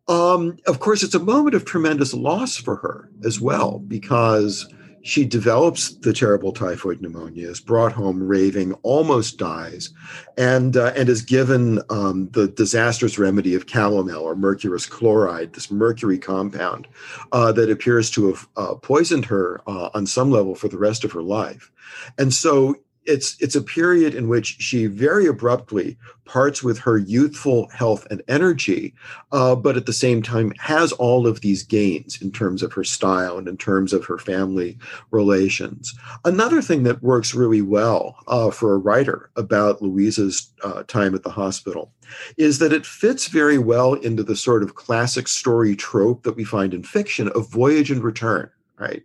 Um, 0.07 0.57
of 0.65 0.79
course, 0.79 1.03
it's 1.03 1.15
a 1.15 1.19
moment 1.19 1.53
of 1.53 1.65
tremendous 1.65 2.13
loss 2.13 2.55
for 2.55 2.77
her 2.77 3.09
as 3.25 3.41
well, 3.41 3.79
because 3.79 4.71
she 5.07 5.23
develops 5.23 5.95
the 5.99 6.11
terrible 6.11 6.51
typhoid 6.51 6.99
pneumonia, 7.01 7.47
is 7.47 7.61
brought 7.61 7.93
home 7.93 8.21
raving, 8.21 8.73
almost 8.83 9.37
dies, 9.37 9.89
and 10.37 10.75
uh, 10.75 10.91
and 10.97 11.07
is 11.07 11.21
given 11.21 11.81
um, 11.89 12.27
the 12.31 12.49
disastrous 12.49 13.17
remedy 13.17 13.55
of 13.55 13.67
calomel 13.67 14.21
or 14.21 14.35
mercurous 14.35 14.85
chloride, 14.85 15.53
this 15.53 15.71
mercury 15.71 16.19
compound 16.19 16.89
uh, 17.31 17.53
that 17.53 17.71
appears 17.71 18.11
to 18.11 18.27
have 18.27 18.47
uh, 18.57 18.75
poisoned 18.75 19.23
her 19.23 19.61
uh, 19.65 19.89
on 19.93 20.05
some 20.05 20.29
level 20.29 20.55
for 20.55 20.67
the 20.67 20.77
rest 20.77 21.05
of 21.05 21.13
her 21.13 21.23
life. 21.23 21.71
And 22.17 22.33
so 22.33 22.75
it's 23.07 23.35
it's 23.41 23.55
a 23.55 23.61
period 23.61 24.13
in 24.13 24.27
which 24.27 24.57
she 24.59 24.85
very 24.85 25.25
abruptly 25.25 25.97
parts 26.25 26.61
with 26.61 26.77
her 26.79 26.97
youthful 26.97 27.69
health 27.69 28.05
and 28.11 28.21
energy, 28.27 28.93
uh, 29.31 29.55
but 29.55 29.77
at 29.77 29.85
the 29.85 29.93
same 29.93 30.21
time 30.21 30.51
has 30.59 30.91
all 30.93 31.25
of 31.25 31.39
these 31.41 31.63
gains 31.63 32.21
in 32.21 32.31
terms 32.31 32.61
of 32.61 32.73
her 32.73 32.83
style 32.83 33.37
and 33.37 33.47
in 33.47 33.57
terms 33.57 33.93
of 33.93 34.05
her 34.05 34.17
family 34.17 34.77
relations. 35.11 35.95
Another 36.25 36.61
thing 36.61 36.83
that 36.83 37.01
works 37.01 37.33
really 37.33 37.61
well 37.61 38.17
uh, 38.27 38.51
for 38.51 38.73
a 38.73 38.77
writer 38.77 39.29
about 39.37 39.81
Louisa's 39.81 40.51
uh, 40.63 40.83
time 40.83 41.15
at 41.15 41.23
the 41.23 41.31
hospital 41.31 41.93
is 42.35 42.59
that 42.59 42.73
it 42.73 42.85
fits 42.85 43.27
very 43.27 43.57
well 43.57 43.93
into 43.93 44.23
the 44.23 44.35
sort 44.35 44.63
of 44.63 44.75
classic 44.75 45.27
story 45.27 45.75
trope 45.75 46.23
that 46.23 46.35
we 46.35 46.43
find 46.43 46.73
in 46.73 46.83
fiction 46.83 47.29
of 47.29 47.49
voyage 47.49 47.89
and 47.89 48.03
return 48.03 48.49
right? 48.79 49.03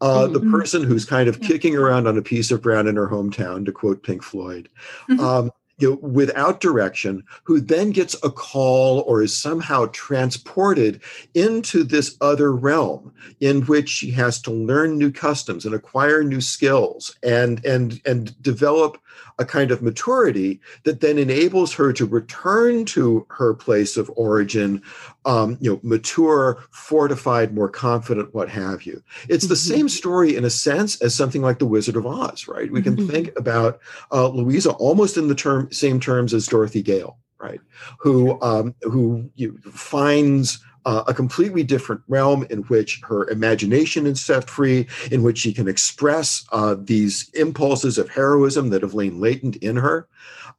Uh, 0.00 0.26
mm-hmm. 0.26 0.32
The 0.32 0.40
person 0.50 0.82
who's 0.82 1.04
kind 1.04 1.28
of 1.28 1.38
yeah. 1.38 1.48
kicking 1.48 1.76
around 1.76 2.06
on 2.06 2.18
a 2.18 2.22
piece 2.22 2.50
of 2.50 2.62
ground 2.62 2.88
in 2.88 2.96
her 2.96 3.08
hometown, 3.08 3.64
to 3.66 3.72
quote 3.72 4.02
Pink 4.02 4.22
Floyd, 4.22 4.68
mm-hmm. 5.08 5.20
um, 5.20 5.50
you 5.78 5.90
know, 5.90 5.96
without 5.96 6.60
direction, 6.60 7.24
who 7.42 7.60
then 7.60 7.90
gets 7.90 8.14
a 8.22 8.30
call 8.30 9.00
or 9.00 9.22
is 9.22 9.36
somehow 9.36 9.86
transported 9.92 11.00
into 11.34 11.82
this 11.82 12.16
other 12.20 12.54
realm 12.54 13.12
in 13.40 13.62
which 13.62 13.88
she 13.88 14.10
has 14.10 14.40
to 14.42 14.50
learn 14.50 14.96
new 14.96 15.10
customs 15.10 15.64
and 15.64 15.74
acquire 15.74 16.22
new 16.22 16.40
skills 16.40 17.16
and 17.22 17.64
and 17.64 18.00
and 18.04 18.40
develop 18.42 18.98
a 19.38 19.44
kind 19.44 19.70
of 19.70 19.82
maturity 19.82 20.60
that 20.84 21.00
then 21.00 21.18
enables 21.18 21.72
her 21.72 21.92
to 21.92 22.06
return 22.06 22.84
to 22.84 23.26
her 23.30 23.54
place 23.54 23.96
of 23.96 24.10
origin, 24.14 24.82
um, 25.24 25.56
you 25.60 25.70
know, 25.70 25.80
mature, 25.82 26.62
fortified, 26.70 27.54
more 27.54 27.68
confident, 27.68 28.34
what 28.34 28.48
have 28.48 28.84
you. 28.84 29.02
It's 29.28 29.46
the 29.46 29.54
mm-hmm. 29.54 29.74
same 29.74 29.88
story 29.88 30.36
in 30.36 30.44
a 30.44 30.50
sense 30.50 31.00
as 31.00 31.14
something 31.14 31.42
like 31.42 31.58
The 31.58 31.66
Wizard 31.66 31.96
of 31.96 32.06
Oz, 32.06 32.48
right? 32.48 32.70
We 32.70 32.82
can 32.82 32.96
mm-hmm. 32.96 33.10
think 33.10 33.38
about 33.38 33.80
uh, 34.10 34.28
Louisa 34.28 34.70
almost 34.72 35.16
in 35.16 35.28
the 35.28 35.34
term 35.34 35.70
same 35.72 36.00
terms 36.00 36.34
as 36.34 36.46
Dorothy 36.46 36.82
Gale, 36.82 37.18
right? 37.38 37.60
Who 37.98 38.40
um, 38.42 38.74
who 38.82 39.30
you, 39.36 39.58
finds 39.70 40.62
uh, 40.84 41.04
a 41.06 41.14
completely 41.14 41.62
different 41.62 42.02
realm 42.08 42.44
in 42.50 42.62
which 42.62 43.00
her 43.04 43.28
imagination 43.30 44.06
is 44.06 44.20
set 44.20 44.50
free, 44.50 44.88
in 45.10 45.22
which 45.22 45.38
she 45.38 45.52
can 45.52 45.68
express 45.68 46.44
uh, 46.52 46.74
these 46.78 47.30
impulses 47.34 47.98
of 47.98 48.08
heroism 48.08 48.70
that 48.70 48.82
have 48.82 48.94
lain 48.94 49.20
latent 49.20 49.56
in 49.56 49.76
her. 49.76 50.08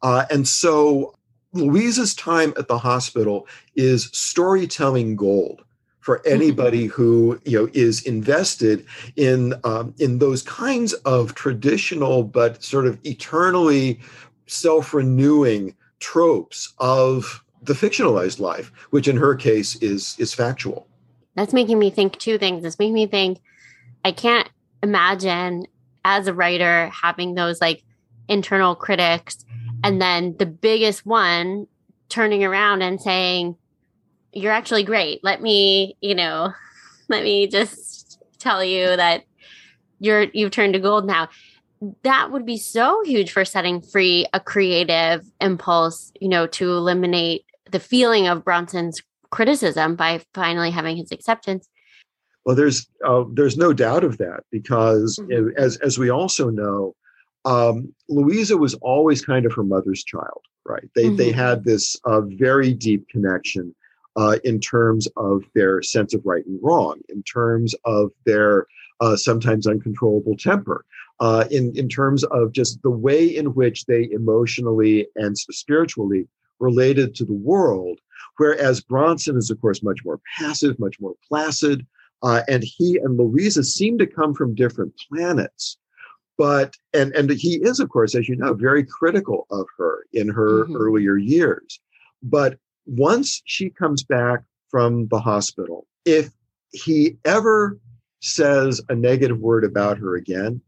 Uh, 0.01 0.25
and 0.29 0.47
so 0.47 1.15
Louisa's 1.53 2.15
time 2.15 2.53
at 2.57 2.67
the 2.67 2.77
hospital 2.77 3.47
is 3.75 4.09
storytelling 4.11 5.15
gold 5.15 5.63
for 5.99 6.19
mm-hmm. 6.19 6.33
anybody 6.33 6.85
who 6.85 7.39
you 7.45 7.59
know 7.59 7.69
is 7.73 8.01
invested 8.03 8.85
in 9.15 9.53
um, 9.63 9.93
in 9.99 10.19
those 10.19 10.41
kinds 10.43 10.93
of 10.93 11.35
traditional 11.35 12.23
but 12.23 12.63
sort 12.63 12.85
of 12.85 12.99
eternally 13.05 13.99
self-renewing 14.47 15.75
tropes 15.99 16.73
of 16.79 17.43
the 17.61 17.73
fictionalized 17.73 18.39
life, 18.39 18.71
which 18.89 19.07
in 19.07 19.15
her 19.17 19.35
case 19.35 19.75
is 19.75 20.15
is 20.19 20.33
factual. 20.33 20.87
That's 21.35 21.53
making 21.53 21.79
me 21.79 21.89
think 21.89 22.19
two 22.19 22.37
things. 22.37 22.65
It's 22.65 22.77
making 22.77 22.93
me 22.93 23.07
think 23.07 23.39
I 24.03 24.11
can't 24.11 24.49
imagine 24.81 25.65
as 26.05 26.27
a 26.27 26.33
writer 26.33 26.89
having 26.89 27.35
those 27.35 27.61
like 27.61 27.83
internal 28.27 28.75
critics 28.75 29.45
and 29.83 30.01
then 30.01 30.35
the 30.37 30.45
biggest 30.45 31.05
one 31.05 31.67
turning 32.09 32.43
around 32.43 32.81
and 32.81 33.01
saying, 33.01 33.55
You're 34.31 34.51
actually 34.51 34.83
great. 34.83 35.23
Let 35.23 35.41
me, 35.41 35.97
you 36.01 36.15
know, 36.15 36.53
let 37.09 37.23
me 37.23 37.47
just 37.47 38.19
tell 38.39 38.63
you 38.63 38.95
that 38.95 39.23
you're 39.99 40.23
you've 40.33 40.51
turned 40.51 40.73
to 40.73 40.79
gold 40.79 41.05
now 41.05 41.29
that 42.03 42.31
would 42.31 42.45
be 42.45 42.57
so 42.57 43.03
huge 43.03 43.31
for 43.31 43.45
setting 43.45 43.81
free 43.81 44.25
a 44.33 44.39
creative 44.39 45.25
impulse, 45.41 46.11
you 46.19 46.29
know, 46.29 46.47
to 46.47 46.71
eliminate 46.71 47.45
the 47.71 47.79
feeling 47.79 48.27
of 48.27 48.43
Bronson's 48.43 49.01
criticism 49.31 49.95
by 49.95 50.21
finally 50.33 50.71
having 50.71 50.97
his 50.97 51.11
acceptance. 51.11 51.67
Well, 52.45 52.55
there's 52.55 52.87
uh, 53.05 53.23
there's 53.33 53.57
no 53.57 53.73
doubt 53.73 54.03
of 54.03 54.17
that 54.17 54.43
because 54.51 55.17
mm-hmm. 55.17 55.49
as 55.57 55.77
as 55.77 55.97
we 55.97 56.09
also 56.09 56.49
know, 56.49 56.95
um, 57.45 57.93
Louisa 58.09 58.57
was 58.57 58.73
always 58.75 59.23
kind 59.23 59.45
of 59.45 59.53
her 59.53 59.63
mother's 59.63 60.03
child, 60.03 60.41
right? 60.65 60.89
They 60.95 61.05
mm-hmm. 61.05 61.15
they 61.17 61.31
had 61.31 61.63
this 61.63 61.95
uh, 62.05 62.21
very 62.21 62.73
deep 62.73 63.07
connection 63.09 63.75
uh, 64.15 64.37
in 64.43 64.59
terms 64.59 65.07
of 65.17 65.43
their 65.53 65.81
sense 65.81 66.13
of 66.13 66.21
right 66.25 66.45
and 66.45 66.59
wrong, 66.61 67.01
in 67.09 67.23
terms 67.23 67.75
of 67.85 68.11
their 68.25 68.67
uh, 69.01 69.15
sometimes 69.15 69.67
uncontrollable 69.67 70.37
temper, 70.37 70.85
uh, 71.19 71.45
in 71.51 71.75
in 71.75 71.89
terms 71.89 72.23
of 72.25 72.53
just 72.53 72.81
the 72.81 72.89
way 72.89 73.25
in 73.25 73.47
which 73.53 73.85
they 73.85 74.09
emotionally 74.11 75.07
and 75.15 75.37
spiritually 75.37 76.27
related 76.59 77.13
to 77.15 77.25
the 77.25 77.33
world. 77.33 77.99
Whereas 78.37 78.81
Bronson 78.81 79.37
is, 79.37 79.49
of 79.49 79.59
course, 79.59 79.83
much 79.83 79.99
more 80.05 80.19
passive, 80.37 80.79
much 80.79 80.99
more 80.99 81.13
placid. 81.27 81.85
Uh, 82.23 82.41
and 82.47 82.63
he 82.63 82.97
and 83.03 83.17
Louisa 83.17 83.63
seem 83.65 83.97
to 83.97 84.07
come 84.07 84.33
from 84.33 84.55
different 84.55 84.93
planets. 85.09 85.77
But, 86.37 86.75
and, 86.93 87.13
and 87.13 87.29
he 87.29 87.55
is, 87.55 87.79
of 87.79 87.89
course, 87.89 88.15
as 88.15 88.27
you 88.27 88.35
know, 88.35 88.53
very 88.53 88.83
critical 88.83 89.45
of 89.51 89.67
her 89.77 90.05
in 90.13 90.29
her 90.29 90.63
mm-hmm. 90.63 90.75
earlier 90.75 91.17
years. 91.17 91.79
But 92.21 92.57
once 92.85 93.41
she 93.45 93.69
comes 93.69 94.03
back 94.03 94.41
from 94.69 95.07
the 95.07 95.19
hospital, 95.19 95.85
if 96.05 96.29
he 96.71 97.17
ever 97.23 97.77
says 98.21 98.81
a 98.89 98.95
negative 98.95 99.39
word 99.39 99.63
about 99.63 99.97
her 99.97 100.15
again, 100.15 100.61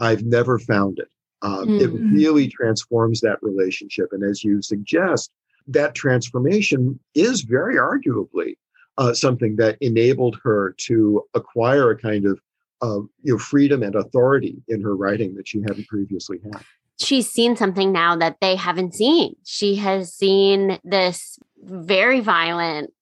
I've 0.00 0.24
never 0.24 0.58
found 0.58 0.98
it. 0.98 1.08
Um, 1.42 1.68
mm-hmm. 1.68 1.80
It 1.80 2.12
really 2.12 2.48
transforms 2.48 3.20
that 3.20 3.42
relationship. 3.42 4.08
And 4.12 4.24
as 4.24 4.42
you 4.42 4.62
suggest, 4.62 5.30
that 5.68 5.94
transformation 5.94 6.98
is 7.14 7.42
very 7.42 7.76
arguably 7.76 8.56
uh, 8.98 9.12
something 9.12 9.56
that 9.56 9.76
enabled 9.80 10.38
her 10.42 10.74
to 10.86 11.22
acquire 11.34 11.90
a 11.90 11.98
kind 11.98 12.26
of 12.26 12.40
uh, 12.82 13.00
you 13.22 13.32
know 13.32 13.38
freedom 13.38 13.82
and 13.82 13.94
authority 13.94 14.62
in 14.68 14.82
her 14.82 14.96
writing 14.96 15.34
that 15.34 15.48
she 15.48 15.60
hadn't 15.62 15.88
previously 15.88 16.38
had. 16.44 16.62
She's 17.00 17.28
seen 17.28 17.56
something 17.56 17.92
now 17.92 18.16
that 18.16 18.36
they 18.40 18.54
haven't 18.54 18.94
seen. 18.94 19.34
She 19.44 19.76
has 19.76 20.14
seen 20.14 20.78
this 20.84 21.38
very 21.60 22.20
violent, 22.20 22.92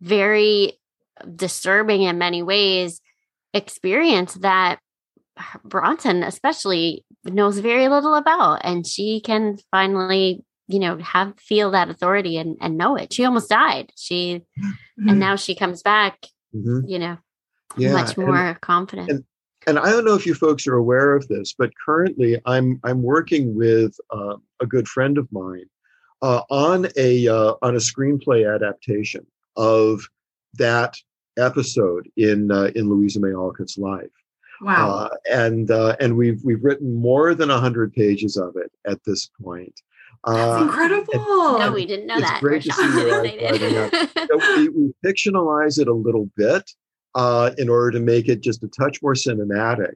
very 0.00 0.78
disturbing 1.36 2.02
in 2.02 2.18
many 2.18 2.42
ways 2.42 3.00
experience 3.52 4.34
that 4.34 4.78
Bronson, 5.64 6.22
especially, 6.22 7.04
knows 7.24 7.58
very 7.58 7.88
little 7.88 8.14
about. 8.14 8.60
And 8.64 8.86
she 8.86 9.20
can 9.20 9.58
finally, 9.70 10.44
you 10.68 10.78
know, 10.78 10.98
have 10.98 11.38
feel 11.38 11.70
that 11.72 11.90
authority 11.90 12.36
and, 12.36 12.56
and 12.60 12.76
know 12.76 12.96
it. 12.96 13.12
She 13.12 13.24
almost 13.24 13.48
died. 13.48 13.92
She, 13.96 14.42
mm-hmm. 14.58 15.08
and 15.08 15.18
now 15.18 15.36
she 15.36 15.54
comes 15.54 15.82
back, 15.82 16.18
mm-hmm. 16.54 16.86
you 16.86 16.98
know, 16.98 17.18
yeah. 17.76 17.92
much 17.92 18.16
more 18.16 18.36
and, 18.36 18.60
confident. 18.60 19.10
And, 19.10 19.24
and 19.66 19.78
I 19.78 19.90
don't 19.90 20.04
know 20.04 20.14
if 20.14 20.26
you 20.26 20.34
folks 20.34 20.66
are 20.66 20.74
aware 20.74 21.14
of 21.14 21.26
this, 21.28 21.54
but 21.56 21.70
currently 21.84 22.40
I'm 22.46 22.80
I'm 22.84 23.02
working 23.02 23.54
with 23.54 23.96
uh, 24.10 24.36
a 24.60 24.66
good 24.66 24.86
friend 24.88 25.18
of 25.18 25.30
mine 25.32 25.66
uh, 26.22 26.42
on 26.50 26.88
a 26.96 27.28
uh, 27.28 27.54
on 27.62 27.74
a 27.74 27.78
screenplay 27.78 28.52
adaptation 28.52 29.26
of 29.56 30.08
that 30.54 30.96
episode 31.38 32.10
in 32.16 32.50
uh, 32.50 32.70
in 32.74 32.88
Louisa 32.88 33.20
May 33.20 33.32
Alcott's 33.32 33.78
life. 33.78 34.10
Wow! 34.60 34.90
Uh, 34.90 35.08
and 35.30 35.70
uh, 35.70 35.96
and 36.00 36.16
we've 36.16 36.42
we've 36.44 36.62
written 36.62 36.94
more 36.94 37.34
than 37.34 37.48
hundred 37.48 37.92
pages 37.92 38.36
of 38.36 38.56
it 38.56 38.70
at 38.86 39.02
this 39.04 39.30
point. 39.42 39.80
That's 40.26 40.62
incredible! 40.62 41.56
And, 41.56 41.58
no, 41.58 41.72
we 41.72 41.84
didn't 41.84 42.06
know 42.06 42.16
it's 42.16 42.30
that. 42.30 42.40
Great 42.40 42.62
to 42.62 42.72
see 42.72 42.82
you. 42.82 44.28
so 44.40 44.56
we, 44.56 44.68
we 44.70 44.94
fictionalize 45.04 45.78
it 45.78 45.88
a 45.88 45.92
little 45.92 46.30
bit 46.36 46.70
uh, 47.14 47.50
in 47.58 47.68
order 47.68 47.92
to 47.92 48.00
make 48.00 48.28
it 48.28 48.40
just 48.40 48.62
a 48.62 48.68
touch 48.68 49.02
more 49.02 49.14
cinematic. 49.14 49.94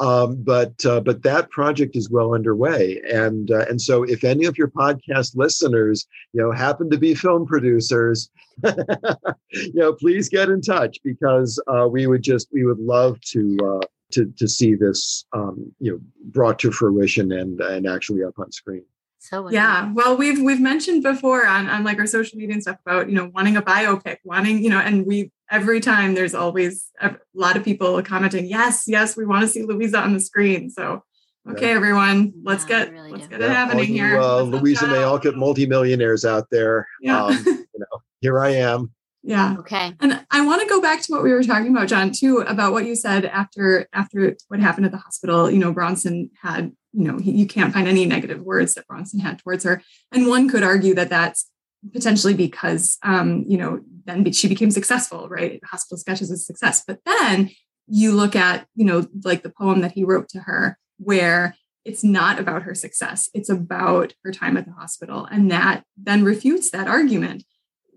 Um, 0.00 0.42
but 0.42 0.84
uh, 0.86 1.00
but 1.00 1.22
that 1.24 1.50
project 1.50 1.94
is 1.94 2.08
well 2.08 2.34
underway, 2.34 3.02
and 3.12 3.50
uh, 3.50 3.66
and 3.68 3.78
so 3.78 4.02
if 4.02 4.24
any 4.24 4.46
of 4.46 4.56
your 4.56 4.68
podcast 4.68 5.36
listeners, 5.36 6.06
you 6.32 6.40
know, 6.40 6.52
happen 6.52 6.88
to 6.88 6.96
be 6.96 7.14
film 7.14 7.44
producers, 7.44 8.30
you 8.64 9.72
know, 9.74 9.92
please 9.92 10.30
get 10.30 10.48
in 10.48 10.62
touch 10.62 10.98
because 11.04 11.62
uh, 11.66 11.86
we 11.86 12.06
would 12.06 12.22
just 12.22 12.48
we 12.50 12.64
would 12.64 12.78
love 12.78 13.20
to 13.32 13.58
uh, 13.62 13.86
to 14.12 14.32
to 14.38 14.48
see 14.48 14.74
this 14.74 15.26
um, 15.34 15.70
you 15.80 15.92
know 15.92 16.00
brought 16.30 16.58
to 16.60 16.72
fruition 16.72 17.30
and 17.32 17.60
and 17.60 17.86
actually 17.86 18.24
up 18.24 18.38
on 18.38 18.50
screen. 18.52 18.84
So 19.22 19.50
yeah, 19.50 19.92
well, 19.92 20.16
we've 20.16 20.40
we've 20.40 20.60
mentioned 20.60 21.02
before 21.02 21.46
on 21.46 21.68
on 21.68 21.84
like 21.84 21.98
our 21.98 22.06
social 22.06 22.38
media 22.38 22.54
and 22.54 22.62
stuff 22.62 22.78
about 22.86 23.10
you 23.10 23.14
know 23.14 23.30
wanting 23.34 23.56
a 23.56 23.62
biopic, 23.62 24.16
wanting 24.24 24.64
you 24.64 24.70
know, 24.70 24.78
and 24.78 25.06
we 25.06 25.30
every 25.50 25.78
time 25.78 26.14
there's 26.14 26.34
always 26.34 26.90
a 27.02 27.16
lot 27.34 27.56
of 27.56 27.62
people 27.62 28.02
commenting, 28.02 28.46
yes, 28.46 28.84
yes, 28.86 29.18
we 29.18 29.26
want 29.26 29.42
to 29.42 29.48
see 29.48 29.62
Louisa 29.62 29.98
on 29.98 30.14
the 30.14 30.20
screen. 30.20 30.70
So, 30.70 31.04
okay, 31.50 31.68
yeah. 31.68 31.76
everyone, 31.76 32.32
let's 32.44 32.62
yeah, 32.64 32.84
get 32.86 32.92
really 32.92 33.12
let's 33.12 33.24
do. 33.24 33.30
get 33.30 33.42
it 33.42 33.50
happening 33.50 33.90
you, 33.90 33.94
here. 33.94 34.18
Uh, 34.18 34.40
Louisa 34.40 34.86
May 34.86 35.02
Alcott 35.02 35.36
multimillionaires 35.36 36.24
out 36.24 36.48
there. 36.50 36.88
Yeah. 37.02 37.24
Um, 37.26 37.44
you 37.44 37.66
know, 37.78 38.02
here 38.22 38.40
I 38.40 38.50
am. 38.50 38.90
Yeah. 39.22 39.56
Okay. 39.58 39.92
And 40.00 40.24
I 40.30 40.44
want 40.46 40.62
to 40.62 40.68
go 40.68 40.80
back 40.80 41.02
to 41.02 41.12
what 41.12 41.22
we 41.22 41.32
were 41.32 41.42
talking 41.42 41.70
about, 41.70 41.88
John, 41.88 42.10
too, 42.10 42.38
about 42.38 42.72
what 42.72 42.86
you 42.86 42.94
said 42.94 43.26
after 43.26 43.86
after 43.92 44.36
what 44.48 44.60
happened 44.60 44.86
at 44.86 44.92
the 44.92 44.98
hospital. 44.98 45.50
You 45.50 45.58
know, 45.58 45.72
Bronson 45.72 46.30
had, 46.40 46.72
you 46.92 47.04
know, 47.04 47.18
he, 47.18 47.32
you 47.32 47.46
can't 47.46 47.72
find 47.72 47.86
any 47.86 48.06
negative 48.06 48.40
words 48.40 48.74
that 48.74 48.86
Bronson 48.86 49.20
had 49.20 49.38
towards 49.38 49.64
her, 49.64 49.82
and 50.10 50.26
one 50.26 50.48
could 50.48 50.62
argue 50.62 50.94
that 50.94 51.10
that's 51.10 51.50
potentially 51.92 52.34
because, 52.34 52.98
um, 53.02 53.44
you 53.46 53.56
know, 53.56 53.80
then 54.04 54.30
she 54.32 54.48
became 54.48 54.70
successful, 54.70 55.28
right? 55.28 55.60
Hospital 55.64 55.98
Sketches 55.98 56.30
is 56.30 56.46
success. 56.46 56.82
But 56.86 57.00
then 57.04 57.50
you 57.86 58.12
look 58.12 58.36
at, 58.36 58.66
you 58.74 58.84
know, 58.84 59.06
like 59.24 59.42
the 59.42 59.50
poem 59.50 59.80
that 59.80 59.92
he 59.92 60.04
wrote 60.04 60.28
to 60.30 60.40
her, 60.40 60.78
where 60.98 61.56
it's 61.84 62.04
not 62.04 62.38
about 62.38 62.62
her 62.62 62.74
success, 62.74 63.30
it's 63.34 63.48
about 63.48 64.14
her 64.24 64.32
time 64.32 64.56
at 64.56 64.66
the 64.66 64.72
hospital. 64.72 65.26
And 65.26 65.50
that 65.50 65.84
then 65.96 66.22
refutes 66.22 66.70
that 66.70 66.86
argument 66.86 67.44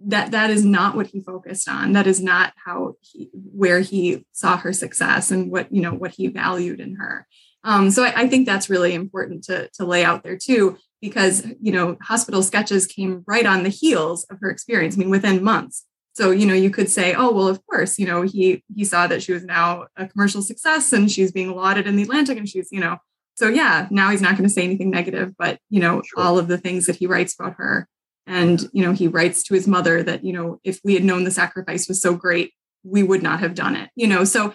that 0.05 0.31
that 0.31 0.49
is 0.49 0.65
not 0.65 0.95
what 0.95 1.07
he 1.07 1.21
focused 1.21 1.67
on 1.69 1.93
that 1.93 2.07
is 2.07 2.21
not 2.21 2.53
how 2.65 2.93
he 3.01 3.29
where 3.33 3.79
he 3.79 4.25
saw 4.31 4.57
her 4.57 4.73
success 4.73 5.31
and 5.31 5.51
what 5.51 5.71
you 5.71 5.81
know 5.81 5.93
what 5.93 6.11
he 6.11 6.27
valued 6.27 6.79
in 6.79 6.95
her 6.95 7.27
um, 7.65 7.89
so 7.91 8.03
I, 8.03 8.23
I, 8.23 8.27
think 8.27 8.45
that's 8.45 8.69
really 8.69 8.93
important 8.93 9.45
to 9.45 9.69
to 9.75 9.85
lay 9.85 10.03
out 10.03 10.23
there 10.23 10.37
too 10.37 10.77
because 11.01 11.45
you 11.61 11.71
know 11.71 11.97
hospital 12.01 12.43
sketches 12.43 12.85
came 12.85 13.23
right 13.27 13.45
on 13.45 13.63
the 13.63 13.69
heels 13.69 14.25
of 14.25 14.37
her 14.41 14.49
experience 14.49 14.95
i 14.95 14.99
mean 14.99 15.09
within 15.09 15.43
months 15.43 15.85
so, 16.15 16.29
you 16.29 16.45
know, 16.45 16.53
you 16.53 16.69
could 16.69 16.89
say, 16.89 17.15
oh, 17.15 17.31
well, 17.31 17.47
of 17.47 17.65
course, 17.65 17.97
you 17.97 18.05
know, 18.05 18.21
he 18.21 18.63
he 18.75 18.85
saw 18.85 19.07
that 19.07 19.23
she 19.23 19.33
was 19.33 19.43
now 19.43 19.87
a 19.97 20.07
commercial 20.07 20.43
success 20.43 20.93
and 20.93 21.11
she's 21.11 21.31
being 21.31 21.55
lauded 21.55 21.87
in 21.87 21.95
the 21.95 22.03
Atlantic 22.03 22.37
and 22.37 22.47
she's, 22.47 22.69
you 22.71 22.79
know, 22.79 22.97
so 23.35 23.47
yeah, 23.47 23.87
now 23.89 24.11
he's 24.11 24.21
not 24.21 24.33
going 24.33 24.43
to 24.43 24.53
say 24.53 24.63
anything 24.63 24.91
negative, 24.91 25.33
but 25.37 25.59
you 25.69 25.79
know, 25.79 26.03
sure. 26.05 26.23
all 26.23 26.37
of 26.37 26.47
the 26.47 26.57
things 26.57 26.85
that 26.85 26.97
he 26.97 27.07
writes 27.07 27.35
about 27.37 27.55
her. 27.57 27.87
And, 28.25 28.69
you 28.71 28.83
know, 28.83 28.93
he 28.93 29.07
writes 29.07 29.43
to 29.43 29.53
his 29.53 29.67
mother 29.67 30.01
that, 30.03 30.23
you 30.23 30.33
know, 30.33 30.59
if 30.63 30.79
we 30.83 30.93
had 30.93 31.03
known 31.03 31.23
the 31.23 31.31
sacrifice 31.31 31.87
was 31.87 32.01
so 32.01 32.15
great, 32.15 32.53
we 32.83 33.03
would 33.03 33.21
not 33.21 33.39
have 33.39 33.55
done 33.55 33.75
it. 33.75 33.89
You 33.95 34.07
know, 34.07 34.23
so 34.23 34.53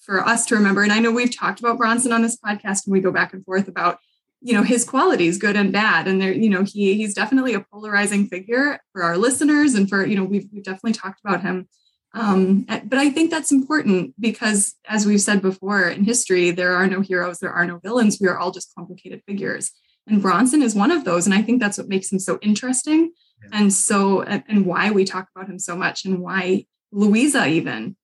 for 0.00 0.20
us 0.20 0.46
to 0.46 0.56
remember, 0.56 0.82
and 0.82 0.92
I 0.92 1.00
know 1.00 1.12
we've 1.12 1.36
talked 1.36 1.60
about 1.60 1.78
Bronson 1.78 2.12
on 2.12 2.22
this 2.22 2.38
podcast 2.38 2.86
and 2.86 2.92
we 2.92 3.00
go 3.00 3.12
back 3.12 3.32
and 3.32 3.44
forth 3.44 3.68
about 3.68 3.98
you 4.40 4.52
know 4.54 4.62
his 4.62 4.84
qualities 4.84 5.38
good 5.38 5.56
and 5.56 5.72
bad 5.72 6.06
and 6.06 6.20
there 6.20 6.32
you 6.32 6.48
know 6.48 6.62
he 6.62 6.94
he's 6.94 7.14
definitely 7.14 7.54
a 7.54 7.60
polarizing 7.60 8.28
figure 8.28 8.78
for 8.92 9.02
our 9.02 9.16
listeners 9.16 9.74
and 9.74 9.88
for 9.88 10.06
you 10.06 10.16
know 10.16 10.24
we've, 10.24 10.48
we've 10.52 10.62
definitely 10.62 10.92
talked 10.92 11.20
about 11.24 11.42
him 11.42 11.68
um, 12.14 12.64
but 12.84 12.98
i 12.98 13.10
think 13.10 13.30
that's 13.30 13.50
important 13.50 14.14
because 14.20 14.76
as 14.86 15.06
we've 15.06 15.20
said 15.20 15.42
before 15.42 15.88
in 15.88 16.04
history 16.04 16.50
there 16.50 16.74
are 16.74 16.86
no 16.86 17.00
heroes 17.00 17.38
there 17.38 17.52
are 17.52 17.66
no 17.66 17.78
villains 17.78 18.18
we 18.20 18.28
are 18.28 18.38
all 18.38 18.50
just 18.50 18.72
complicated 18.74 19.22
figures 19.26 19.72
and 20.08 20.22
bronson 20.22 20.62
is 20.62 20.74
one 20.74 20.90
of 20.90 21.04
those 21.04 21.26
and 21.26 21.34
i 21.34 21.42
think 21.42 21.60
that's 21.60 21.78
what 21.78 21.88
makes 21.88 22.10
him 22.10 22.18
so 22.18 22.38
interesting 22.42 23.12
yeah. 23.42 23.60
and 23.60 23.72
so 23.72 24.22
and 24.22 24.66
why 24.66 24.90
we 24.90 25.04
talk 25.04 25.28
about 25.34 25.48
him 25.48 25.58
so 25.58 25.76
much 25.76 26.04
and 26.04 26.20
why 26.20 26.64
louisa 26.92 27.46
even 27.46 27.96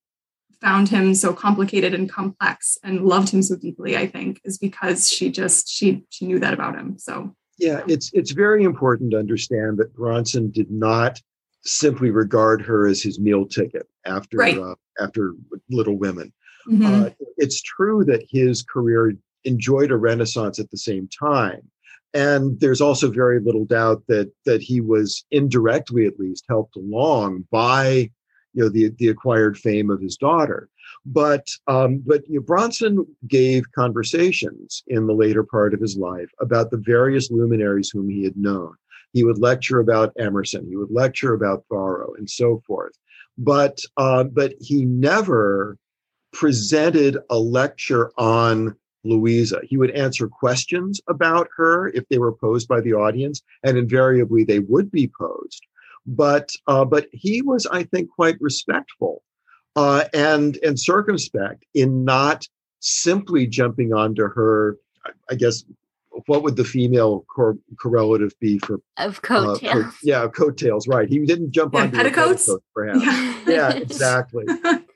found 0.60 0.88
him 0.88 1.14
so 1.14 1.32
complicated 1.32 1.92
and 1.92 2.10
complex 2.10 2.78
and 2.82 3.04
loved 3.04 3.28
him 3.28 3.42
so 3.42 3.56
deeply 3.56 3.96
i 3.96 4.06
think 4.06 4.40
is 4.44 4.58
because 4.58 5.08
she 5.08 5.30
just 5.30 5.68
she 5.68 6.04
she 6.10 6.26
knew 6.26 6.38
that 6.38 6.54
about 6.54 6.74
him 6.74 6.98
so 6.98 7.34
yeah 7.58 7.82
it's 7.86 8.10
it's 8.14 8.32
very 8.32 8.64
important 8.64 9.10
to 9.10 9.18
understand 9.18 9.78
that 9.78 9.94
bronson 9.94 10.50
did 10.50 10.70
not 10.70 11.20
simply 11.64 12.10
regard 12.10 12.60
her 12.60 12.86
as 12.86 13.02
his 13.02 13.18
meal 13.18 13.46
ticket 13.46 13.86
after 14.04 14.36
right. 14.36 14.58
uh, 14.58 14.74
after 15.00 15.34
little 15.70 15.96
women 15.96 16.32
mm-hmm. 16.68 17.04
uh, 17.04 17.10
it's 17.36 17.62
true 17.62 18.04
that 18.04 18.24
his 18.28 18.62
career 18.62 19.14
enjoyed 19.44 19.90
a 19.90 19.96
renaissance 19.96 20.58
at 20.58 20.70
the 20.70 20.78
same 20.78 21.08
time 21.08 21.62
and 22.14 22.58
there's 22.60 22.80
also 22.80 23.10
very 23.10 23.40
little 23.40 23.64
doubt 23.64 24.04
that 24.08 24.32
that 24.46 24.62
he 24.62 24.80
was 24.80 25.24
indirectly 25.30 26.06
at 26.06 26.18
least 26.18 26.44
helped 26.48 26.76
along 26.76 27.44
by 27.50 28.10
you 28.54 28.62
know 28.62 28.68
the 28.68 28.90
the 28.98 29.08
acquired 29.08 29.58
fame 29.58 29.90
of 29.90 30.00
his 30.00 30.16
daughter. 30.16 30.68
But 31.04 31.48
um, 31.66 32.02
but 32.06 32.22
you 32.28 32.36
know, 32.36 32.42
Bronson 32.42 33.04
gave 33.26 33.70
conversations 33.72 34.82
in 34.86 35.06
the 35.06 35.14
later 35.14 35.42
part 35.42 35.74
of 35.74 35.80
his 35.80 35.96
life 35.96 36.30
about 36.40 36.70
the 36.70 36.78
various 36.78 37.30
luminaries 37.30 37.90
whom 37.90 38.08
he 38.08 38.22
had 38.22 38.36
known. 38.36 38.74
He 39.12 39.24
would 39.24 39.38
lecture 39.38 39.80
about 39.80 40.12
Emerson. 40.18 40.66
He 40.68 40.76
would 40.76 40.90
lecture 40.90 41.34
about 41.34 41.64
Thoreau 41.68 42.14
and 42.16 42.30
so 42.30 42.62
forth. 42.66 42.92
But 43.36 43.78
uh, 43.96 44.24
but 44.24 44.54
he 44.60 44.84
never 44.84 45.76
presented 46.32 47.18
a 47.30 47.38
lecture 47.38 48.12
on 48.18 48.76
Louisa. 49.04 49.60
He 49.62 49.76
would 49.76 49.90
answer 49.90 50.28
questions 50.28 51.00
about 51.08 51.48
her 51.56 51.88
if 51.88 52.08
they 52.08 52.18
were 52.18 52.32
posed 52.32 52.68
by 52.68 52.80
the 52.80 52.94
audience, 52.94 53.42
and 53.62 53.78
invariably 53.78 54.44
they 54.44 54.60
would 54.60 54.90
be 54.90 55.10
posed 55.18 55.62
but 56.06 56.50
uh, 56.66 56.84
but 56.84 57.08
he 57.12 57.42
was, 57.42 57.66
I 57.66 57.84
think, 57.84 58.10
quite 58.10 58.36
respectful 58.40 59.22
uh, 59.76 60.04
and 60.12 60.56
and 60.58 60.78
circumspect 60.78 61.64
in 61.74 62.04
not 62.04 62.46
simply 62.80 63.46
jumping 63.46 63.92
onto 63.92 64.22
her. 64.22 64.78
I 65.30 65.34
guess 65.34 65.64
what 66.26 66.42
would 66.42 66.56
the 66.56 66.64
female 66.64 67.24
cor- 67.34 67.58
correlative 67.80 68.32
be 68.40 68.58
for 68.58 68.80
of 68.98 69.22
coattails? 69.22 69.62
Uh, 69.62 69.90
for, 69.90 69.94
yeah, 70.02 70.26
coattails. 70.28 70.86
Right. 70.86 71.08
He 71.08 71.18
didn't 71.24 71.52
jump 71.52 71.74
yeah, 71.74 71.80
onto 71.80 71.96
petticoats. 71.96 72.46
petticoats, 72.46 72.64
perhaps. 72.74 73.04
Yeah, 73.04 73.42
yeah 73.46 73.72
exactly. 73.74 74.44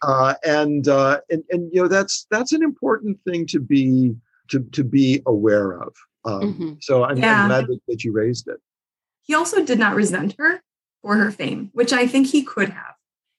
Uh, 0.02 0.34
and 0.44 0.88
uh, 0.88 1.20
and 1.30 1.44
and 1.50 1.70
you 1.72 1.82
know 1.82 1.88
that's 1.88 2.26
that's 2.30 2.52
an 2.52 2.62
important 2.62 3.18
thing 3.26 3.46
to 3.46 3.60
be 3.60 4.14
to 4.48 4.60
to 4.72 4.84
be 4.84 5.22
aware 5.26 5.80
of. 5.80 5.94
Um, 6.24 6.40
mm-hmm. 6.40 6.72
So 6.80 7.04
I'm, 7.04 7.18
yeah. 7.18 7.42
I'm 7.42 7.48
glad 7.48 7.66
that, 7.66 7.80
that 7.88 8.04
you 8.04 8.12
raised 8.12 8.48
it. 8.48 8.58
He 9.22 9.34
also 9.34 9.64
did 9.64 9.78
not 9.78 9.94
resent 9.94 10.34
her 10.38 10.62
for 11.02 11.16
her 11.16 11.30
fame, 11.30 11.70
which 11.72 11.92
I 11.92 12.06
think 12.06 12.28
he 12.28 12.42
could 12.42 12.70
have 12.70 12.94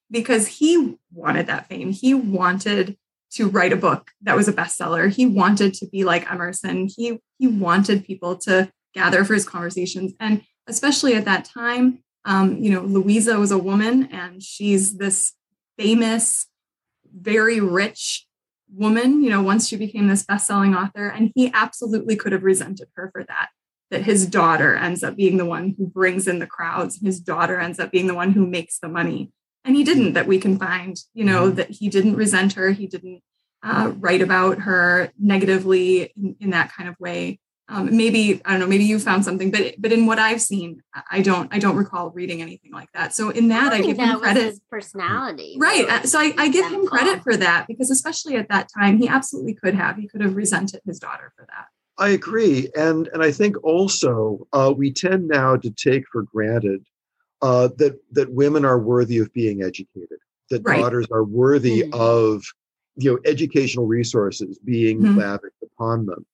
because 0.10 0.47
he 0.47 0.97
wanted 1.14 1.47
that 1.47 1.68
fame. 1.68 1.91
He 1.91 2.14
wanted 2.14 2.97
to 3.32 3.47
write 3.47 3.74
a 3.74 3.78
book 3.78 4.12
that 4.22 4.36
was 4.36 4.47
a 4.47 4.53
bestseller. 4.53 5.12
He 5.12 5.26
wanted 5.26 5.74
to 5.76 5.88
be 5.88 6.03
like 6.03 6.32
Emerson. 6.32 6.88
He 6.88 7.20
he 7.38 7.47
wanted 7.47 8.05
people 8.05 8.38
to 8.38 8.72
gather 8.93 9.24
for 9.24 9.34
his 9.34 9.47
conversations. 9.47 10.14
And 10.20 10.43
especially 10.70 11.16
at 11.16 11.26
that 11.26 11.45
time. 11.45 12.03
Um, 12.26 12.57
you 12.57 12.72
know, 12.72 12.82
Louisa 12.82 13.39
was 13.39 13.51
a 13.51 13.57
woman 13.57 14.10
and 14.12 14.43
she's 14.43 14.97
this 14.97 15.34
famous, 15.78 16.45
very 17.16 17.60
rich 17.60 18.26
woman, 18.72 19.24
you 19.24 19.30
know, 19.30 19.41
once 19.41 19.68
she 19.68 19.76
became 19.76 20.07
this 20.07 20.24
best-selling 20.24 20.76
author. 20.76 21.07
And 21.07 21.32
he 21.36 21.51
absolutely 21.53 22.16
could 22.16 22.32
have 22.32 22.43
resented 22.43 22.88
her 22.95 23.10
for 23.12 23.24
that. 23.24 23.49
That 23.91 24.03
his 24.03 24.28
daughter 24.28 24.76
ends 24.76 25.03
up 25.03 25.16
being 25.16 25.38
the 25.38 25.45
one 25.45 25.76
who 25.78 25.88
brings 25.88 26.28
in 26.28 26.39
the 26.39 26.47
crowds, 26.47 26.99
his 27.01 27.20
daughter 27.20 27.60
ends 27.60 27.80
up 27.80 27.91
being 27.91 28.07
the 28.07 28.14
one 28.14 28.34
who 28.34 28.45
makes 28.45 28.78
the 28.80 28.88
money. 28.88 29.32
And 29.66 29.76
he 29.76 29.84
didn't, 29.84 30.14
that 30.14 30.28
we 30.28 30.39
can 30.39 30.57
find, 30.60 30.97
you 31.14 31.26
know, 31.26 31.47
mm-hmm. 31.47 31.55
that 31.55 31.72
he 31.72 31.89
didn't 31.89 32.16
resent 32.16 32.53
her, 32.53 32.72
he 32.72 32.88
didn't 32.88 33.22
uh, 33.64 33.91
write 33.97 34.22
about 34.22 34.60
her 34.60 35.12
negatively 35.20 36.14
in, 36.16 36.36
in 36.39 36.49
that 36.51 36.72
kind 36.72 36.88
of 36.88 36.95
way 36.99 37.39
um, 37.70 37.96
maybe 37.96 38.42
i 38.46 38.52
don't 38.52 38.60
know 38.60 38.68
maybe 38.68 38.84
you 38.84 39.00
found 39.00 39.24
something 39.24 39.52
but 39.52 39.76
but 39.78 39.92
in 39.92 40.06
what 40.06 40.20
i've 40.20 40.42
seen 40.42 40.82
i 41.12 41.22
don't 41.22 41.54
i 41.54 41.60
don't 41.60 41.76
recall 41.76 42.10
reading 42.12 42.42
anything 42.42 42.72
like 42.72 42.92
that 42.94 43.14
so 43.14 43.30
in 43.30 43.48
that 43.50 43.72
i, 43.72 43.78
I 43.78 43.82
give 43.82 43.98
him 43.98 44.20
credit 44.20 44.60
personality 44.70 45.56
right 45.60 45.88
uh, 45.88 46.04
so 46.04 46.20
i, 46.20 46.34
I 46.38 46.50
give 46.50 46.70
him 46.70 46.86
credit 46.86 47.24
for 47.24 47.38
that 47.38 47.68
because 47.68 47.90
especially 47.92 48.36
at 48.36 48.50
that 48.50 48.70
time 48.76 48.98
he 48.98 49.08
absolutely 49.08 49.54
could 49.54 49.76
have 49.76 49.96
he 49.96 50.08
could 50.08 50.22
have 50.22 50.36
resented 50.36 50.82
his 50.86 51.00
daughter 51.00 51.32
for 51.36 51.46
that 51.46 51.68
i 51.98 52.10
agree 52.10 52.70
and 52.76 53.08
and 53.14 53.24
i 53.24 53.32
think 53.32 53.62
also 53.64 54.48
uh, 54.54 54.74
we 54.76 54.92
tend 54.92 55.28
now 55.28 55.56
to 55.56 55.70
take 55.72 56.04
for 56.12 56.24
granted 56.24 56.84
uh, 57.42 57.70
that 57.78 57.98
that 58.12 58.30
women 58.34 58.66
are 58.66 58.80
worthy 58.80 59.18
of 59.20 59.32
being 59.34 59.64
educated 59.64 60.18
that 60.50 60.62
right. 60.66 60.82
daughters 60.82 61.08
are 61.12 61.24
worthy 61.24 61.84
mm-hmm. 61.84 61.94
of 61.94 62.44
you 62.96 63.12
know 63.12 63.20
educational 63.26 63.86
resources 63.86 64.60
being 64.60 65.00
mm-hmm. 65.00 65.20
lavished 65.20 65.56
upon 65.64 66.06
them 66.06 66.26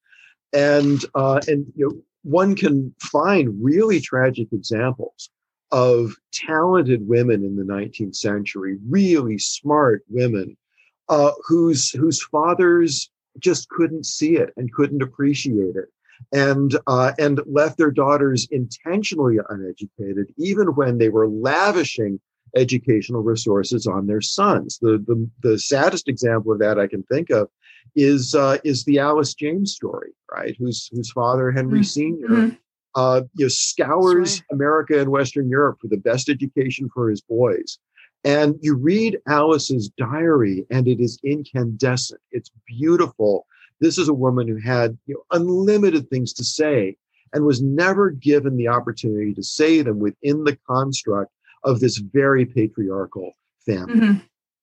and 0.56 1.03
uh, 1.14 1.41
and 1.47 1.66
you 1.76 1.88
know 1.88 2.01
one 2.24 2.56
can 2.56 2.93
find 2.99 3.53
really 3.64 3.99
tragic 3.99 4.47
examples 4.51 5.30
of 5.72 6.16
talented 6.32 7.08
women 7.08 7.43
in 7.43 7.56
the 7.56 7.64
19th 7.64 8.16
century, 8.16 8.78
really 8.89 9.38
smart 9.38 10.03
women, 10.10 10.58
uh, 11.10 11.32
whose 11.45 11.91
whose 11.91 12.24
fathers 12.24 13.12
just 13.39 13.70
couldn't 13.70 14.06
see 14.06 14.38
it 14.38 14.51
and 14.58 14.72
couldn't 14.74 15.03
appreciate 15.03 15.76
it, 15.76 15.89
and 16.32 16.78
uh, 16.88 17.12
and 17.20 17.41
left 17.45 17.78
their 17.78 17.91
daughters 17.91 18.47
intentionally 18.51 19.38
uneducated, 19.49 20.34
even 20.38 20.70
when 20.70 20.97
they 20.97 21.10
were 21.10 21.28
lavishing 21.28 22.20
educational 22.56 23.22
resources 23.22 23.86
on 23.86 24.08
their 24.08 24.22
sons. 24.22 24.80
The 24.82 25.03
the, 25.06 25.30
the 25.41 25.60
saddest 25.60 26.08
example 26.08 26.53
of 26.53 26.60
that 26.60 26.80
I 26.80 26.88
can 26.88 27.03
think 27.03 27.30
of 27.30 27.49
is 27.96 28.36
uh, 28.36 28.58
is 28.64 28.84
the 28.86 29.00
Alice 29.00 29.34
James 29.34 29.74
story, 29.74 30.12
right? 30.32 30.56
Whose 30.60 30.90
whose 30.92 31.12
father 31.12 31.52
Henry 31.52 31.80
mm-hmm. 31.80 31.84
Senior 31.84 32.58
uh, 32.96 33.22
you 33.36 33.46
know, 33.46 33.50
scours 33.50 34.40
right. 34.40 34.56
America 34.56 35.00
and 35.00 35.12
Western 35.12 35.50
Europe 35.50 35.78
for 35.82 35.88
the 35.88 35.98
best 35.98 36.30
education 36.30 36.90
for 36.94 37.10
his 37.10 37.22
boys. 37.22 37.78
And 38.24 38.56
you 38.62 38.76
read 38.76 39.20
Alice's 39.28 39.90
diary, 39.98 40.66
and 40.72 40.88
it 40.88 41.00
is 41.00 41.20
incandescent. 41.24 42.22
It's 42.32 42.50
beautiful. 42.66 43.46
This 43.82 43.98
is 43.98 44.08
a 44.08 44.14
woman 44.14 44.48
who 44.48 44.58
had 44.58 44.98
you 45.06 45.16
know, 45.16 45.24
unlimited 45.32 46.10
things 46.10 46.34
to 46.34 46.44
say 46.44 46.98
and 47.34 47.46
was 47.46 47.62
never 47.62 48.10
given 48.10 48.56
the 48.56 48.70
opportunity 48.70 49.34
to 49.34 49.44
say 49.44 49.82
them 49.82 50.00
within 50.00 50.44
the 50.44 50.58
construct 50.68 51.32
of 51.64 51.82
this 51.82 51.98
very 51.98 52.46
patriarchal 52.46 53.34
family. 53.66 53.96
Mm-hmm. 53.96 54.20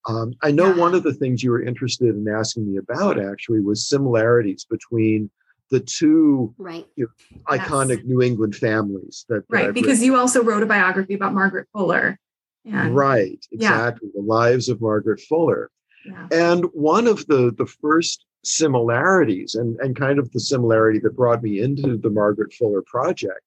Um, 0.08 0.34
I 0.42 0.50
know 0.50 0.68
yeah. 0.68 0.80
one 0.80 0.94
of 0.94 1.02
the 1.02 1.14
things 1.14 1.42
you 1.42 1.50
were 1.50 1.62
interested 1.62 2.08
in 2.08 2.26
asking 2.28 2.70
me 2.70 2.78
about 2.78 3.20
actually 3.20 3.60
was 3.60 3.88
similarities 3.88 4.64
between 4.64 5.30
the 5.70 5.80
two 5.80 6.54
right. 6.58 6.86
you 6.96 7.06
know, 7.06 7.56
iconic 7.56 7.98
yes. 7.98 8.06
New 8.06 8.20
England 8.20 8.56
families. 8.56 9.24
That, 9.28 9.48
that 9.48 9.56
right, 9.56 9.74
because 9.74 10.02
you 10.02 10.16
also 10.16 10.42
wrote 10.42 10.62
a 10.62 10.66
biography 10.66 11.14
about 11.14 11.34
Margaret 11.34 11.68
Fuller. 11.72 12.18
And, 12.64 12.94
right, 12.94 13.44
exactly. 13.50 14.08
Yeah. 14.14 14.20
The 14.20 14.26
lives 14.26 14.68
of 14.68 14.80
Margaret 14.80 15.20
Fuller. 15.20 15.70
Yeah. 16.04 16.28
And 16.30 16.64
one 16.72 17.06
of 17.06 17.26
the 17.26 17.52
the 17.56 17.66
first 17.66 18.26
similarities, 18.44 19.54
and, 19.54 19.76
and 19.80 19.96
kind 19.96 20.18
of 20.18 20.30
the 20.32 20.40
similarity 20.40 20.98
that 21.00 21.16
brought 21.16 21.42
me 21.42 21.60
into 21.60 21.96
the 21.96 22.10
Margaret 22.10 22.52
Fuller 22.52 22.82
project, 22.82 23.40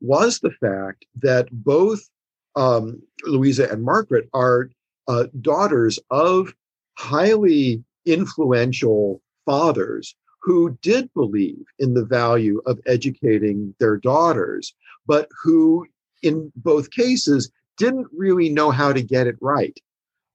was 0.00 0.40
the 0.40 0.50
fact 0.50 1.04
that 1.16 1.48
both 1.50 2.00
um, 2.56 3.00
Louisa 3.24 3.70
and 3.70 3.82
Margaret 3.82 4.28
are 4.34 4.70
uh, 5.10 5.26
daughters 5.40 5.98
of 6.10 6.54
highly 6.96 7.82
influential 8.06 9.20
fathers 9.44 10.14
who 10.40 10.78
did 10.82 11.12
believe 11.14 11.64
in 11.80 11.94
the 11.94 12.04
value 12.04 12.62
of 12.64 12.78
educating 12.86 13.74
their 13.80 13.96
daughters, 13.96 14.72
but 15.06 15.28
who, 15.42 15.84
in 16.22 16.52
both 16.54 16.92
cases, 16.92 17.50
didn't 17.76 18.06
really 18.12 18.50
know 18.50 18.70
how 18.70 18.92
to 18.92 19.02
get 19.02 19.26
it 19.26 19.34
right. 19.40 19.76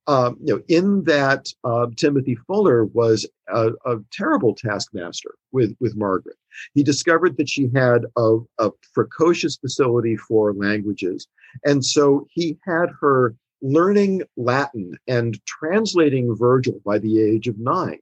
Um, 0.08 0.38
you 0.44 0.56
know, 0.56 0.62
in 0.68 1.06
that 1.06 1.48
uh, 1.64 1.88
Timothy 1.96 2.36
Fuller 2.46 2.84
was 2.86 3.26
a, 3.48 3.70
a, 3.86 3.96
terrible 4.12 4.54
taskmaster 4.54 5.34
with 5.52 5.76
with 5.80 5.96
Margaret. 5.96 6.36
He 6.76 6.84
discovered 6.84 7.38
that 7.38 7.50
she 7.50 7.72
had 7.74 8.06
a, 8.16 8.38
a 8.60 8.70
precocious 8.94 9.56
facility 9.56 10.16
for 10.16 10.54
languages, 10.54 11.28
and 11.64 11.84
so 11.84 12.28
he 12.30 12.60
had 12.68 12.90
her 13.02 13.36
learning 13.66 14.22
Latin 14.38 14.96
and 15.08 15.44
translating 15.46 16.36
Virgil 16.36 16.80
by 16.86 17.00
the 17.00 17.20
age 17.20 17.48
of 17.48 17.58
nine, 17.58 18.00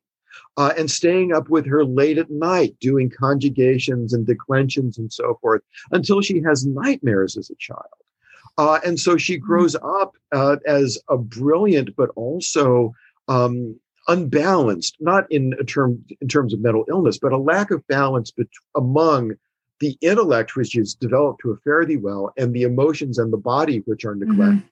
uh, 0.57 0.74
and 0.78 0.91
staying 0.91 1.34
up 1.34 1.49
with 1.49 1.66
her 1.66 1.86
late 1.86 2.18
at 2.18 2.30
night 2.30 2.76
doing 2.82 3.09
conjugations 3.09 4.14
and 4.14 4.28
declensions 4.28 4.97
and 4.97 5.11
so 5.11 5.38
forth 5.41 5.61
until 5.91 6.22
she 6.22 6.41
has 6.41 6.66
nightmares 6.66 7.38
as 7.38 7.49
a 7.49 7.55
child. 7.55 7.86
Uh, 8.57 8.80
and 8.86 8.99
so 8.99 9.16
she 9.16 9.38
hmm. 9.38 9.45
grows 9.45 9.76
up 9.76 10.16
uh, 10.34 10.57
as 10.68 10.99
a 11.07 11.18
brilliant, 11.18 11.95
but 11.95 12.09
also 12.16 12.93
um, 13.30 13.80
unbalanced, 14.09 14.97
not 14.99 15.32
in 15.32 15.55
term 15.66 16.03
in 16.20 16.28
terms 16.28 16.53
of 16.53 16.59
mental 16.59 16.84
illness, 16.89 17.18
but 17.18 17.32
a 17.32 17.38
lack 17.38 17.72
of 17.72 17.88
balance 17.88 18.32
bet- 18.32 18.47
among 18.76 19.32
the 19.80 19.97
intellect, 20.01 20.55
which 20.55 20.76
is 20.76 20.93
developed 20.93 21.39
to 21.41 21.51
a 21.51 21.57
fairly 21.57 21.97
well, 21.97 22.34
and 22.38 22.53
the 22.53 22.64
emotions 22.64 23.18
and 23.18 23.32
the 23.32 23.38
body, 23.38 23.78
which 23.86 24.03
are 24.03 24.16
neglected. 24.16 24.57
Mm-hmm 24.57 24.68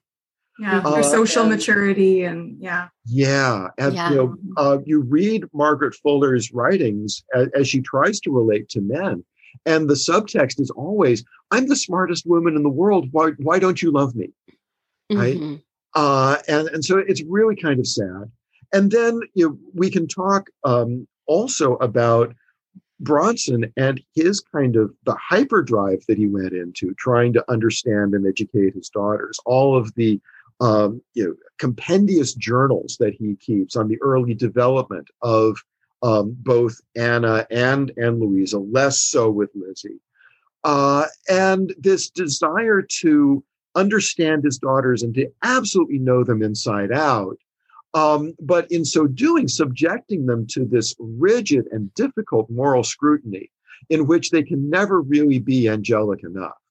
yeah 0.62 0.78
uh, 0.78 0.90
their 0.92 1.02
social 1.02 1.42
and, 1.42 1.50
maturity 1.50 2.24
and 2.24 2.56
yeah. 2.60 2.88
Yeah 3.04 3.68
and 3.78 3.94
yeah. 3.94 4.10
you 4.10 4.16
know 4.16 4.36
uh, 4.56 4.78
you 4.84 5.00
read 5.00 5.44
margaret 5.52 5.94
fuller's 5.94 6.52
writings 6.52 7.24
as, 7.34 7.48
as, 7.58 7.68
she 7.68 7.80
tries 7.80 8.20
to 8.20 8.30
relate 8.30 8.68
to 8.70 8.80
men. 8.80 9.24
And 9.66 9.88
the 9.88 9.94
subtext 9.94 10.60
is 10.60 10.70
always 10.70 11.24
i'm 11.50 11.66
the 11.66 11.76
smartest 11.76 12.26
woman 12.26 12.56
in 12.56 12.62
the 12.62 12.68
world. 12.68 13.08
Why, 13.10 13.30
why 13.38 13.58
don't 13.58 13.82
you 13.82 13.90
love 13.90 14.14
me? 14.14 14.30
Right? 15.10 15.36
Mm-hmm. 15.36 15.56
uh, 15.94 16.38
and, 16.48 16.68
and 16.68 16.84
so 16.84 16.98
it's 16.98 17.22
really 17.22 17.56
kind 17.56 17.78
of 17.78 17.86
sad. 17.86 18.30
And 18.72 18.90
then 18.90 19.20
you 19.34 19.48
know, 19.48 19.58
we 19.74 19.90
can 19.90 20.06
talk 20.06 20.48
um, 20.64 21.06
also 21.26 21.74
about 21.76 22.34
Bronson 23.02 23.72
and 23.76 24.00
his 24.14 24.40
kind 24.40 24.76
of 24.76 24.94
the 25.04 25.16
hyperdrive 25.20 26.04
that 26.06 26.16
he 26.16 26.28
went 26.28 26.52
into 26.52 26.94
trying 26.94 27.32
to 27.32 27.44
understand 27.50 28.14
and 28.14 28.26
educate 28.26 28.74
his 28.74 28.88
daughters, 28.88 29.38
all 29.44 29.76
of 29.76 29.92
the 29.96 30.20
um, 30.62 31.02
you 31.14 31.26
know, 31.26 31.34
compendious 31.58 32.34
journals 32.34 32.96
that 33.00 33.14
he 33.14 33.34
keeps 33.36 33.74
on 33.74 33.88
the 33.88 34.00
early 34.00 34.32
development 34.32 35.08
of 35.20 35.58
um, 36.02 36.36
both 36.38 36.80
Anna 36.96 37.46
and 37.50 37.92
and 37.96 38.20
Louisa, 38.20 38.58
less 38.58 39.00
so 39.00 39.28
with 39.28 39.50
Lizzie, 39.54 40.00
uh, 40.64 41.06
and 41.28 41.74
this 41.78 42.10
desire 42.10 42.80
to 43.00 43.44
understand 43.74 44.44
his 44.44 44.58
daughters 44.58 45.02
and 45.02 45.14
to 45.14 45.28
absolutely 45.42 45.98
know 45.98 46.22
them 46.22 46.42
inside 46.42 46.92
out. 46.92 47.36
Um, 47.94 48.34
but 48.40 48.70
in 48.70 48.84
so 48.84 49.06
doing, 49.06 49.48
subjecting 49.48 50.26
them 50.26 50.46
to 50.48 50.64
this 50.64 50.94
rigid 50.98 51.66
and 51.72 51.92
difficult 51.94 52.48
moral 52.48 52.84
scrutiny 52.84 53.50
in 53.90 54.06
which 54.06 54.30
they 54.30 54.42
can 54.42 54.70
never 54.70 55.00
really 55.00 55.38
be 55.38 55.68
angelic 55.68 56.22
enough. 56.22 56.61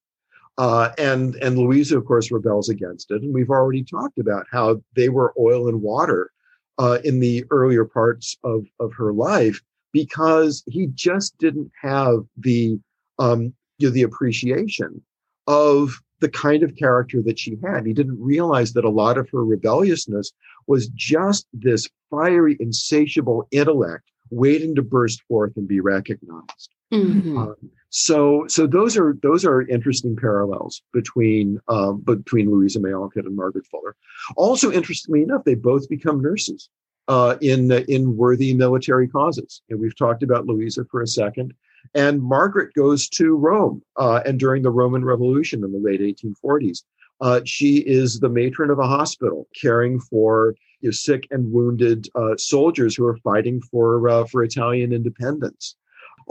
Uh, 0.61 0.93
and 0.99 1.33
and 1.37 1.57
Louisa, 1.57 1.97
of 1.97 2.05
course, 2.05 2.29
rebels 2.29 2.69
against 2.69 3.09
it. 3.09 3.23
And 3.23 3.33
we've 3.33 3.49
already 3.49 3.83
talked 3.83 4.19
about 4.19 4.45
how 4.51 4.79
they 4.95 5.09
were 5.09 5.33
oil 5.39 5.67
and 5.67 5.81
water 5.81 6.29
uh, 6.77 6.99
in 7.03 7.19
the 7.19 7.43
earlier 7.49 7.83
parts 7.83 8.37
of, 8.43 8.67
of 8.79 8.93
her 8.93 9.11
life 9.11 9.59
because 9.91 10.63
he 10.67 10.85
just 10.93 11.35
didn't 11.39 11.71
have 11.81 12.19
the 12.37 12.79
um, 13.17 13.55
you 13.79 13.87
know, 13.87 13.89
the 13.89 14.03
appreciation 14.03 15.01
of 15.47 15.99
the 16.19 16.29
kind 16.29 16.61
of 16.61 16.75
character 16.75 17.23
that 17.23 17.39
she 17.39 17.57
had. 17.63 17.87
He 17.87 17.93
didn't 17.93 18.21
realize 18.21 18.73
that 18.73 18.85
a 18.85 18.89
lot 18.89 19.17
of 19.17 19.27
her 19.31 19.43
rebelliousness 19.43 20.31
was 20.67 20.89
just 20.89 21.47
this 21.53 21.89
fiery, 22.11 22.55
insatiable 22.59 23.47
intellect 23.49 24.11
waiting 24.29 24.75
to 24.75 24.83
burst 24.83 25.23
forth 25.23 25.53
and 25.57 25.67
be 25.67 25.79
recognized. 25.79 26.69
Mm-hmm. 26.91 27.37
Um, 27.37 27.55
so, 27.89 28.45
so 28.47 28.67
those 28.67 28.97
are 28.97 29.17
those 29.21 29.43
are 29.43 29.61
interesting 29.63 30.15
parallels 30.15 30.81
between 30.93 31.59
um, 31.67 32.01
between 32.01 32.49
Louisa 32.49 32.79
May 32.79 32.93
Alcott 32.93 33.25
and 33.25 33.35
Margaret 33.35 33.65
Fuller. 33.67 33.95
Also, 34.37 34.71
interestingly 34.71 35.23
enough, 35.23 35.43
they 35.43 35.55
both 35.55 35.89
become 35.89 36.21
nurses 36.21 36.69
uh, 37.07 37.35
in 37.41 37.71
in 37.89 38.15
worthy 38.15 38.53
military 38.53 39.07
causes. 39.07 39.61
And 39.69 39.79
we've 39.79 39.97
talked 39.97 40.23
about 40.23 40.45
Louisa 40.45 40.85
for 40.89 41.01
a 41.01 41.07
second. 41.07 41.53
And 41.95 42.21
Margaret 42.21 42.73
goes 42.75 43.09
to 43.09 43.35
Rome, 43.35 43.81
uh, 43.97 44.21
and 44.25 44.39
during 44.39 44.61
the 44.61 44.69
Roman 44.69 45.03
Revolution 45.03 45.63
in 45.63 45.71
the 45.71 45.79
late 45.79 45.99
1840s, 45.99 46.83
uh, 47.21 47.41
she 47.43 47.77
is 47.77 48.19
the 48.19 48.29
matron 48.29 48.69
of 48.69 48.79
a 48.79 48.87
hospital 48.87 49.47
caring 49.59 49.99
for 49.99 50.55
you 50.81 50.89
know, 50.89 50.91
sick 50.91 51.27
and 51.31 51.51
wounded 51.51 52.07
uh, 52.15 52.37
soldiers 52.37 52.95
who 52.95 53.05
are 53.05 53.17
fighting 53.17 53.61
for 53.61 54.07
uh, 54.07 54.25
for 54.25 54.43
Italian 54.43 54.93
independence. 54.93 55.75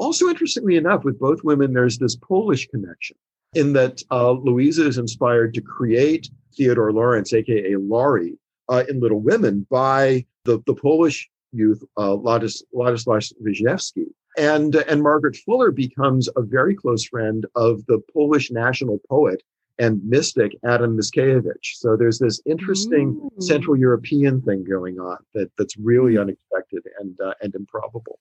Also, 0.00 0.30
interestingly 0.30 0.76
enough, 0.76 1.04
with 1.04 1.20
both 1.20 1.44
women, 1.44 1.74
there's 1.74 1.98
this 1.98 2.16
Polish 2.16 2.66
connection 2.68 3.18
in 3.52 3.74
that 3.74 4.02
uh, 4.10 4.30
Louisa 4.30 4.86
is 4.86 4.96
inspired 4.96 5.52
to 5.52 5.60
create 5.60 6.26
Theodore 6.56 6.90
Lawrence, 6.90 7.34
aka 7.34 7.76
Laurie, 7.76 8.38
uh, 8.70 8.82
in 8.88 8.98
Little 8.98 9.20
Women 9.20 9.66
by 9.70 10.24
the, 10.46 10.62
the 10.66 10.74
Polish 10.74 11.28
youth 11.52 11.84
uh, 11.98 12.16
Ladis, 12.16 12.62
Ladislas 12.74 13.34
Wisniewski. 13.44 14.06
And, 14.38 14.74
and 14.74 15.02
Margaret 15.02 15.36
Fuller 15.36 15.70
becomes 15.70 16.30
a 16.34 16.40
very 16.40 16.74
close 16.74 17.04
friend 17.04 17.44
of 17.54 17.84
the 17.84 18.00
Polish 18.14 18.50
national 18.50 19.00
poet 19.10 19.42
and 19.78 20.00
mystic 20.02 20.52
Adam 20.64 20.96
Mickiewicz. 20.96 21.74
So 21.74 21.96
there's 21.96 22.18
this 22.18 22.40
interesting 22.46 23.20
Ooh. 23.22 23.32
Central 23.42 23.76
European 23.76 24.40
thing 24.40 24.64
going 24.64 24.98
on 24.98 25.18
that, 25.34 25.50
that's 25.58 25.76
really 25.76 26.14
mm. 26.14 26.22
unexpected 26.22 26.84
and, 27.00 27.20
uh, 27.20 27.34
and 27.42 27.54
improbable. 27.54 28.18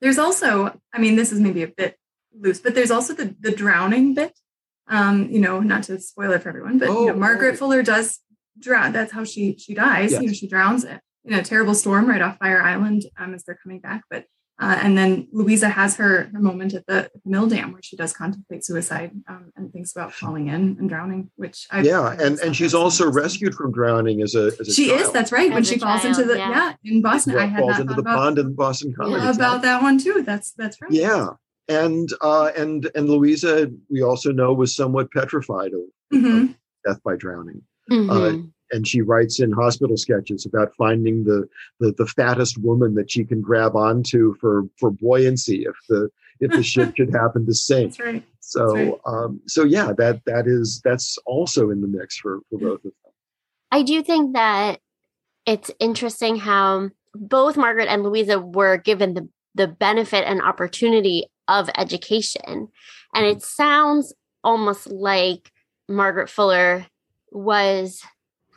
There's 0.00 0.18
also, 0.18 0.78
I 0.92 0.98
mean, 0.98 1.16
this 1.16 1.32
is 1.32 1.40
maybe 1.40 1.62
a 1.62 1.68
bit 1.68 1.96
loose, 2.38 2.60
but 2.60 2.74
there's 2.74 2.90
also 2.90 3.14
the, 3.14 3.34
the 3.40 3.50
drowning 3.50 4.14
bit. 4.14 4.38
Um, 4.88 5.28
you 5.30 5.40
know, 5.40 5.58
not 5.58 5.82
to 5.84 5.98
spoil 5.98 6.30
it 6.30 6.42
for 6.42 6.50
everyone, 6.50 6.78
but 6.78 6.88
oh, 6.88 7.00
you 7.00 7.06
know, 7.08 7.14
oh, 7.14 7.16
Margaret 7.16 7.54
oh. 7.54 7.56
Fuller 7.56 7.82
does 7.82 8.20
drown. 8.58 8.92
That's 8.92 9.10
how 9.10 9.24
she 9.24 9.56
she 9.58 9.74
dies. 9.74 10.12
Yes. 10.12 10.22
You 10.22 10.28
know, 10.28 10.32
she 10.32 10.46
drowns 10.46 10.84
in 10.84 11.34
a 11.34 11.42
terrible 11.42 11.74
storm 11.74 12.06
right 12.06 12.22
off 12.22 12.38
Fire 12.38 12.62
Island 12.62 13.02
um, 13.18 13.34
as 13.34 13.42
they're 13.42 13.58
coming 13.60 13.80
back. 13.80 14.04
But 14.08 14.26
uh, 14.58 14.78
and 14.82 14.96
then 14.96 15.28
Louisa 15.32 15.68
has 15.68 15.96
her, 15.96 16.30
her 16.32 16.40
moment 16.40 16.72
at 16.72 16.86
the, 16.86 17.10
the 17.12 17.30
mill 17.30 17.46
dam 17.46 17.72
where 17.72 17.82
she 17.82 17.94
does 17.94 18.14
contemplate 18.14 18.64
suicide 18.64 19.10
um, 19.28 19.52
and 19.54 19.70
thinks 19.70 19.92
about 19.92 20.14
falling 20.14 20.48
in 20.48 20.76
and 20.78 20.88
drowning, 20.88 21.30
which 21.36 21.66
I 21.70 21.82
yeah, 21.82 22.16
and 22.18 22.38
and 22.38 22.56
she's 22.56 22.72
also 22.72 23.10
rescued 23.10 23.54
from 23.54 23.72
drowning 23.72 24.22
as 24.22 24.34
a, 24.34 24.46
as 24.58 24.60
a 24.60 24.72
she 24.72 24.88
child. 24.88 25.00
is. 25.00 25.12
That's 25.12 25.30
right. 25.30 25.50
As 25.50 25.54
when 25.54 25.64
she 25.64 25.78
falls 25.78 26.06
into 26.06 26.24
the 26.24 26.38
yeah. 26.38 26.50
yeah. 26.50 26.90
in 26.90 27.02
Boston, 27.02 27.34
well, 27.34 27.42
I 27.42 27.46
had 27.46 27.60
falls 27.60 27.78
into 27.80 27.94
the 27.94 28.00
about, 28.00 28.16
pond 28.16 28.38
in 28.38 28.54
Boston 28.54 28.94
College 28.94 29.22
yeah, 29.22 29.30
about 29.30 29.60
that 29.62 29.82
one 29.82 29.98
too. 29.98 30.22
That's 30.24 30.52
that's 30.52 30.80
right. 30.80 30.90
Yeah, 30.90 31.28
and 31.68 32.08
uh, 32.22 32.50
and 32.56 32.90
and 32.94 33.10
Louisa, 33.10 33.70
we 33.90 34.02
also 34.02 34.32
know 34.32 34.54
was 34.54 34.74
somewhat 34.74 35.12
petrified 35.12 35.74
of, 35.74 35.80
mm-hmm. 36.14 36.42
of 36.44 36.54
death 36.86 37.02
by 37.04 37.16
drowning. 37.16 37.62
Mm-hmm. 37.90 38.10
Uh, 38.10 38.46
and 38.70 38.86
she 38.86 39.00
writes 39.00 39.40
in 39.40 39.52
hospital 39.52 39.96
sketches 39.96 40.46
about 40.46 40.74
finding 40.76 41.24
the, 41.24 41.48
the, 41.80 41.92
the 41.92 42.06
fattest 42.06 42.58
woman 42.58 42.94
that 42.94 43.10
she 43.10 43.24
can 43.24 43.40
grab 43.40 43.76
onto 43.76 44.34
for 44.40 44.64
for 44.78 44.90
buoyancy 44.90 45.64
if 45.64 45.76
the 45.88 46.08
if 46.40 46.50
the 46.50 46.62
ship 46.62 46.94
should 46.96 47.12
happen 47.12 47.46
to 47.46 47.54
sink. 47.54 47.98
Right. 47.98 48.24
So 48.40 48.74
right. 48.74 48.94
um, 49.06 49.40
so 49.46 49.64
yeah, 49.64 49.92
that 49.98 50.22
that 50.26 50.46
is 50.46 50.80
that's 50.84 51.18
also 51.26 51.70
in 51.70 51.80
the 51.80 51.88
mix 51.88 52.16
for 52.16 52.40
for 52.50 52.58
both 52.58 52.78
of 52.78 52.82
them. 52.82 52.92
I 53.72 53.82
do 53.82 54.02
think 54.02 54.34
that 54.34 54.80
it's 55.46 55.70
interesting 55.78 56.36
how 56.36 56.90
both 57.14 57.56
Margaret 57.56 57.88
and 57.88 58.02
Louisa 58.02 58.38
were 58.38 58.76
given 58.76 59.14
the 59.14 59.28
the 59.54 59.66
benefit 59.66 60.24
and 60.26 60.42
opportunity 60.42 61.26
of 61.48 61.70
education, 61.76 62.68
and 63.14 63.26
it 63.26 63.42
sounds 63.42 64.12
almost 64.44 64.86
like 64.88 65.50
Margaret 65.88 66.28
Fuller 66.28 66.86
was 67.30 68.02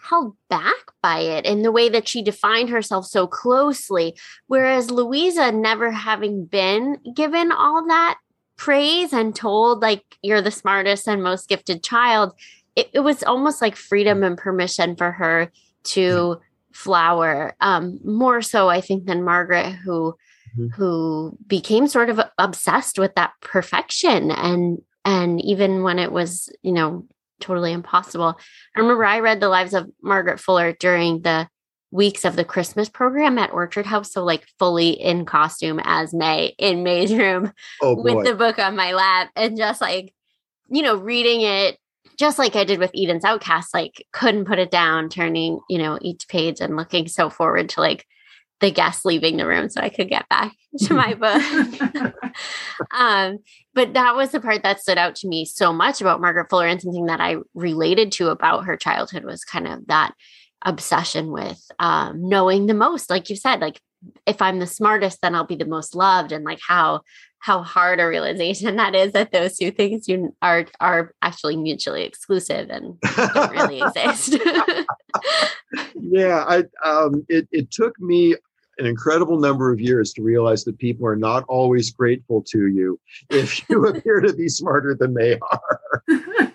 held 0.02 0.36
back 0.50 0.92
by 1.02 1.20
it 1.20 1.46
in 1.46 1.62
the 1.62 1.72
way 1.72 1.90
that 1.90 2.08
she 2.08 2.22
defined 2.22 2.70
herself 2.70 3.06
so 3.06 3.28
closely. 3.28 4.18
Whereas 4.48 4.92
Louisa, 4.92 5.52
never 5.52 5.92
having 5.92 6.46
been 6.46 6.98
given 7.14 7.52
all 7.52 7.86
that 7.88 8.18
praise 8.58 9.14
and 9.14 9.36
told, 9.36 9.82
like, 9.82 10.04
you're 10.22 10.42
the 10.42 10.52
smartest 10.52 11.08
and 11.08 11.24
most 11.24 11.48
gifted 11.50 11.84
child, 11.84 12.34
it, 12.76 12.90
it 12.94 13.00
was 13.00 13.24
almost 13.24 13.62
like 13.62 13.76
freedom 13.76 14.24
and 14.24 14.38
permission 14.38 14.96
for 14.96 15.12
her 15.12 15.52
to 15.84 16.40
flower. 16.72 17.56
Um, 17.62 18.00
more 18.04 18.42
so, 18.42 18.70
I 18.70 18.82
think, 18.82 19.06
than 19.06 19.24
Margaret, 19.24 19.72
who 19.72 20.16
mm-hmm. 20.58 20.68
who 20.70 21.38
became 21.48 21.88
sort 21.88 22.10
of 22.10 22.20
obsessed 22.38 23.00
with 23.00 23.16
that 23.16 23.34
perfection 23.42 24.32
and 24.32 24.82
and 25.06 25.44
even 25.44 25.84
when 25.84 26.00
it 26.00 26.12
was 26.12 26.50
you 26.62 26.72
know 26.72 27.06
totally 27.40 27.72
impossible. 27.72 28.40
I 28.76 28.80
remember 28.80 29.06
I 29.06 29.20
read 29.20 29.40
the 29.40 29.50
lives 29.50 29.74
of 29.74 29.90
Margaret 30.02 30.40
Fuller 30.40 30.74
during 30.74 31.22
the 31.22 31.48
weeks 31.92 32.26
of 32.26 32.36
the 32.36 32.46
Christmas 32.46 32.90
program 32.90 33.38
at 33.40 33.52
Orchard 33.52 33.86
House. 33.86 34.12
So, 34.12 34.24
like, 34.24 34.46
fully 34.60 34.92
in 34.92 35.26
costume 35.26 35.80
as 35.84 36.14
May 36.14 36.54
in 36.58 36.84
May's 36.84 37.14
room 37.14 37.52
oh, 37.82 38.02
with 38.02 38.26
the 38.26 38.36
book 38.36 38.60
on 38.60 38.76
my 38.76 38.94
lap 38.94 39.30
and 39.36 39.58
just 39.58 39.82
like, 39.82 40.14
you 40.70 40.82
know, 40.82 40.96
reading 40.96 41.42
it 41.42 41.78
just 42.18 42.38
like 42.38 42.58
I 42.58 42.66
did 42.66 42.80
with 42.80 42.92
Eden's 42.94 43.24
Outcast, 43.24 43.74
like, 43.74 44.06
couldn't 44.12 44.44
put 44.44 44.60
it 44.60 44.70
down, 44.70 45.08
turning, 45.08 45.62
you 45.70 45.78
know, 45.78 45.98
each 46.02 46.28
page 46.28 46.60
and 46.60 46.76
looking 46.76 47.08
so 47.08 47.30
forward 47.30 47.70
to 47.70 47.80
like 47.80 48.06
the 48.60 48.72
guests 48.72 49.06
leaving 49.06 49.38
the 49.38 49.48
room 49.48 49.70
so 49.70 49.80
I 49.82 49.88
could 49.88 50.10
get 50.10 50.28
back 50.28 50.54
to 50.80 50.94
my 50.94 51.14
book. 51.14 52.14
um, 52.92 53.40
but 53.74 53.94
that 53.94 54.16
was 54.16 54.32
the 54.32 54.40
part 54.40 54.64
that 54.64 54.80
stood 54.80 54.98
out 54.98 55.16
to 55.16 55.28
me 55.28 55.46
so 55.46 55.72
much 55.72 56.02
about 56.02 56.22
Margaret 56.22 56.50
Fuller 56.50 56.68
and 56.68 56.82
something 56.82 57.06
that 57.06 57.22
I 57.22 57.38
related 57.54 58.12
to 58.14 58.30
about 58.30 58.66
her 58.66 58.78
childhood 58.78 59.26
was 59.26 59.44
kind 59.44 59.68
of 59.68 59.88
that 59.88 60.14
obsession 60.64 61.32
with 61.32 61.62
um, 61.80 62.28
knowing 62.28 62.66
the 62.66 62.74
most. 62.74 63.10
Like 63.10 63.30
you 63.30 63.36
said, 63.36 63.62
like 63.62 63.80
if 64.26 64.42
I'm 64.42 64.60
the 64.60 64.68
smartest, 64.68 65.22
then 65.22 65.36
I'll 65.36 65.46
be 65.46 65.56
the 65.56 65.66
most 65.66 65.96
loved, 65.96 66.32
and 66.32 66.44
like 66.44 66.60
how 66.66 67.02
how 67.40 67.64
hard 67.64 68.02
a 68.02 68.06
realization 68.06 68.76
that 68.76 68.94
is 68.96 69.14
that 69.14 69.32
those 69.32 69.58
two 69.58 69.72
things 69.72 70.08
you 70.08 70.36
are 70.42 70.66
are 70.80 71.14
actually 71.22 71.56
mutually 71.56 72.04
exclusive 72.04 72.70
and 72.70 73.00
don't 73.16 73.52
really 73.52 73.82
exist. 73.86 74.38
yeah, 75.96 76.46
I 76.48 76.64
um, 76.88 77.26
it 77.30 77.48
it 77.52 77.72
took 77.72 78.00
me 78.00 78.36
an 78.80 78.86
incredible 78.86 79.40
number 79.40 79.72
of 79.72 79.80
years 79.80 80.14
to 80.14 80.24
realize 80.24 80.64
that 80.64 80.78
people 80.78 81.06
are 81.06 81.16
not 81.16 81.44
always 81.48 81.92
grateful 81.92 82.42
to 82.50 82.68
you 82.68 83.00
if 83.30 83.70
you 83.70 83.86
appear 83.88 84.22
to 84.22 84.34
be 84.34 84.48
smarter 84.48 84.96
than 84.96 85.14
they 85.14 85.38
are. 85.40 86.04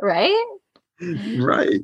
right? 0.00 0.46
Right. 1.38 1.80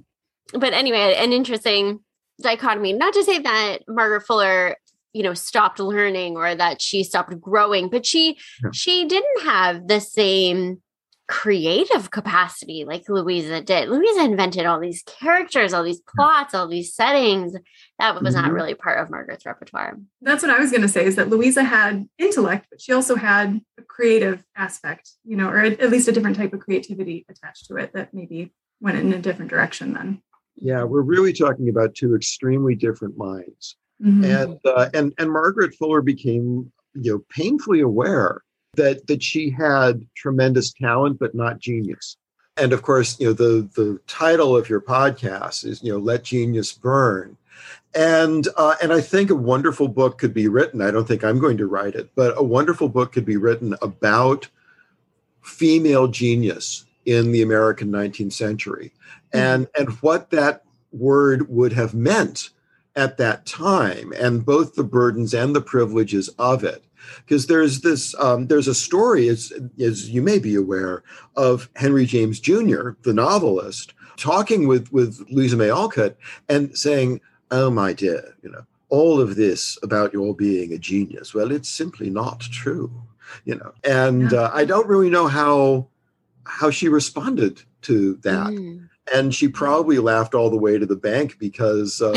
But 0.53 0.73
anyway, 0.73 1.15
an 1.17 1.33
interesting 1.33 2.01
dichotomy. 2.41 2.93
Not 2.93 3.15
to 3.15 3.25
say 3.25 3.39
that 3.41 3.79
Margaret 3.89 4.23
Fuller, 4.23 4.77
you 5.13 5.23
know, 5.23 5.35
stopped 5.35 5.81
learning 5.81 6.37
or 6.37 6.55
that 6.55 6.81
she 6.81 7.03
stopped 7.03 7.39
growing, 7.41 7.89
but 7.89 8.07
she 8.07 8.39
yeah. 8.63 8.71
she 8.73 9.07
didn't 9.07 9.43
have 9.43 9.89
the 9.89 10.01
same 10.01 10.83
creative 11.29 12.11
capacity 12.11 12.85
like 12.85 13.09
Louisa 13.09 13.61
did. 13.61 13.89
Louisa 13.89 14.25
invented 14.25 14.65
all 14.67 14.79
these 14.79 15.03
characters, 15.03 15.73
all 15.73 15.83
these 15.83 16.01
plots, 16.01 16.55
all 16.55 16.69
these 16.69 16.95
settings. 16.95 17.55
That 17.99 18.23
was 18.23 18.35
mm-hmm. 18.35 18.45
not 18.45 18.53
really 18.53 18.75
part 18.75 19.01
of 19.01 19.11
Margaret's 19.11 19.45
repertoire. 19.45 19.99
That's 20.21 20.43
what 20.43 20.53
I 20.53 20.61
was 20.61 20.71
going 20.71 20.83
to 20.83 20.89
say 20.89 21.05
is 21.05 21.17
that 21.17 21.29
Louisa 21.29 21.65
had 21.65 22.09
intellect, 22.19 22.67
but 22.71 22.81
she 22.81 22.93
also 22.93 23.17
had 23.17 23.61
a 23.79 23.83
creative 23.83 24.45
aspect, 24.57 25.11
you 25.25 25.37
know, 25.37 25.49
or 25.49 25.61
at 25.61 25.91
least 25.91 26.09
a 26.09 26.13
different 26.13 26.37
type 26.37 26.53
of 26.53 26.61
creativity 26.61 27.27
attached 27.29 27.67
to 27.67 27.77
it 27.77 27.93
that 27.95 28.15
maybe 28.15 28.53
went 28.81 28.99
in 28.99 29.13
a 29.13 29.19
different 29.19 29.51
direction 29.51 29.95
then. 29.95 30.23
Yeah, 30.55 30.85
we're 30.85 31.03
really 31.03 31.33
talking 31.33 31.69
about 31.69 31.95
two 31.95 32.15
extremely 32.15 32.75
different 32.75 33.17
minds. 33.17 33.77
Mm-hmm. 34.03 34.25
And 34.25 34.59
uh, 34.65 34.89
and 34.95 35.13
and 35.19 35.31
Margaret 35.31 35.75
Fuller 35.75 36.03
became 36.03 36.71
you 36.95 37.13
know 37.13 37.25
painfully 37.31 37.81
aware 37.81 38.43
that 38.77 39.07
that 39.07 39.23
she 39.23 39.51
had 39.51 40.07
tremendous 40.15 40.73
talent 40.73 41.19
but 41.19 41.35
not 41.35 41.59
genius. 41.59 42.17
And 42.57 42.73
of 42.73 42.83
course 42.83 43.19
you 43.21 43.27
know 43.27 43.33
the 43.33 43.69
the 43.75 44.01
title 44.07 44.57
of 44.57 44.69
your 44.69 44.81
podcast 44.81 45.65
is 45.65 45.83
you 45.83 45.93
know 45.93 45.99
let 45.99 46.25
genius 46.25 46.73
burn. 46.73 47.37
And 47.95 48.47
uh, 48.57 48.77
and 48.83 48.93
i 48.93 49.01
think 49.01 49.31
a 49.31 49.35
wonderful 49.35 49.89
book 49.89 50.19
could 50.19 50.35
be 50.35 50.49
written. 50.49 50.83
I 50.83 50.91
don't 50.91 51.09
think 51.09 51.25
i'm 51.25 51.39
going 51.39 51.57
to 51.59 51.67
write 51.67 51.95
it 51.95 52.11
but 52.15 52.35
a 52.37 52.43
wonderful 52.43 52.89
book 52.89 53.13
could 53.13 53.25
be 53.25 53.37
written 53.37 53.75
about 53.83 54.49
female 55.43 56.09
genius 56.09 56.85
in 57.05 57.33
the 57.33 57.43
american 57.43 57.91
19th 57.91 58.33
century. 58.33 58.93
Mm-hmm. 59.33 59.39
and 59.39 59.69
and 59.79 59.91
what 60.01 60.31
that 60.31 60.63
word 60.93 61.49
would 61.49 61.73
have 61.73 61.95
meant 61.95 62.51
at 62.97 63.19
that 63.19 63.45
time 63.45 64.13
and 64.17 64.45
both 64.45 64.75
the 64.75 64.85
burdens 64.85 65.35
and 65.35 65.55
the 65.55 65.61
privileges 65.61 66.29
of 66.39 66.65
it 66.65 66.85
because 67.25 67.47
there's 67.47 67.81
this 67.81 68.15
um, 68.19 68.47
there's 68.47 68.69
a 68.69 68.75
story 68.75 69.29
as 69.29 69.53
as 69.81 70.11
you 70.11 70.23
may 70.23 70.39
be 70.39 70.55
aware 70.55 71.03
of 71.37 71.69
Henry 71.77 72.07
James 72.07 72.41
Jr. 72.41 72.91
the 73.03 73.13
novelist 73.13 73.95
talking 74.17 74.67
with 74.67 74.93
with 74.93 75.25
Louisa 75.31 75.57
May 75.57 75.71
Alcott 75.71 76.17
and 76.49 76.77
saying, 76.77 77.21
"Oh 77.51 77.71
my 77.71 77.93
dear, 77.93 78.35
you 78.43 78.51
know." 78.51 78.65
All 78.89 79.21
of 79.21 79.35
this 79.35 79.77
about 79.83 80.13
your 80.13 80.33
being 80.33 80.73
a 80.73 80.79
genius. 80.79 81.35
Well, 81.35 81.51
it's 81.51 81.69
simply 81.69 82.09
not 82.09 82.39
true, 82.39 82.93
you 83.45 83.57
know. 83.57 83.73
And 83.83 84.33
uh, 84.33 84.53
I 84.55 84.65
don't 84.65 84.87
really 84.87 85.11
know 85.11 85.27
how 85.27 85.89
how 86.45 86.71
she 86.71 86.89
responded 86.89 87.61
to 87.83 88.15
that. 88.23 88.47
Mm 88.47 88.89
and 89.15 89.35
she 89.35 89.49
probably 89.49 89.99
laughed 89.99 90.35
all 90.35 90.51
the 90.51 90.57
way 90.57 90.79
to 90.79 90.87
the 90.87 90.97
bank 90.97 91.39
because 91.39 92.01
uh, 92.03 92.13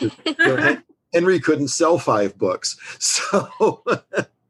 you 0.00 0.10
know, 0.38 0.76
Henry 1.14 1.38
couldn't 1.40 1.68
sell 1.68 1.98
five 1.98 2.36
books. 2.38 2.76
So 3.00 3.82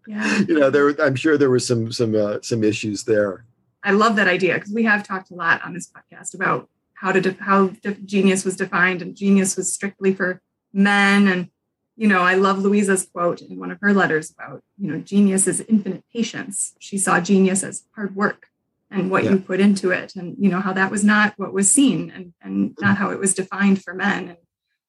Yeah. 0.07 0.39
you 0.49 0.59
know, 0.59 0.71
there. 0.71 1.01
I'm 1.01 1.15
sure 1.17 1.39
there 1.39 1.51
were 1.51 1.59
some 1.59 1.91
some 1.93 2.15
uh, 2.15 2.39
some 2.43 2.63
issues 2.65 3.05
there. 3.05 3.45
I 3.83 3.93
love 3.93 4.17
that 4.17 4.29
idea 4.29 4.55
because 4.55 4.73
we 4.73 4.85
have 4.85 5.03
talked 5.07 5.31
a 5.31 5.35
lot 5.35 5.63
on 5.65 5.73
this 5.75 5.91
podcast 5.91 6.35
about 6.35 6.69
how 6.95 7.11
to 7.13 7.21
def- 7.21 7.39
how 7.39 7.69
def- 7.83 8.05
genius 8.05 8.45
was 8.45 8.57
defined, 8.57 9.01
and 9.03 9.15
genius 9.17 9.57
was 9.57 9.73
strictly 9.73 10.13
for 10.15 10.41
men. 10.73 11.27
And 11.29 11.49
you 11.97 12.07
know, 12.09 12.21
I 12.23 12.35
love 12.35 12.59
Louisa's 12.59 13.07
quote 13.07 13.41
in 13.41 13.59
one 13.59 13.71
of 13.71 13.79
her 13.81 13.95
letters 13.95 14.31
about 14.31 14.63
you 14.79 14.91
know, 14.91 14.99
genius 15.01 15.47
is 15.47 15.61
infinite 15.69 16.05
patience. 16.13 16.75
She 16.79 16.99
saw 16.99 17.19
genius 17.21 17.63
as 17.63 17.85
hard 17.95 18.15
work 18.17 18.49
and 18.91 19.11
what 19.11 19.25
Yeah. 19.25 19.31
you 19.33 19.39
put 19.39 19.59
into 19.61 19.91
it, 19.91 20.15
and 20.17 20.37
you 20.39 20.51
know 20.51 20.61
how 20.61 20.75
that 20.75 20.91
was 20.91 21.03
not 21.03 21.33
what 21.39 21.55
was 21.55 21.73
seen, 21.73 22.11
and 22.15 22.35
and 22.43 22.77
not 22.79 22.99
how 22.99 23.11
it 23.11 23.19
was 23.19 23.33
defined 23.33 23.83
for 23.83 23.95
men, 23.95 24.29
and 24.29 24.39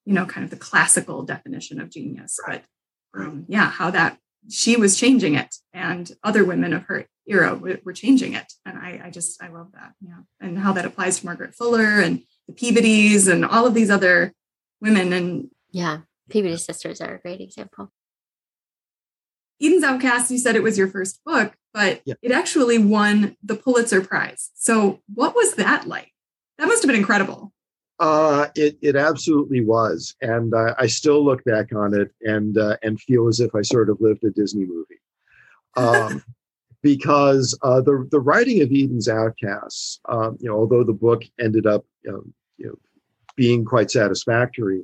you 0.06 0.14
know, 0.14 0.26
kind 0.26 0.44
of 0.44 0.50
the 0.52 0.58
classical 0.58 1.24
definition 1.24 1.80
of 1.82 1.90
genius, 1.90 2.40
Right. 2.48 2.64
but 3.14 3.22
um, 3.24 3.46
yeah, 3.48 3.70
how 3.70 3.90
that 3.92 4.18
she 4.50 4.76
was 4.78 4.98
changing 5.00 5.34
it 5.36 5.56
and 5.74 6.12
other 6.24 6.46
women 6.46 6.72
of 6.74 6.84
her 6.84 7.08
era 7.28 7.56
were, 7.56 7.94
changing 7.94 8.34
it 8.34 8.54
and 8.68 8.78
I, 8.78 9.02
I 9.06 9.10
just 9.10 9.42
i 9.42 9.48
love 9.48 9.72
that 9.74 9.94
yeah 10.00 10.20
and 10.40 10.60
how 10.60 10.72
that 10.74 10.86
applies 10.86 11.20
to 11.20 11.26
margaret 11.26 11.56
fuller 11.56 12.00
and 12.00 12.22
the 12.48 12.54
peabodys 12.54 13.28
and 13.28 13.44
all 13.44 13.66
of 13.66 13.74
these 13.74 13.90
other 13.90 14.32
women 14.82 15.12
and 15.14 15.50
Yeah. 15.72 16.02
Peabody 16.30 16.58
Sisters 16.58 17.02
are 17.02 17.16
a 17.16 17.20
great 17.20 17.42
example. 17.42 17.92
eden's 19.60 19.84
outcast 19.84 20.30
you 20.30 20.38
said 20.38 20.56
it 20.56 20.62
was 20.62 20.78
your 20.78 20.88
first 20.90 21.20
book 21.26 21.56
but 21.74 22.02
Yeah. 22.06 22.14
it 22.22 22.32
actually 22.32 22.78
won 22.78 23.36
the 23.42 23.56
pulitzer 23.56 24.02
prize 24.02 24.52
so 24.54 25.02
what 25.12 25.34
was 25.36 25.56
that 25.56 25.88
like 25.88 26.12
that 26.60 26.68
must 26.68 26.84
have 26.84 26.88
been 26.90 27.00
incredible 27.00 27.52
Uh, 28.00 28.48
it 28.56 28.78
it 28.82 28.96
absolutely 28.96 29.62
was, 29.62 30.16
and 30.22 30.54
uh, 30.54 30.76
I 30.78 30.88
still 30.88 31.24
look 31.24 31.44
back 31.46 31.74
on 31.74 31.94
it 31.94 32.12
and 32.22 32.58
uh, 32.58 32.76
and 32.84 33.00
feel 33.00 33.28
as 33.30 33.40
if 33.40 33.56
I 33.56 33.62
sort 33.62 33.90
of 33.90 34.02
lived 34.02 34.24
a 34.26 34.32
Disney 34.32 34.66
movie, 34.66 35.00
um, 35.78 36.22
because 36.84 37.58
uh, 37.62 37.80
the 37.80 38.06
the 38.12 38.20
writing 38.20 38.62
of 38.62 38.70
Eden's 38.72 39.08
Outcasts, 39.08 40.02
um, 40.10 40.38
you 40.42 40.50
know, 40.50 40.58
although 40.58 40.84
the 40.84 40.92
book 40.92 41.24
ended 41.40 41.66
up 41.66 41.86
you 42.04 42.12
know, 42.12 42.24
you 42.58 42.68
know 42.68 42.76
being 43.38 43.64
quite 43.64 43.90
satisfactory, 43.90 44.84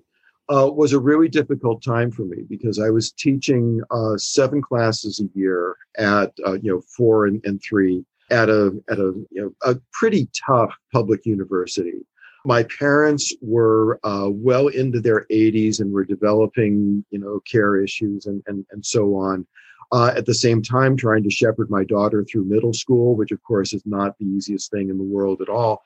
uh, 0.51 0.70
was 0.72 0.93
a 0.93 0.99
really 0.99 1.28
difficult 1.28 1.84
time 1.84 2.12
for 2.12 2.24
me 2.24 2.43
because 2.49 2.80
I 2.80 2.89
was 2.89 3.12
teaching 3.12 3.82
uh, 3.91 4.18
seven 4.18 4.62
classes 4.62 5.20
a 5.20 5.38
year 5.38 5.76
at 5.97 6.32
uh, 6.45 6.53
you 6.53 6.72
know 6.72 6.82
four 6.95 7.26
and, 7.26 7.41
and 7.45 7.62
three 7.62 8.05
at 8.30 8.49
a 8.49 8.72
at 8.89 8.99
a 8.99 9.14
you 9.32 9.41
know 9.41 9.53
a 9.64 9.78
pretty 9.93 10.30
tough 10.47 10.74
public 10.93 11.26
university. 11.26 12.05
My 12.46 12.64
parents 12.80 13.34
were 13.42 14.00
uh, 14.04 14.30
well 14.32 14.68
into 14.68 15.00
their 15.00 15.26
80s 15.32 15.80
and 15.80 15.92
were 15.92 16.06
developing, 16.06 17.06
you 17.12 17.20
know, 17.20 17.39
care 17.42 17.82
issues 17.82 18.26
and 18.26 18.42
and 18.48 18.66
and 18.72 18.86
so 18.86 19.16
on. 19.16 19.46
Uh, 19.92 20.14
at 20.16 20.26
the 20.26 20.34
same 20.34 20.62
time, 20.62 20.96
trying 20.96 21.22
to 21.22 21.30
shepherd 21.30 21.70
my 21.70 21.84
daughter 21.84 22.24
through 22.24 22.46
middle 22.46 22.74
school, 22.74 23.16
which 23.16 23.32
of 23.32 23.44
course 23.44 23.74
is 23.74 23.86
not 23.86 24.18
the 24.18 24.26
easiest 24.26 24.72
thing 24.72 24.89
in 24.89 24.98
the 24.98 25.04
world 25.04 25.42
at 25.42 25.50
all. 25.50 25.84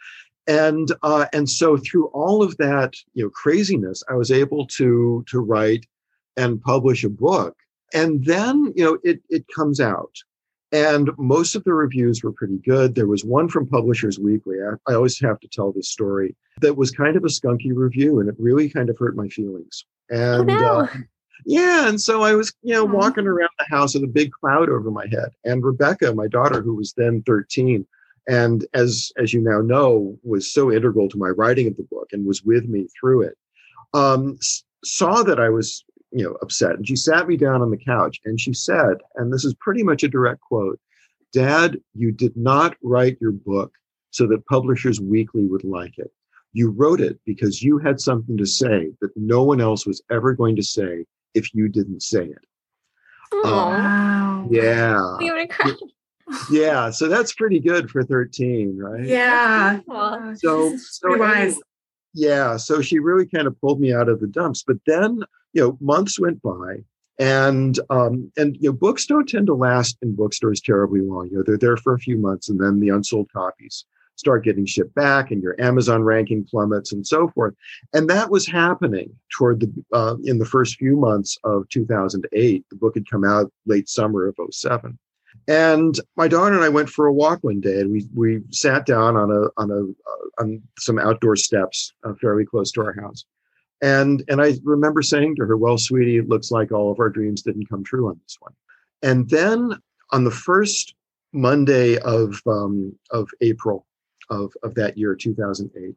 And 0.48 0.92
uh, 1.02 1.26
and 1.34 1.50
so 1.50 1.78
through 1.78 2.08
all 2.08 2.44
of 2.44 2.56
that, 2.58 2.94
you 3.14 3.24
know, 3.24 3.30
craziness, 3.32 4.04
I 4.10 4.14
was 4.14 4.32
able 4.32 4.68
to 4.68 5.26
to 5.28 5.40
write 5.40 5.86
and 6.38 6.62
publish 6.62 7.04
a 7.04 7.10
book. 7.10 7.58
And 7.94 8.24
then, 8.26 8.74
you 8.76 8.86
know, 8.86 9.00
it 9.04 9.22
it 9.30 9.46
comes 9.54 9.80
out. 9.80 10.16
And 10.76 11.10
most 11.18 11.56
of 11.56 11.64
the 11.64 11.74
reviews 11.74 12.22
were 12.22 12.34
pretty 12.34 12.58
good. 12.58 12.96
There 12.96 13.08
was 13.08 13.24
one 13.24 13.48
from 13.48 13.66
Publishers 13.66 14.20
Weekly. 14.20 14.58
I, 14.62 14.92
I 14.92 14.96
always 14.96 15.18
have 15.22 15.40
to 15.40 15.48
tell 15.48 15.72
this 15.72 15.88
story 15.88 16.36
that 16.60 16.76
was 16.76 16.92
kind 16.92 17.16
of 17.16 17.24
a 17.24 17.28
skunky 17.28 17.72
review, 17.74 18.20
and 18.20 18.28
it 18.28 18.36
really 18.38 18.70
kind 18.70 18.90
of 18.90 18.98
hurt 19.00 19.16
my 19.16 19.30
feelings. 19.30 19.86
And 20.10 20.48
no. 20.48 20.82
uh, 20.82 20.88
yeah, 21.46 21.88
and 21.88 22.02
so 22.02 22.24
I 22.24 22.34
was, 22.34 22.54
you 22.62 22.74
know, 22.74 22.84
walking 22.84 23.26
around 23.26 23.52
the 23.58 23.74
house 23.74 23.94
with 23.94 24.04
a 24.04 24.08
big 24.08 24.34
cloud 24.34 24.68
over 24.68 24.92
my 24.92 25.06
head. 25.10 25.30
And 25.46 25.64
Rebecca, 25.64 26.14
my 26.14 26.28
daughter, 26.28 26.62
who 26.62 26.76
was 26.76 26.94
then 26.98 27.24
13, 27.26 27.88
and 28.28 28.66
as 28.74 29.14
as 29.18 29.34
you 29.34 29.40
now 29.40 29.62
know, 29.62 30.20
was 30.24 30.52
so 30.52 30.74
integral 30.74 31.08
to 31.08 31.18
my 31.18 31.30
writing 31.30 31.68
of 31.68 31.78
the 31.78 31.88
book 31.90 32.10
and 32.12 32.26
was 32.26 32.44
with 32.44 32.68
me 32.68 32.90
through 33.00 33.22
it, 33.22 33.38
um, 33.94 34.38
saw 34.84 35.24
that 35.24 35.40
I 35.40 35.48
was 35.48 35.86
you 36.16 36.24
know 36.24 36.38
upset. 36.42 36.72
And 36.72 36.88
she 36.88 36.96
sat 36.96 37.28
me 37.28 37.38
down 37.38 37.62
on 37.62 37.70
the 37.70 37.78
couch 37.78 38.20
and 38.26 38.40
she 38.40 38.54
said 38.54 38.96
and 39.16 39.32
this 39.32 39.46
is 39.46 39.54
pretty 39.60 39.84
much 39.84 40.04
a 40.04 40.08
direct 40.08 40.42
quote 40.42 40.80
dad 41.36 41.78
you 41.94 42.12
did 42.12 42.36
not 42.38 42.76
write 42.82 43.18
your 43.20 43.34
book 43.34 43.74
so 44.12 44.26
that 44.26 44.46
publishers 44.46 45.02
weekly 45.02 45.46
would 45.46 45.66
like 45.66 45.98
it. 45.98 46.10
You 46.54 46.70
wrote 46.70 47.02
it 47.02 47.20
because 47.26 47.62
you 47.62 47.78
had 47.78 48.00
something 48.00 48.38
to 48.38 48.46
say 48.46 48.92
that 49.02 49.12
no 49.18 49.44
one 49.44 49.60
else 49.60 49.86
was 49.86 50.02
ever 50.10 50.32
going 50.34 50.56
to 50.56 50.64
say 50.64 51.06
if 51.34 51.54
you 51.54 51.68
didn't 51.68 52.02
say 52.02 52.24
it. 52.24 52.46
Aw. 53.34 53.38
Um, 53.38 53.84
wow. 53.84 54.48
yeah. 54.50 55.18
We 55.20 55.32
would 55.34 55.50
cry. 55.50 55.74
yeah 56.50 56.90
so 56.90 57.08
that's 57.08 57.34
pretty 57.34 57.60
good 57.60 57.92
for 57.92 58.04
13 58.04 58.78
right? 58.78 59.06
Yeah. 59.06 59.80
So 60.36 60.78
so 60.78 61.18
wise. 61.18 61.36
anyway, 61.36 61.60
yeah 62.14 62.58
so 62.58 62.82
she 62.82 63.00
really 63.00 63.28
kind 63.28 63.46
of 63.46 63.60
pulled 63.60 63.82
me 63.82 63.94
out 63.94 64.08
of 64.08 64.22
the 64.22 64.28
dumps. 64.28 64.64
But 64.66 64.78
then 64.88 65.20
you 65.56 65.62
know 65.62 65.78
months 65.82 66.20
went 66.20 66.40
by 66.44 66.84
and 67.18 67.80
um 67.90 68.32
and 68.38 68.56
you 68.60 68.70
know 68.70 68.74
books 68.74 69.08
don't 69.08 69.28
tend 69.28 69.48
to 69.48 69.56
last 69.56 69.98
in 70.04 70.16
bookstores 70.16 70.62
terribly 70.62 71.02
long. 71.02 71.30
You 71.32 71.38
know 71.38 71.44
they're 71.44 71.58
there 71.58 71.78
for 71.78 71.94
a 71.94 72.00
few 72.00 72.18
months 72.18 72.50
and 72.50 72.60
then 72.60 72.80
the 72.80 72.90
unsold 72.90 73.32
copies 73.34 73.86
start 74.18 74.46
getting 74.46 74.66
shipped 74.66 74.96
back 74.96 75.32
and 75.32 75.42
your 75.42 75.60
amazon 75.60 76.02
ranking 76.04 76.46
plummets 76.46 76.94
and 76.94 77.06
so 77.08 77.30
forth. 77.30 77.54
And 77.94 78.10
that 78.10 78.30
was 78.30 78.46
happening 78.46 79.10
toward 79.36 79.62
the 79.62 79.72
uh, 79.94 80.16
in 80.26 80.38
the 80.38 80.46
first 80.46 80.76
few 80.76 80.98
months 80.98 81.38
of 81.44 81.68
2008 81.70 82.66
the 82.70 82.76
book 82.76 82.96
had 82.96 83.10
come 83.10 83.24
out 83.24 83.52
late 83.66 83.90
summer 83.90 84.28
of 84.28 84.38
07 84.52 85.00
and 85.48 86.00
my 86.18 86.28
daughter 86.28 86.56
and 86.56 86.64
I 86.64 86.70
went 86.70 86.90
for 86.90 87.06
a 87.06 87.14
walk 87.14 87.44
one 87.44 87.60
day, 87.60 87.82
and 87.82 87.92
we 87.92 88.08
we 88.16 88.42
sat 88.52 88.86
down 88.86 89.16
on 89.16 89.32
a 89.32 89.62
on 89.62 89.70
a 89.70 89.82
uh, 89.82 90.42
on 90.42 90.62
some 90.80 90.98
outdoor 90.98 91.36
steps 91.36 91.94
uh, 92.04 92.14
fairly 92.20 92.46
close 92.46 92.72
to 92.72 92.82
our 92.82 92.94
house. 92.94 93.26
And 93.86 94.24
and 94.30 94.42
I 94.42 94.54
remember 94.64 95.04
saying 95.04 95.36
to 95.36 95.46
her, 95.46 95.58
"Well, 95.58 95.78
sweetie, 95.78 96.18
it 96.18 96.28
looks 96.28 96.50
like 96.50 96.72
all 96.72 96.92
of 96.92 97.00
our 97.00 97.12
dreams 97.12 97.44
didn't 97.44 97.70
come 97.70 97.84
true 97.84 98.08
on 98.08 98.20
this 98.24 98.36
one." 98.40 98.54
And 99.04 99.30
then 99.30 99.78
on 100.12 100.24
the 100.24 100.32
first 100.32 100.96
Monday 101.34 102.00
of 102.00 102.42
um, 102.48 102.98
of 103.12 103.30
April 103.42 103.86
of 104.32 104.52
of 104.64 104.74
that 104.74 104.98
year, 104.98 105.14
2008, 105.14 105.96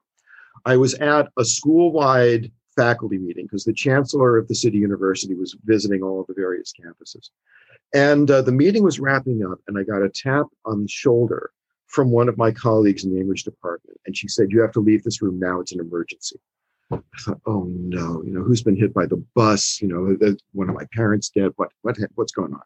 I 0.67 0.77
was 0.77 0.93
at 0.97 1.33
a 1.39 1.47
school-wide 1.47 2.53
faculty 2.77 3.17
meeting 3.17 3.47
because 3.47 3.65
the 3.65 3.73
chancellor 3.73 4.37
of 4.37 4.49
the 4.49 4.55
city 4.55 4.77
university 4.77 5.35
was 5.35 5.57
visiting 5.65 6.03
all 6.03 6.21
of 6.21 6.27
the 6.27 6.35
various 6.35 6.75
campuses. 6.79 7.31
And 7.95 8.31
uh, 8.31 8.43
the 8.43 8.53
meeting 8.53 8.83
was 8.83 9.01
wrapping 9.01 9.43
up, 9.51 9.61
and 9.67 9.79
I 9.79 9.83
got 9.83 10.03
a 10.03 10.11
tap 10.11 10.47
on 10.67 10.83
the 10.83 10.89
shoulder 10.89 11.53
from 11.87 12.11
one 12.11 12.29
of 12.29 12.37
my 12.37 12.51
colleagues 12.51 13.05
in 13.05 13.15
the 13.15 13.19
English 13.19 13.45
department. 13.45 13.99
And 14.05 14.15
she 14.15 14.29
said, 14.29 14.51
You 14.51 14.61
have 14.61 14.73
to 14.73 14.81
leave 14.81 15.05
this 15.05 15.23
room 15.23 15.39
now. 15.39 15.61
It's 15.61 15.73
an 15.73 15.81
emergency. 15.81 16.39
I 16.91 16.99
thought, 17.19 17.41
Oh 17.47 17.65
no, 17.69 18.23
you 18.25 18.33
know, 18.33 18.43
who's 18.43 18.63
been 18.63 18.77
hit 18.77 18.95
by 18.95 19.07
the 19.07 19.23
bus? 19.35 19.81
You 19.81 19.89
know, 19.89 20.37
one 20.53 20.69
of 20.69 20.75
my 20.75 20.87
parents 20.93 21.29
dead. 21.31 21.53
What, 21.57 21.71
what, 21.83 21.97
what's 22.15 22.33
going 22.33 22.55
on? 22.55 22.63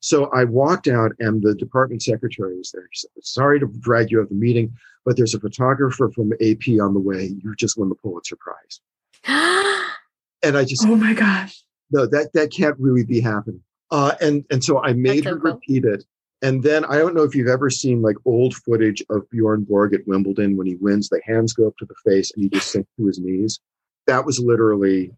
So 0.00 0.26
I 0.26 0.44
walked 0.44 0.86
out, 0.86 1.12
and 1.18 1.42
the 1.42 1.54
department 1.54 2.02
secretary 2.02 2.56
was 2.56 2.70
there. 2.70 2.88
She 2.92 3.00
said, 3.00 3.10
Sorry 3.24 3.58
to 3.58 3.66
drag 3.80 4.10
you 4.10 4.20
out 4.20 4.24
of 4.24 4.28
the 4.28 4.34
meeting, 4.36 4.76
but 5.04 5.16
there's 5.16 5.34
a 5.34 5.40
photographer 5.40 6.10
from 6.14 6.32
AP 6.34 6.80
on 6.80 6.94
the 6.94 7.00
way. 7.00 7.32
You 7.42 7.54
just 7.56 7.76
won 7.76 7.88
the 7.88 7.94
Pulitzer 7.96 8.36
Prize. 8.36 8.80
And 10.44 10.56
I 10.56 10.64
just, 10.64 10.86
oh 10.86 10.94
my 10.94 11.14
gosh 11.14 11.64
no, 11.90 12.06
that 12.06 12.32
that 12.34 12.52
can't 12.52 12.76
really 12.78 13.04
be 13.04 13.20
happening. 13.20 13.62
Uh, 13.90 14.14
and 14.20 14.44
and 14.50 14.62
so 14.62 14.82
I 14.82 14.92
made 14.92 15.24
so 15.24 15.30
her 15.30 15.40
cool. 15.40 15.52
repeat 15.52 15.84
it. 15.84 16.04
And 16.40 16.62
then 16.62 16.84
I 16.84 16.98
don't 16.98 17.14
know 17.14 17.24
if 17.24 17.34
you've 17.34 17.48
ever 17.48 17.68
seen 17.68 18.00
like 18.00 18.16
old 18.24 18.54
footage 18.54 19.02
of 19.10 19.28
Bjorn 19.30 19.64
Borg 19.64 19.92
at 19.94 20.06
Wimbledon 20.06 20.56
when 20.56 20.66
he 20.66 20.76
wins, 20.76 21.08
the 21.08 21.20
hands 21.24 21.52
go 21.52 21.66
up 21.66 21.76
to 21.78 21.86
the 21.86 22.10
face 22.10 22.30
and 22.32 22.44
he 22.44 22.48
just 22.48 22.70
sinks 22.70 22.88
to 22.96 23.06
his 23.06 23.18
knees. 23.18 23.58
That 24.06 24.24
was 24.24 24.38
literally 24.38 25.10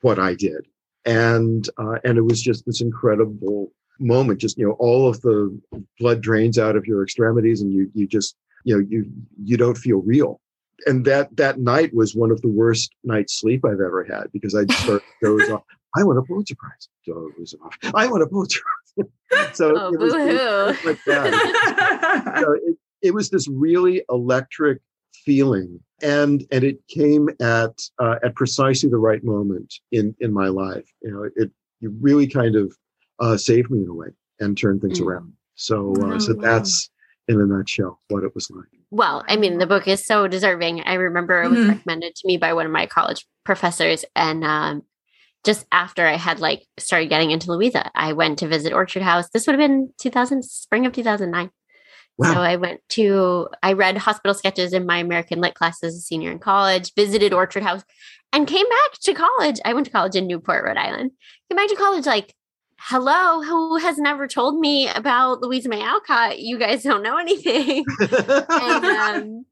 what 0.00 0.18
I 0.18 0.34
did, 0.34 0.66
and 1.04 1.66
uh, 1.78 1.98
and 2.04 2.18
it 2.18 2.22
was 2.22 2.42
just 2.42 2.66
this 2.66 2.82
incredible 2.82 3.72
moment. 3.98 4.40
Just 4.40 4.58
you 4.58 4.66
know, 4.66 4.72
all 4.72 5.08
of 5.08 5.20
the 5.22 5.58
blood 5.98 6.20
drains 6.20 6.58
out 6.58 6.76
of 6.76 6.84
your 6.84 7.02
extremities, 7.02 7.62
and 7.62 7.72
you 7.72 7.90
you 7.94 8.06
just 8.06 8.36
you 8.64 8.74
know 8.74 8.86
you 8.86 9.10
you 9.42 9.56
don't 9.56 9.78
feel 9.78 10.02
real. 10.02 10.40
And 10.84 11.06
that 11.06 11.34
that 11.36 11.58
night 11.58 11.94
was 11.94 12.14
one 12.14 12.30
of 12.30 12.42
the 12.42 12.48
worst 12.48 12.94
nights 13.04 13.40
sleep 13.40 13.64
I've 13.64 13.80
ever 13.80 14.04
had 14.04 14.30
because 14.32 14.54
I 14.54 14.64
just 14.64 14.86
doze 15.22 15.48
off. 15.48 15.62
I 15.96 16.04
want 16.04 16.18
a 16.18 16.22
Pulitzer 16.22 16.56
Prize. 16.56 16.88
Doze 17.06 17.54
off. 17.64 17.76
I 17.94 18.06
want 18.06 18.22
a 18.22 18.26
Pulitzer. 18.26 18.60
so 19.52 19.72
Oh, 19.76 19.92
it 19.92 19.98
was, 20.00 20.14
it 20.14 20.84
like 20.84 20.98
that. 21.06 22.36
So 22.40 22.52
it, 22.52 22.76
it 23.02 23.14
was 23.14 23.30
this 23.30 23.48
really 23.48 24.02
electric 24.10 24.80
feeling, 25.24 25.80
and 26.02 26.44
and 26.50 26.64
it 26.64 26.78
came 26.88 27.28
at 27.40 27.78
uh, 27.98 28.16
at 28.24 28.34
precisely 28.34 28.88
the 28.88 28.98
right 28.98 29.22
moment 29.24 29.74
in 29.92 30.14
in 30.20 30.32
my 30.32 30.48
life. 30.48 30.90
You 31.02 31.10
know, 31.12 31.22
it 31.24 31.50
it 31.80 31.90
really 32.00 32.26
kind 32.26 32.56
of 32.56 32.74
uh, 33.20 33.36
saved 33.36 33.70
me 33.70 33.82
in 33.82 33.88
a 33.88 33.94
way 33.94 34.08
and 34.40 34.56
turned 34.56 34.80
things 34.82 35.00
Mm. 35.00 35.06
around. 35.06 35.32
So 35.54 35.94
uh, 36.02 36.14
Oh, 36.14 36.18
so 36.18 36.34
wow. 36.34 36.40
that's 36.42 36.90
in 37.28 37.40
a 37.40 37.46
nutshell 37.46 38.00
what 38.08 38.24
it 38.24 38.34
was 38.34 38.50
like. 38.50 38.66
Well, 38.90 39.24
I 39.28 39.36
mean, 39.36 39.58
the 39.58 39.66
book 39.66 39.88
is 39.88 40.06
so 40.06 40.28
deserving. 40.28 40.82
I 40.82 40.94
remember 40.94 41.42
it 41.42 41.48
was 41.50 41.60
Mhm. 41.60 41.68
recommended 41.68 42.14
to 42.14 42.26
me 42.26 42.36
by 42.36 42.52
one 42.54 42.66
of 42.66 42.72
my 42.72 42.86
college 42.86 43.26
professors, 43.44 44.04
and 44.14 44.44
um, 44.44 44.82
just 45.46 45.64
after 45.70 46.04
I 46.04 46.16
had 46.16 46.40
like 46.40 46.66
started 46.76 47.08
getting 47.08 47.30
into 47.30 47.50
Louisa, 47.50 47.90
I 47.94 48.12
went 48.12 48.40
to 48.40 48.48
visit 48.48 48.72
Orchard 48.72 49.02
House. 49.02 49.30
This 49.30 49.46
would 49.46 49.58
have 49.58 49.66
been 49.66 49.92
2000, 49.98 50.44
spring 50.44 50.84
of 50.84 50.92
2009. 50.92 51.50
Wow. 52.18 52.34
So 52.34 52.40
I 52.40 52.56
went 52.56 52.80
to, 52.90 53.48
I 53.62 53.74
read 53.74 53.96
hospital 53.96 54.34
sketches 54.34 54.72
in 54.72 54.86
my 54.86 54.98
American 54.98 55.40
Lit 55.40 55.54
class 55.54 55.82
as 55.82 55.94
a 55.94 56.00
senior 56.00 56.32
in 56.32 56.38
college, 56.38 56.92
visited 56.94 57.32
Orchard 57.32 57.62
House, 57.62 57.84
and 58.32 58.48
came 58.48 58.66
back 58.68 59.00
to 59.02 59.14
college. 59.14 59.60
I 59.64 59.72
went 59.72 59.86
to 59.86 59.92
college 59.92 60.16
in 60.16 60.26
Newport, 60.26 60.64
Rhode 60.64 60.78
Island. 60.78 61.12
Came 61.48 61.56
back 61.56 61.68
to 61.68 61.76
college 61.76 62.06
like, 62.06 62.34
hello, 62.78 63.42
who 63.42 63.76
has 63.76 63.98
never 63.98 64.26
told 64.26 64.58
me 64.58 64.88
about 64.88 65.42
Louisa 65.42 65.68
May 65.68 65.82
Alcott? 65.82 66.40
You 66.40 66.58
guys 66.58 66.82
don't 66.82 67.02
know 67.02 67.18
anything. 67.18 67.84
and 68.00 68.84
um, 68.84 69.46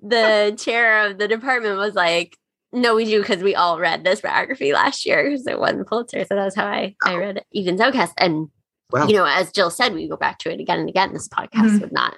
the 0.00 0.56
chair 0.58 1.06
of 1.06 1.18
the 1.18 1.28
department 1.28 1.76
was 1.76 1.94
like, 1.94 2.36
no, 2.72 2.94
we 2.94 3.04
do 3.04 3.20
because 3.20 3.42
we 3.42 3.54
all 3.54 3.78
read 3.78 4.04
this 4.04 4.20
biography 4.20 4.72
last 4.72 5.04
year 5.04 5.28
because 5.28 5.46
it 5.46 5.58
won 5.58 5.78
the 5.78 5.84
Pulitzer. 5.84 6.24
So 6.24 6.34
that's 6.34 6.54
how 6.54 6.66
I, 6.66 6.94
I 7.04 7.16
read 7.16 7.44
Eden's 7.54 7.80
Outcast. 7.80 8.14
And 8.16 8.48
Wow. 8.92 9.06
You 9.06 9.14
know, 9.14 9.24
as 9.24 9.52
Jill 9.52 9.70
said, 9.70 9.94
we 9.94 10.08
go 10.08 10.16
back 10.16 10.38
to 10.40 10.52
it 10.52 10.60
again 10.60 10.80
and 10.80 10.88
again. 10.88 11.12
This 11.12 11.28
podcast 11.28 11.50
mm-hmm. 11.50 11.78
would 11.80 11.92
not 11.92 12.16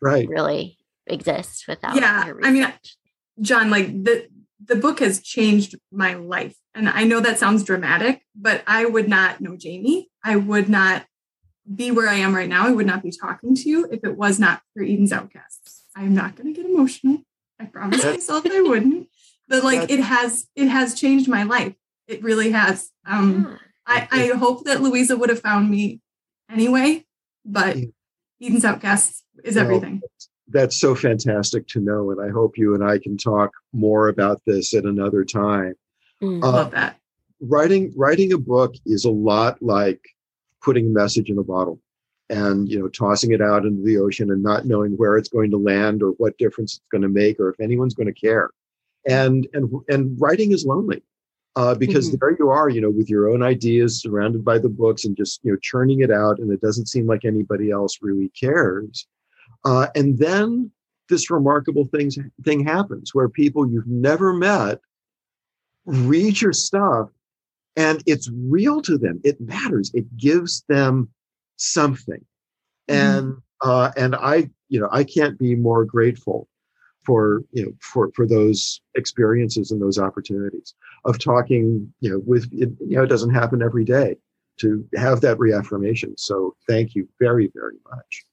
right 0.00 0.28
really 0.28 0.78
exist 1.06 1.64
without. 1.68 1.96
Yeah, 1.96 2.32
I 2.42 2.50
mean, 2.50 2.72
John, 3.40 3.70
like 3.70 3.88
the 4.04 4.28
the 4.64 4.76
book 4.76 5.00
has 5.00 5.20
changed 5.20 5.74
my 5.90 6.14
life, 6.14 6.56
and 6.74 6.88
I 6.88 7.04
know 7.04 7.20
that 7.20 7.38
sounds 7.38 7.64
dramatic, 7.64 8.22
but 8.34 8.62
I 8.66 8.84
would 8.84 9.08
not 9.08 9.40
know 9.40 9.56
Jamie. 9.56 10.08
I 10.24 10.36
would 10.36 10.68
not 10.68 11.04
be 11.74 11.90
where 11.90 12.08
I 12.08 12.14
am 12.14 12.34
right 12.34 12.48
now. 12.48 12.66
I 12.66 12.70
would 12.70 12.86
not 12.86 13.02
be 13.02 13.10
talking 13.10 13.54
to 13.56 13.68
you 13.68 13.88
if 13.90 14.04
it 14.04 14.16
was 14.16 14.38
not 14.38 14.62
for 14.72 14.82
Eden's 14.82 15.12
Outcasts. 15.12 15.84
I'm 15.96 16.14
not 16.14 16.36
going 16.36 16.54
to 16.54 16.62
get 16.62 16.70
emotional. 16.70 17.18
I 17.58 17.64
promise 17.64 18.04
myself 18.04 18.46
I 18.46 18.60
wouldn't. 18.60 19.08
But 19.48 19.64
like 19.64 19.90
it 19.90 20.00
has, 20.00 20.48
it 20.54 20.66
has 20.66 20.94
changed 20.94 21.28
my 21.28 21.44
life. 21.44 21.74
It 22.08 22.22
really 22.22 22.52
has. 22.52 22.90
Um, 23.04 23.58
I, 23.86 24.08
I 24.10 24.26
hope 24.36 24.64
that 24.64 24.80
Louisa 24.80 25.16
would 25.16 25.28
have 25.28 25.40
found 25.40 25.70
me 25.70 26.00
anyway, 26.50 27.04
but 27.44 27.76
Eden's 28.40 28.64
Outcasts 28.64 29.22
is 29.44 29.56
everything. 29.56 30.00
Well, 30.02 30.10
that's 30.48 30.78
so 30.78 30.94
fantastic 30.94 31.66
to 31.68 31.80
know. 31.80 32.10
And 32.10 32.20
I 32.20 32.30
hope 32.30 32.58
you 32.58 32.74
and 32.74 32.84
I 32.84 32.98
can 32.98 33.16
talk 33.16 33.52
more 33.72 34.08
about 34.08 34.42
this 34.46 34.74
at 34.74 34.84
another 34.84 35.24
time. 35.24 35.74
Mm, 36.22 36.42
uh, 36.42 36.52
love 36.52 36.70
that. 36.72 36.98
Writing 37.40 37.92
writing 37.96 38.32
a 38.32 38.38
book 38.38 38.74
is 38.86 39.04
a 39.04 39.10
lot 39.10 39.60
like 39.60 40.00
putting 40.62 40.86
a 40.86 40.90
message 40.90 41.28
in 41.28 41.38
a 41.38 41.42
bottle 41.42 41.80
and 42.30 42.68
you 42.68 42.78
know 42.78 42.88
tossing 42.88 43.32
it 43.32 43.42
out 43.42 43.64
into 43.64 43.82
the 43.82 43.98
ocean 43.98 44.30
and 44.30 44.42
not 44.42 44.64
knowing 44.64 44.92
where 44.92 45.16
it's 45.16 45.28
going 45.28 45.50
to 45.50 45.58
land 45.58 46.02
or 46.02 46.10
what 46.12 46.38
difference 46.38 46.76
it's 46.76 46.86
going 46.90 47.02
to 47.02 47.08
make 47.08 47.38
or 47.38 47.50
if 47.50 47.60
anyone's 47.60 47.94
going 47.94 48.12
to 48.12 48.20
care 48.20 48.50
and 49.06 49.46
and 49.52 49.70
and 49.88 50.20
writing 50.20 50.52
is 50.52 50.64
lonely 50.64 51.02
uh, 51.56 51.74
because 51.74 52.08
mm-hmm. 52.08 52.16
there 52.20 52.36
you 52.38 52.50
are, 52.50 52.68
you 52.68 52.80
know, 52.80 52.90
with 52.90 53.08
your 53.08 53.30
own 53.30 53.42
ideas 53.42 54.00
surrounded 54.00 54.44
by 54.44 54.58
the 54.58 54.68
books 54.68 55.04
and 55.06 55.16
just, 55.16 55.40
you 55.42 55.50
know, 55.50 55.58
churning 55.62 56.00
it 56.00 56.10
out. 56.10 56.38
And 56.38 56.52
it 56.52 56.60
doesn't 56.60 56.86
seem 56.86 57.06
like 57.06 57.24
anybody 57.24 57.70
else 57.70 57.98
really 58.02 58.30
cares. 58.38 59.08
Uh, 59.64 59.86
and 59.94 60.18
then 60.18 60.70
this 61.08 61.30
remarkable 61.30 61.86
thing, 61.86 62.10
thing 62.44 62.64
happens 62.64 63.14
where 63.14 63.28
people 63.28 63.70
you've 63.70 63.86
never 63.86 64.34
met 64.34 64.80
read 65.86 66.40
your 66.40 66.52
stuff 66.52 67.08
and 67.74 68.02
it's 68.06 68.30
real 68.34 68.82
to 68.82 68.98
them. 68.98 69.20
It 69.24 69.40
matters. 69.40 69.90
It 69.94 70.14
gives 70.16 70.62
them 70.68 71.08
something. 71.56 72.24
Mm-hmm. 72.90 73.18
And, 73.18 73.36
uh, 73.62 73.92
and 73.96 74.14
I, 74.14 74.50
you 74.68 74.78
know, 74.78 74.88
I 74.92 75.04
can't 75.04 75.38
be 75.38 75.54
more 75.54 75.86
grateful 75.86 76.48
for 77.06 77.42
you 77.52 77.64
know 77.64 77.72
for 77.80 78.10
for 78.14 78.26
those 78.26 78.80
experiences 78.96 79.70
and 79.70 79.80
those 79.80 79.98
opportunities 79.98 80.74
of 81.04 81.18
talking 81.18 81.92
you 82.00 82.10
know 82.10 82.20
with 82.26 82.44
it, 82.52 82.70
you 82.80 82.96
know 82.96 83.04
it 83.04 83.08
doesn't 83.08 83.32
happen 83.32 83.62
every 83.62 83.84
day 83.84 84.16
to 84.58 84.86
have 84.96 85.20
that 85.20 85.38
reaffirmation. 85.38 86.16
So 86.16 86.56
thank 86.68 86.94
you 86.94 87.08
very 87.20 87.50
very 87.54 87.76
much. 87.90 88.24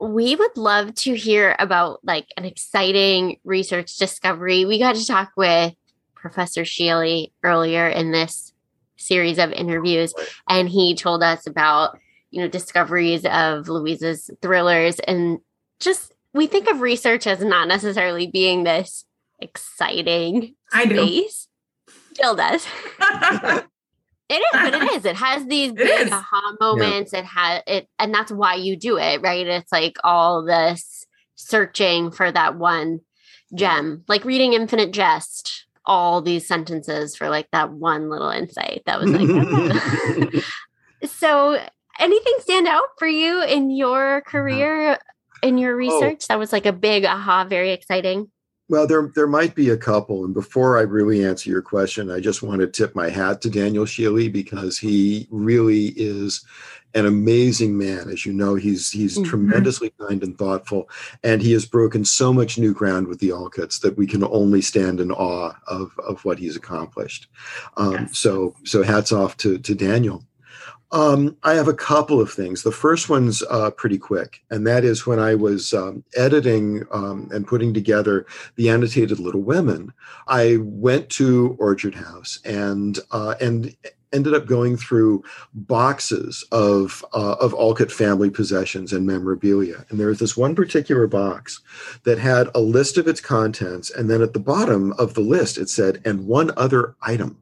We 0.00 0.36
would 0.36 0.56
love 0.56 0.94
to 0.96 1.14
hear 1.14 1.56
about 1.58 2.00
like 2.04 2.26
an 2.36 2.44
exciting 2.44 3.38
research 3.42 3.96
discovery. 3.96 4.64
We 4.64 4.78
got 4.78 4.94
to 4.94 5.06
talk 5.06 5.32
with 5.36 5.74
professor 6.14 6.62
shealy 6.62 7.32
earlier 7.42 7.88
in 7.88 8.12
this 8.12 8.52
series 8.96 9.38
of 9.38 9.52
interviews 9.52 10.12
and 10.48 10.68
he 10.68 10.94
told 10.94 11.22
us 11.22 11.46
about 11.46 11.96
you 12.30 12.42
know 12.42 12.48
discoveries 12.48 13.24
of 13.26 13.68
louisa's 13.68 14.28
thrillers 14.42 14.98
and 15.00 15.38
just 15.78 16.12
we 16.38 16.46
think 16.46 16.68
of 16.68 16.80
research 16.80 17.26
as 17.26 17.40
not 17.40 17.66
necessarily 17.66 18.28
being 18.28 18.62
this 18.62 19.04
exciting 19.40 20.54
I 20.72 20.84
space. 20.84 21.48
Do. 21.86 21.92
Jill 22.14 22.36
does. 22.36 22.64
it 24.28 24.34
is, 24.34 24.52
but 24.52 24.74
it 24.74 24.92
is. 24.92 25.04
It 25.04 25.16
has 25.16 25.44
these 25.46 25.72
big 25.72 26.12
aha 26.12 26.56
moments. 26.60 27.12
Yeah. 27.12 27.18
It 27.18 27.24
has 27.24 27.62
it, 27.66 27.88
and 27.98 28.14
that's 28.14 28.30
why 28.30 28.54
you 28.54 28.76
do 28.76 28.98
it, 28.98 29.20
right? 29.20 29.46
It's 29.48 29.72
like 29.72 29.96
all 30.04 30.44
this 30.44 31.04
searching 31.34 32.12
for 32.12 32.30
that 32.30 32.56
one 32.56 33.00
gem, 33.52 34.04
like 34.06 34.24
reading 34.24 34.52
Infinite 34.52 34.92
Jest. 34.92 35.66
All 35.84 36.20
these 36.20 36.46
sentences 36.46 37.16
for 37.16 37.30
like 37.30 37.48
that 37.50 37.72
one 37.72 38.10
little 38.10 38.30
insight 38.30 38.82
that 38.86 39.00
was 39.00 39.10
like. 39.10 40.44
So, 41.04 41.56
anything 42.00 42.34
stand 42.40 42.66
out 42.66 42.88
for 42.98 43.06
you 43.06 43.42
in 43.42 43.70
your 43.70 44.16
uh-huh. 44.16 44.30
career 44.30 44.98
in 45.42 45.58
your 45.58 45.74
oh. 45.74 45.76
research? 45.76 46.24
Oh. 46.24 46.26
That 46.28 46.38
was 46.38 46.52
like 46.52 46.66
a 46.66 46.72
big 46.72 47.04
aha, 47.04 47.44
very 47.44 47.72
exciting. 47.72 48.30
Well, 48.70 48.86
there 48.86 49.10
there 49.14 49.26
might 49.26 49.54
be 49.54 49.70
a 49.70 49.78
couple, 49.78 50.26
and 50.26 50.34
before 50.34 50.76
I 50.76 50.82
really 50.82 51.24
answer 51.24 51.48
your 51.48 51.62
question, 51.62 52.10
I 52.10 52.20
just 52.20 52.42
want 52.42 52.60
to 52.60 52.66
tip 52.66 52.94
my 52.94 53.08
hat 53.08 53.40
to 53.42 53.50
Daniel 53.50 53.86
Shealy 53.86 54.30
because 54.30 54.76
he 54.76 55.26
really 55.30 55.94
is 55.96 56.44
an 56.94 57.06
amazing 57.06 57.78
man. 57.78 58.10
As 58.10 58.26
you 58.26 58.32
know, 58.34 58.56
he's 58.56 58.90
he's 58.90 59.14
mm-hmm. 59.14 59.28
tremendously 59.28 59.94
kind 59.98 60.22
and 60.22 60.36
thoughtful, 60.36 60.90
and 61.24 61.40
he 61.40 61.52
has 61.52 61.64
broken 61.64 62.04
so 62.04 62.30
much 62.30 62.58
new 62.58 62.74
ground 62.74 63.06
with 63.06 63.20
the 63.20 63.30
Alcotts 63.30 63.80
that 63.80 63.96
we 63.96 64.06
can 64.06 64.22
only 64.24 64.60
stand 64.60 65.00
in 65.00 65.12
awe 65.12 65.54
of 65.66 65.98
of 66.06 66.22
what 66.26 66.38
he's 66.38 66.56
accomplished. 66.56 67.26
Um, 67.78 67.92
yes. 67.92 68.18
So 68.18 68.54
so 68.64 68.82
hats 68.82 69.12
off 69.12 69.38
to 69.38 69.56
to 69.58 69.74
Daniel. 69.74 70.24
Um, 70.90 71.36
I 71.42 71.54
have 71.54 71.68
a 71.68 71.74
couple 71.74 72.18
of 72.18 72.32
things. 72.32 72.62
The 72.62 72.72
first 72.72 73.10
one's 73.10 73.42
uh, 73.50 73.70
pretty 73.72 73.98
quick, 73.98 74.42
and 74.50 74.66
that 74.66 74.84
is 74.84 75.06
when 75.06 75.18
I 75.18 75.34
was 75.34 75.74
um, 75.74 76.02
editing 76.16 76.86
um, 76.90 77.28
and 77.30 77.46
putting 77.46 77.74
together 77.74 78.24
the 78.56 78.70
annotated 78.70 79.18
Little 79.18 79.42
Women. 79.42 79.92
I 80.28 80.56
went 80.60 81.10
to 81.10 81.56
Orchard 81.58 81.94
House 81.94 82.38
and 82.44 82.98
uh, 83.10 83.34
and 83.38 83.76
ended 84.14 84.32
up 84.32 84.46
going 84.46 84.78
through 84.78 85.22
boxes 85.52 86.42
of 86.52 87.04
uh, 87.12 87.36
of 87.38 87.52
Alcott 87.52 87.92
family 87.92 88.30
possessions 88.30 88.90
and 88.90 89.06
memorabilia. 89.06 89.84
And 89.90 90.00
there 90.00 90.08
was 90.08 90.20
this 90.20 90.38
one 90.38 90.54
particular 90.54 91.06
box 91.06 91.60
that 92.04 92.18
had 92.18 92.48
a 92.54 92.60
list 92.60 92.96
of 92.96 93.06
its 93.06 93.20
contents, 93.20 93.90
and 93.90 94.08
then 94.08 94.22
at 94.22 94.32
the 94.32 94.40
bottom 94.40 94.94
of 94.94 95.12
the 95.12 95.20
list 95.20 95.58
it 95.58 95.68
said, 95.68 96.00
"and 96.06 96.26
one 96.26 96.50
other 96.56 96.94
item." 97.02 97.38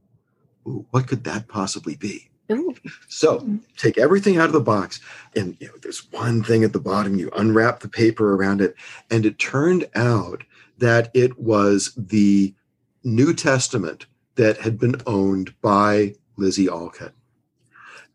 Ooh, 0.67 0.85
what 0.91 1.07
could 1.07 1.23
that 1.23 1.47
possibly 1.47 1.95
be? 1.95 2.29
Ooh. 2.51 2.75
So 3.09 3.49
take 3.77 3.99
everything 3.99 4.39
out 4.39 4.47
of 4.47 4.53
the 4.53 4.61
box, 4.61 5.01
and 5.35 5.57
you 5.61 5.67
know, 5.67 5.75
there's 5.83 6.11
one 6.13 6.43
thing 6.43 6.65
at 6.65 6.73
the 6.73 6.81
bottom. 6.81 7.19
You 7.19 7.31
unwrap 7.37 7.81
the 7.81 7.89
paper 7.89 8.35
around 8.35 8.61
it, 8.61 8.75
and 9.11 9.27
it 9.27 9.39
turned 9.39 9.89
out 9.95 10.45
that 10.79 11.11
it 11.15 11.39
was 11.39 11.93
the 11.97 12.55
New 13.03 13.35
Testament 13.35 14.07
that 14.37 14.59
had 14.59 14.79
been 14.79 15.01
owned 15.07 15.55
by 15.61 16.15
Lizzie 16.37 16.69
Alcott. 16.69 17.13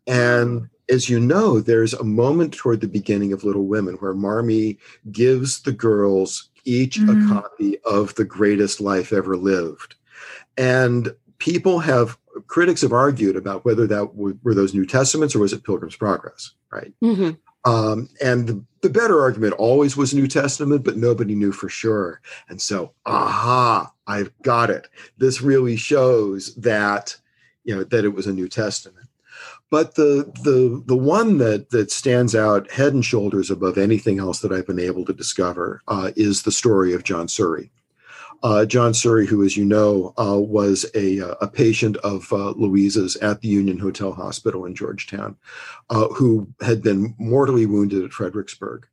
And 0.06 0.68
as 0.88 1.08
you 1.08 1.20
know, 1.20 1.60
there's 1.60 1.94
a 1.94 2.04
moment 2.04 2.54
toward 2.54 2.80
the 2.80 2.88
beginning 2.88 3.32
of 3.32 3.44
Little 3.44 3.66
Women 3.66 3.94
where 3.96 4.14
Marmee 4.14 4.78
gives 5.10 5.62
the 5.62 5.72
girls 5.72 6.50
each 6.64 6.98
mm-hmm. 6.98 7.32
a 7.32 7.34
copy 7.34 7.78
of 7.80 8.14
The 8.14 8.24
Greatest 8.24 8.80
Life 8.80 9.12
Ever 9.12 9.36
Lived. 9.36 9.94
And 10.56 11.14
people 11.38 11.80
have 11.80 12.18
critics 12.46 12.82
have 12.82 12.92
argued 12.92 13.36
about 13.36 13.64
whether 13.64 13.86
that 13.86 14.14
were, 14.14 14.36
were 14.42 14.54
those 14.54 14.74
New 14.74 14.86
Testaments 14.86 15.34
or 15.34 15.40
was 15.40 15.52
it 15.52 15.64
Pilgrim's 15.64 15.96
Progress, 15.96 16.52
right? 16.70 16.92
Mm-hmm. 17.02 17.30
Um, 17.70 18.08
and 18.20 18.48
the, 18.48 18.64
the, 18.80 18.90
better 18.90 19.20
argument 19.20 19.54
always 19.54 19.96
was 19.96 20.12
New 20.12 20.26
Testament, 20.26 20.84
but 20.84 20.96
nobody 20.96 21.36
knew 21.36 21.52
for 21.52 21.68
sure. 21.68 22.20
And 22.48 22.60
so, 22.60 22.92
aha, 23.06 23.92
I've 24.06 24.32
got 24.42 24.68
it. 24.68 24.88
This 25.18 25.40
really 25.40 25.76
shows 25.76 26.54
that 26.56 27.16
you 27.64 27.74
know 27.74 27.84
that 27.84 28.04
it 28.04 28.14
was 28.14 28.26
a 28.26 28.32
New 28.32 28.48
Testament. 28.48 29.08
But 29.70 29.94
the 29.94 30.32
the 30.42 30.82
the 30.84 30.96
one 30.96 31.38
that 31.38 31.70
that 31.70 31.92
stands 31.92 32.34
out 32.34 32.70
head 32.70 32.94
and 32.94 33.04
shoulders 33.04 33.50
above 33.50 33.78
anything 33.78 34.18
else 34.18 34.40
that 34.40 34.52
I've 34.52 34.66
been 34.66 34.80
able 34.80 35.04
to 35.04 35.12
discover 35.12 35.82
uh, 35.86 36.10
is 36.16 36.42
the 36.42 36.52
story 36.52 36.92
of 36.94 37.04
John 37.04 37.28
Suhre. 37.28 37.70
Uh, 38.42 38.64
John 38.64 38.92
Suhre, 38.92 39.26
who, 39.26 39.44
as 39.44 39.56
you 39.56 39.64
know, 39.64 40.12
uh, 40.18 40.38
was 40.38 40.84
a, 40.94 41.20
uh, 41.20 41.34
a 41.40 41.48
patient 41.48 41.96
of 41.98 42.32
uh, 42.32 42.50
Louisa's 42.50 43.16
at 43.16 43.40
the 43.40 43.48
Union 43.48 43.78
Hotel 43.78 44.12
Hospital 44.12 44.64
in 44.64 44.74
Georgetown, 44.74 45.36
uh, 45.90 46.08
who 46.08 46.48
had 46.60 46.82
been 46.82 47.14
mortally 47.18 47.66
wounded 47.66 48.04
at 48.04 48.12
Fredericksburg. 48.12 48.86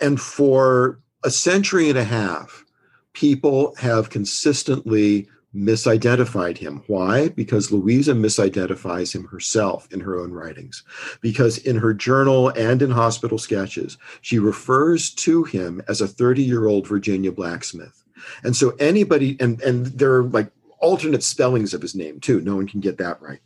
And 0.00 0.20
for 0.20 1.00
a 1.24 1.30
century 1.30 1.88
and 1.88 1.98
a 1.98 2.04
half, 2.04 2.64
people 3.12 3.74
have 3.76 4.10
consistently 4.10 5.28
misidentified 5.54 6.56
him. 6.58 6.82
Why? 6.86 7.28
Because 7.28 7.72
Louisa 7.72 8.12
misidentifies 8.12 9.14
him 9.14 9.24
herself 9.24 9.88
in 9.90 10.00
her 10.00 10.18
own 10.18 10.32
writings. 10.32 10.84
Because 11.20 11.58
in 11.58 11.76
her 11.76 11.92
journal 11.92 12.50
and 12.50 12.80
in 12.82 12.90
hospital 12.90 13.38
sketches, 13.38 13.98
she 14.20 14.38
refers 14.38 15.10
to 15.14 15.44
him 15.44 15.82
as 15.88 16.00
a 16.00 16.08
30 16.08 16.42
year 16.42 16.68
old 16.68 16.86
Virginia 16.86 17.32
blacksmith. 17.32 18.04
And 18.42 18.56
so 18.56 18.70
anybody, 18.78 19.36
and, 19.40 19.60
and 19.62 19.86
there 19.86 20.14
are 20.14 20.24
like 20.24 20.50
alternate 20.80 21.22
spellings 21.22 21.74
of 21.74 21.82
his 21.82 21.94
name 21.94 22.20
too. 22.20 22.40
No 22.40 22.56
one 22.56 22.66
can 22.66 22.80
get 22.80 22.98
that 22.98 23.20
right. 23.20 23.40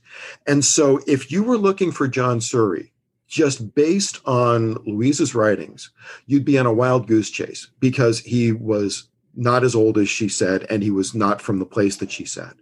And 0.47 0.65
so 0.65 1.01
if 1.07 1.31
you 1.31 1.43
were 1.43 1.59
looking 1.59 1.93
for 1.93 2.09
John 2.09 2.39
Suhre, 2.39 2.91
just 3.27 3.75
based 3.75 4.21
on 4.27 4.75
Louisa's 4.87 5.35
writings, 5.35 5.91
you'd 6.27 6.45
be 6.45 6.59
on 6.59 6.67
a 6.67 6.73
wild 6.73 7.07
goose 7.07 7.31
chase 7.31 7.69
because 7.81 8.21
he 8.21 8.53
was 8.53 9.09
not 9.35 9.65
as 9.65 9.75
old 9.75 9.99
as 9.99 10.09
she 10.09 10.29
said, 10.29 10.65
and 10.71 10.83
he 10.83 10.91
was 10.91 11.15
not 11.15 11.43
from 11.43 11.59
the 11.59 11.67
place 11.67 11.97
that 11.97 12.13
she 12.13 12.25
said. 12.25 12.53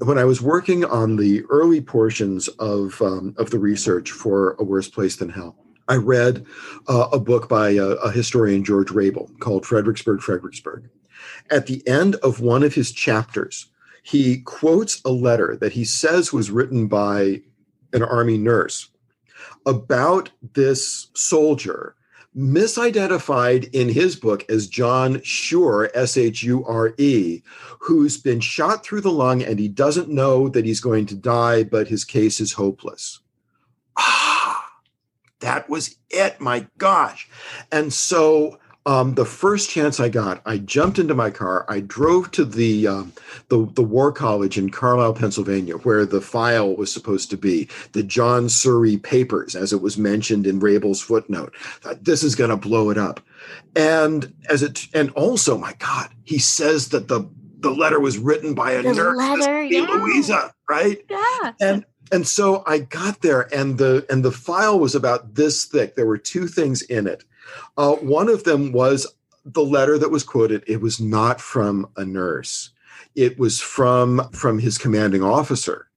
When 0.00 0.18
I 0.18 0.24
was 0.24 0.40
working 0.40 0.84
on 0.84 1.16
the 1.16 1.44
early 1.50 1.80
portions 1.80 2.48
of, 2.58 3.00
um, 3.02 3.34
of 3.38 3.50
the 3.50 3.58
research 3.58 4.10
for 4.10 4.56
A 4.58 4.64
Worse 4.64 4.88
Place 4.88 5.16
Than 5.16 5.28
Hell, 5.28 5.56
I 5.88 5.96
read 5.96 6.44
uh, 6.88 7.08
a 7.12 7.18
book 7.18 7.48
by 7.48 7.70
a, 7.70 7.84
a 7.84 8.10
historian, 8.10 8.64
George 8.64 8.90
Rable, 8.90 9.30
called 9.38 9.64
Fredericksburg, 9.64 10.20
Fredericksburg. 10.20 10.88
At 11.50 11.66
the 11.66 11.86
end 11.86 12.16
of 12.16 12.40
one 12.40 12.62
of 12.62 12.74
his 12.74 12.92
chapters, 12.92 13.66
he 14.02 14.38
quotes 14.38 15.00
a 15.04 15.10
letter 15.10 15.56
that 15.56 15.72
he 15.72 15.84
says 15.84 16.32
was 16.32 16.50
written 16.50 16.86
by 16.86 17.42
an 17.92 18.02
army 18.02 18.38
nurse 18.38 18.88
about 19.66 20.30
this 20.54 21.08
soldier 21.14 21.94
misidentified 22.36 23.68
in 23.72 23.88
his 23.88 24.14
book 24.14 24.44
as 24.48 24.68
John 24.68 25.20
Shure, 25.22 25.90
S 25.94 26.16
H 26.16 26.42
U 26.44 26.64
R 26.64 26.94
E, 26.98 27.42
who's 27.80 28.16
been 28.16 28.40
shot 28.40 28.84
through 28.84 29.00
the 29.00 29.12
lung 29.12 29.42
and 29.42 29.58
he 29.58 29.68
doesn't 29.68 30.08
know 30.08 30.48
that 30.48 30.64
he's 30.64 30.80
going 30.80 31.06
to 31.06 31.14
die, 31.14 31.64
but 31.64 31.88
his 31.88 32.04
case 32.04 32.40
is 32.40 32.52
hopeless. 32.52 33.20
Ah, 33.96 34.72
that 35.40 35.68
was 35.68 35.96
it. 36.10 36.40
My 36.40 36.66
gosh. 36.78 37.28
And 37.72 37.92
so 37.92 38.58
um, 38.88 39.14
the 39.14 39.26
first 39.26 39.68
chance 39.68 40.00
I 40.00 40.08
got, 40.08 40.40
I 40.46 40.56
jumped 40.58 40.98
into 40.98 41.14
my 41.14 41.28
car. 41.28 41.66
I 41.68 41.80
drove 41.80 42.30
to 42.32 42.44
the, 42.44 42.86
um, 42.86 43.12
the 43.50 43.66
the 43.74 43.82
War 43.82 44.10
College 44.12 44.56
in 44.56 44.70
Carlisle, 44.70 45.12
Pennsylvania, 45.12 45.74
where 45.74 46.06
the 46.06 46.22
file 46.22 46.74
was 46.74 46.90
supposed 46.90 47.28
to 47.30 47.36
be, 47.36 47.68
the 47.92 48.02
John 48.02 48.44
Suhre 48.46 49.00
papers, 49.02 49.54
as 49.54 49.74
it 49.74 49.82
was 49.82 49.98
mentioned 49.98 50.46
in 50.46 50.58
Rable's 50.58 51.02
footnote. 51.02 51.54
Thought, 51.82 52.02
This 52.04 52.22
is 52.22 52.34
going 52.34 52.48
to 52.50 52.56
blow 52.56 52.88
it 52.88 52.96
up, 52.96 53.20
and 53.76 54.32
as 54.48 54.62
it 54.62 54.86
and 54.94 55.10
also, 55.10 55.58
my 55.58 55.74
God, 55.78 56.08
he 56.24 56.38
says 56.38 56.88
that 56.88 57.08
the 57.08 57.28
the 57.60 57.70
letter 57.70 58.00
was 58.00 58.16
written 58.16 58.54
by 58.54 58.72
a 58.72 58.82
The 58.82 58.94
nurse, 58.94 59.18
letter, 59.18 59.64
yeah. 59.64 59.80
Louisa, 59.82 60.54
right? 60.68 60.98
Yeah. 61.10 61.52
and 61.60 61.84
and 62.10 62.26
so 62.26 62.62
i 62.66 62.78
got 62.78 63.20
there 63.20 63.54
and 63.54 63.76
the 63.76 64.06
and 64.08 64.24
the 64.24 64.32
file 64.32 64.78
was 64.78 64.94
about 64.94 65.34
this 65.34 65.66
thick 65.66 65.94
there 65.94 66.06
were 66.06 66.16
two 66.16 66.46
things 66.46 66.80
in 66.82 67.06
it 67.06 67.22
uh, 67.76 67.94
one 67.94 68.28
of 68.28 68.44
them 68.44 68.72
was 68.72 69.06
the 69.44 69.62
letter 69.62 69.98
that 69.98 70.10
was 70.10 70.24
quoted. 70.24 70.62
It 70.66 70.80
was 70.80 71.00
not 71.00 71.40
from 71.40 71.88
a 71.96 72.04
nurse. 72.04 72.70
It 73.14 73.38
was 73.38 73.60
from 73.60 74.28
from 74.32 74.58
his 74.58 74.78
commanding 74.78 75.22
officer. 75.22 75.88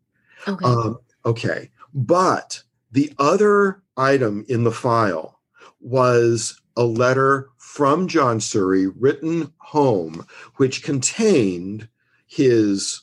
Okay. 0.47 0.66
um, 0.66 0.99
okay. 1.26 1.70
But 1.93 2.64
the 2.91 3.14
other 3.20 3.82
item 3.97 4.45
in 4.47 4.64
the 4.64 4.72
file 4.72 5.39
was 5.80 6.60
a 6.78 6.84
letter 6.84 7.49
from 7.58 8.08
john 8.08 8.39
suhre 8.39 8.93
written 8.97 9.52
home 9.58 10.26
which 10.56 10.84
contained 10.84 11.88
his 12.28 13.02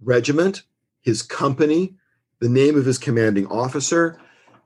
regiment 0.00 0.62
his 1.02 1.22
company 1.22 1.94
the 2.40 2.48
name 2.48 2.76
of 2.76 2.86
his 2.86 2.98
commanding 2.98 3.46
officer, 3.46 4.18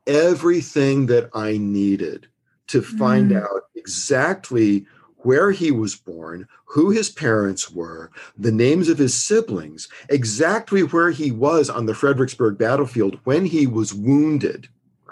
everything 0.07 1.07
that 1.07 1.29
I 1.35 1.59
needed 1.59 2.29
to 2.68 2.82
find 2.82 3.30
Mm. 3.30 3.42
out 3.42 3.62
exactly 3.74 4.86
where 5.18 5.50
he 5.52 5.70
was 5.70 5.94
born, 5.96 6.46
who 6.66 6.90
his 6.90 7.08
parents 7.08 7.70
were, 7.70 8.10
the 8.36 8.52
names 8.52 8.88
of 8.88 8.98
his 8.98 9.14
siblings, 9.14 9.88
exactly 10.10 10.82
where 10.82 11.10
he 11.10 11.30
was 11.30 11.70
on 11.70 11.86
the 11.86 11.94
Fredericksburg 11.94 12.58
battlefield 12.58 13.18
when 13.24 13.46
he 13.46 13.66
was 13.66 13.94
wounded, 13.94 14.68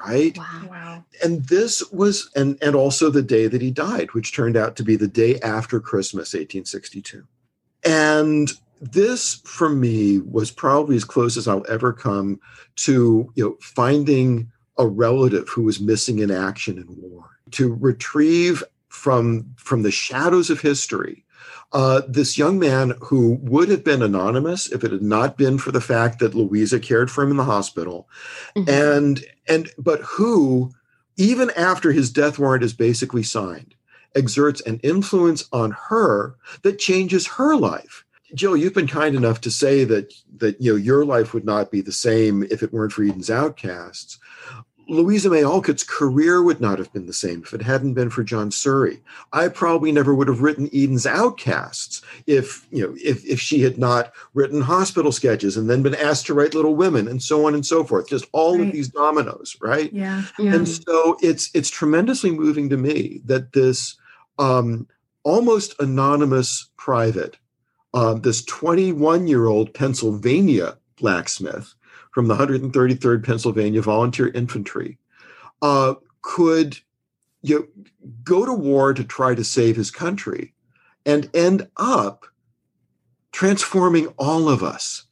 right? 0.06 0.36
wow. 0.36 0.66
Wow. 0.68 1.04
And 1.22 1.44
this 1.46 1.82
was 1.92 2.30
and 2.36 2.58
and 2.60 2.74
also 2.74 3.08
the 3.10 3.22
day 3.22 3.46
that 3.46 3.62
he 3.62 3.70
died, 3.70 4.12
which 4.12 4.34
turned 4.34 4.56
out 4.56 4.76
to 4.76 4.82
be 4.82 4.96
the 4.96 5.08
day 5.08 5.38
after 5.40 5.80
Christmas 5.80 6.34
1862. 6.34 7.24
And 7.84 8.52
this 8.80 9.40
for 9.44 9.68
me 9.68 10.18
was 10.18 10.50
probably 10.50 10.96
as 10.96 11.04
close 11.04 11.36
as 11.36 11.46
I'll 11.48 11.64
ever 11.68 11.92
come 11.92 12.40
to 12.76 13.30
you 13.34 13.44
know 13.44 13.56
finding 13.60 14.50
a 14.78 14.86
relative 14.86 15.48
who 15.48 15.62
was 15.62 15.80
missing 15.80 16.18
in 16.18 16.30
action 16.30 16.78
in 16.78 16.86
war 17.00 17.30
to 17.52 17.74
retrieve 17.74 18.62
from 18.88 19.46
from 19.56 19.82
the 19.82 19.90
shadows 19.90 20.50
of 20.50 20.60
history 20.60 21.24
uh, 21.72 22.02
this 22.06 22.36
young 22.36 22.58
man 22.58 22.92
who 23.00 23.38
would 23.42 23.68
have 23.70 23.82
been 23.82 24.02
anonymous 24.02 24.70
if 24.70 24.84
it 24.84 24.92
had 24.92 25.02
not 25.02 25.38
been 25.38 25.56
for 25.56 25.72
the 25.72 25.80
fact 25.80 26.18
that 26.18 26.34
Louisa 26.34 26.78
cared 26.78 27.10
for 27.10 27.24
him 27.24 27.30
in 27.30 27.38
the 27.38 27.44
hospital, 27.44 28.08
Mhm. 28.56 28.68
and 28.68 29.24
and 29.48 29.70
but 29.78 30.00
who, 30.02 30.70
even 31.16 31.50
after 31.56 31.90
his 31.92 32.10
death 32.10 32.38
warrant 32.38 32.62
is 32.62 32.74
basically 32.74 33.22
signed, 33.22 33.74
exerts 34.14 34.60
an 34.62 34.80
influence 34.82 35.48
on 35.52 35.70
her 35.88 36.36
that 36.62 36.78
changes 36.78 37.26
her 37.26 37.56
life. 37.56 38.04
Jill, 38.34 38.56
you've 38.56 38.74
been 38.74 38.86
kind 38.86 39.14
enough 39.16 39.40
to 39.42 39.50
say 39.50 39.84
that 39.84 40.12
that 40.36 40.60
you 40.60 40.72
know 40.72 40.76
your 40.76 41.04
life 41.06 41.32
would 41.32 41.44
not 41.46 41.70
be 41.70 41.80
the 41.80 41.92
same 41.92 42.42
if 42.50 42.62
it 42.62 42.72
weren't 42.72 42.92
for 42.92 43.02
Eden's 43.02 43.30
Outcasts. 43.30 44.18
Louisa 44.88 45.30
May 45.30 45.44
Alcott's 45.44 45.84
career 45.84 46.42
would 46.42 46.60
not 46.60 46.78
have 46.78 46.92
been 46.92 47.06
the 47.06 47.12
same 47.12 47.42
if 47.42 47.52
it 47.52 47.62
hadn't 47.62 47.94
been 47.94 48.10
for 48.10 48.22
John 48.22 48.50
Suhre. 48.50 49.00
I 49.32 49.48
probably 49.48 49.92
never 49.92 50.14
would 50.14 50.28
have 50.28 50.42
written 50.42 50.68
Eden's 50.72 51.06
Outcasts 51.06 52.02
if 52.26 52.66
you 52.70 52.86
know 52.86 52.94
if 53.02 53.24
if 53.24 53.40
she 53.40 53.60
had 53.60 53.78
not 53.78 54.12
written 54.34 54.60
hospital 54.60 55.12
sketches 55.12 55.56
and 55.56 55.68
then 55.70 55.82
been 55.82 55.94
asked 55.94 56.26
to 56.26 56.34
write 56.34 56.54
Little 56.54 56.74
Women 56.74 57.08
and 57.08 57.22
so 57.22 57.46
on 57.46 57.54
and 57.54 57.64
so 57.64 57.84
forth. 57.84 58.08
Just 58.08 58.26
all 58.32 58.60
of 58.60 58.72
these 58.72 58.88
dominoes, 58.88 59.56
right? 59.60 59.92
Yeah. 59.92 60.24
Yeah. 60.38 60.54
And 60.54 60.68
so 60.68 61.16
it's 61.22 61.50
it's 61.54 61.70
tremendously 61.70 62.30
moving 62.30 62.68
to 62.70 62.76
me 62.76 63.20
that 63.24 63.52
this 63.52 63.96
um, 64.38 64.88
almost 65.22 65.74
anonymous 65.80 66.70
private, 66.76 67.36
um, 67.94 68.22
this 68.22 68.44
21 68.44 69.26
year 69.26 69.46
old 69.46 69.72
Pennsylvania 69.74 70.76
blacksmith 70.96 71.74
from 72.12 72.28
the 72.28 72.36
133rd 72.36 73.24
Pennsylvania 73.24 73.82
Volunteer 73.82 74.28
Infantry, 74.28 74.98
uh, 75.60 75.94
could 76.20 76.78
you 77.42 77.58
know, 77.58 77.84
go 78.22 78.46
to 78.46 78.52
war 78.52 78.94
to 78.94 79.02
try 79.02 79.34
to 79.34 79.42
save 79.42 79.74
his 79.76 79.90
country, 79.90 80.54
and 81.04 81.28
end 81.34 81.68
up 81.76 82.26
transforming 83.32 84.06
all 84.18 84.48
of 84.48 84.62
us, 84.62 85.04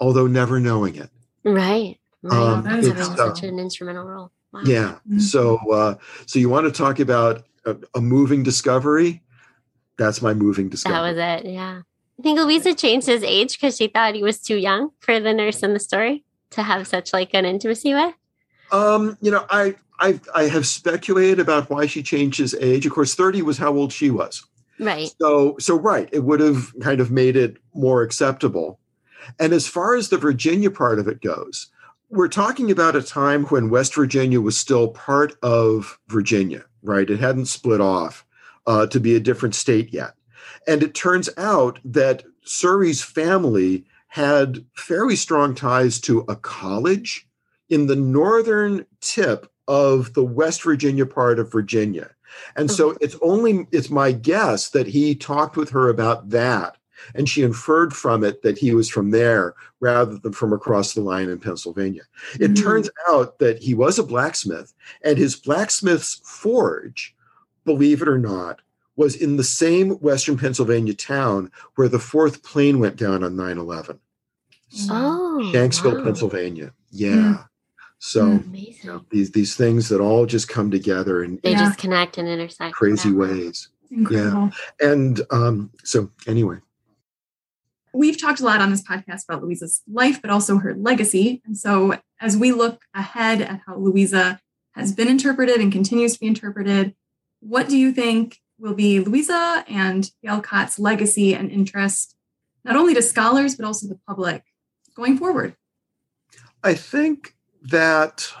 although 0.00 0.26
never 0.26 0.58
knowing 0.58 0.96
it. 0.96 1.10
Right. 1.44 1.98
Right. 2.22 2.36
Um, 2.36 2.64
That's 2.64 2.86
it's, 2.86 2.98
having 2.98 3.20
uh, 3.20 3.34
such 3.34 3.42
an 3.44 3.58
instrumental 3.58 4.04
role. 4.04 4.32
Wow. 4.52 4.62
Yeah. 4.64 4.98
Mhm. 5.08 5.20
So, 5.20 5.58
uh, 5.72 5.94
so 6.26 6.38
you 6.38 6.48
want 6.48 6.66
to 6.66 6.72
talk 6.72 6.98
about 6.98 7.44
a, 7.64 7.76
a 7.94 8.00
moving 8.00 8.42
discovery? 8.42 9.22
That's 9.98 10.22
my 10.22 10.34
moving 10.34 10.68
discovery. 10.68 11.14
That 11.14 11.36
was 11.36 11.44
it. 11.44 11.52
Yeah. 11.52 11.82
I 12.22 12.24
think 12.24 12.38
Louisa 12.38 12.72
changed 12.72 13.08
his 13.08 13.24
age 13.24 13.58
because 13.58 13.76
she 13.76 13.88
thought 13.88 14.14
he 14.14 14.22
was 14.22 14.38
too 14.38 14.54
young 14.54 14.90
for 15.00 15.18
the 15.18 15.34
nurse 15.34 15.64
in 15.64 15.72
the 15.72 15.80
story 15.80 16.22
to 16.50 16.62
have 16.62 16.86
such 16.86 17.12
like 17.12 17.34
an 17.34 17.44
intimacy 17.44 17.94
with. 17.94 18.14
Um, 18.70 19.18
you 19.20 19.32
know, 19.32 19.44
I, 19.50 19.74
I, 19.98 20.20
I 20.32 20.44
have 20.44 20.64
speculated 20.64 21.40
about 21.40 21.68
why 21.68 21.86
she 21.86 22.00
changed 22.00 22.38
his 22.38 22.54
age. 22.54 22.86
Of 22.86 22.92
course, 22.92 23.16
thirty 23.16 23.42
was 23.42 23.58
how 23.58 23.74
old 23.74 23.92
she 23.92 24.08
was. 24.12 24.46
Right. 24.78 25.12
So, 25.20 25.56
so 25.58 25.74
right, 25.74 26.08
it 26.12 26.20
would 26.20 26.38
have 26.38 26.72
kind 26.80 27.00
of 27.00 27.10
made 27.10 27.36
it 27.36 27.56
more 27.74 28.02
acceptable. 28.02 28.78
And 29.40 29.52
as 29.52 29.66
far 29.66 29.96
as 29.96 30.08
the 30.08 30.16
Virginia 30.16 30.70
part 30.70 31.00
of 31.00 31.08
it 31.08 31.22
goes, 31.22 31.72
we're 32.08 32.28
talking 32.28 32.70
about 32.70 32.94
a 32.94 33.02
time 33.02 33.46
when 33.46 33.68
West 33.68 33.96
Virginia 33.96 34.40
was 34.40 34.56
still 34.56 34.86
part 34.86 35.36
of 35.42 35.98
Virginia, 36.06 36.66
right? 36.84 37.10
It 37.10 37.18
hadn't 37.18 37.46
split 37.46 37.80
off 37.80 38.24
uh, 38.68 38.86
to 38.86 39.00
be 39.00 39.16
a 39.16 39.20
different 39.20 39.56
state 39.56 39.92
yet. 39.92 40.14
And 40.66 40.82
it 40.82 40.94
turns 40.94 41.28
out 41.36 41.78
that 41.84 42.24
Suhre's 42.44 43.02
family 43.02 43.84
had 44.08 44.64
fairly 44.74 45.16
strong 45.16 45.54
ties 45.54 46.00
to 46.02 46.20
a 46.28 46.36
college 46.36 47.26
in 47.70 47.86
the 47.86 47.96
northern 47.96 48.84
tip 49.00 49.50
of 49.68 50.12
the 50.14 50.24
West 50.24 50.62
Virginia 50.62 51.06
part 51.06 51.38
of 51.38 51.50
Virginia. 51.50 52.10
And 52.56 52.70
so 52.70 52.96
it's 53.00 53.16
only 53.22 53.66
it's 53.72 53.90
my 53.90 54.12
guess 54.12 54.70
that 54.70 54.86
he 54.86 55.14
talked 55.14 55.56
with 55.56 55.70
her 55.70 55.88
about 55.88 56.30
that 56.30 56.76
and 57.14 57.28
she 57.28 57.42
inferred 57.42 57.94
from 57.94 58.24
it 58.24 58.42
that 58.42 58.58
he 58.58 58.74
was 58.74 58.88
from 58.88 59.10
there 59.10 59.54
rather 59.80 60.18
than 60.18 60.32
from 60.32 60.52
across 60.52 60.94
the 60.94 61.00
line 61.00 61.28
in 61.28 61.38
Pennsylvania. 61.38 62.02
It 62.38 62.52
Mhm. 62.52 62.62
turns 62.62 62.90
out 63.08 63.38
that 63.38 63.58
he 63.58 63.74
was 63.74 63.98
a 63.98 64.02
blacksmith 64.02 64.72
and 65.02 65.18
his 65.18 65.36
blacksmith's 65.36 66.20
forge, 66.24 67.14
believe 67.64 68.02
it 68.02 68.08
or 68.08 68.18
not, 68.18 68.60
was 68.96 69.14
in 69.16 69.36
the 69.36 69.44
same 69.44 69.90
Western 70.00 70.36
Pennsylvania 70.36 70.94
town 70.94 71.50
where 71.76 71.88
the 71.88 71.98
fourth 71.98 72.42
plane 72.42 72.78
went 72.78 72.96
down 72.96 73.24
on 73.24 73.36
9 73.36 73.58
11. 73.58 73.98
Oh, 74.90 75.50
Shanksville, 75.52 75.98
wow. 75.98 76.04
Pennsylvania. 76.04 76.72
Yeah. 76.90 77.08
Mm. 77.10 77.48
So. 77.98 78.42
You 78.52 78.74
know, 78.84 79.04
these 79.10 79.30
these 79.30 79.54
things 79.54 79.88
that 79.90 80.00
all 80.00 80.26
just 80.26 80.48
come 80.48 80.70
together 80.70 81.22
and 81.22 81.40
They 81.42 81.52
Yeah. 81.52 81.58
just 81.66 81.78
connect 81.78 82.18
and 82.18 82.28
intersect. 82.28 82.74
crazy 82.74 83.10
that 83.10 83.16
way. 83.16 83.28
ways. 83.30 83.68
Incredible. 83.90 84.50
And 84.80 85.20
um, 85.30 85.70
so 85.84 86.10
anyway, 86.26 86.58
We've 87.94 88.18
talked 88.18 88.40
a 88.40 88.44
lot 88.44 88.62
on 88.62 88.70
this 88.70 88.82
podcast 88.82 89.24
about 89.28 89.42
Louisa's 89.42 89.82
life, 89.86 90.22
but 90.22 90.30
also 90.30 90.56
her 90.56 90.74
legacy. 90.74 91.42
And 91.44 91.58
so, 91.58 91.98
as 92.22 92.38
we 92.38 92.50
look 92.50 92.80
ahead 92.94 93.42
at 93.42 93.60
how 93.66 93.76
Louisa 93.76 94.40
has 94.72 94.92
been 94.92 95.08
interpreted 95.08 95.60
and 95.60 95.70
continues 95.70 96.14
to 96.14 96.20
be 96.20 96.26
interpreted, 96.26 96.94
what 97.40 97.68
do 97.68 97.76
you 97.76 97.92
think 97.92 98.40
will 98.62 98.74
be 98.74 99.00
Louisa 99.00 99.64
and 99.68 100.10
the 100.22 100.28
Alcott's 100.28 100.78
legacy 100.78 101.34
and 101.34 101.50
interest, 101.50 102.16
not 102.64 102.76
only 102.76 102.94
to 102.94 103.02
scholars, 103.02 103.56
but 103.56 103.66
also 103.66 103.88
the 103.88 103.98
public 104.06 104.44
going 104.94 105.18
forward? 105.18 105.56
I 106.62 106.74
think 106.74 107.34
that 107.64 108.32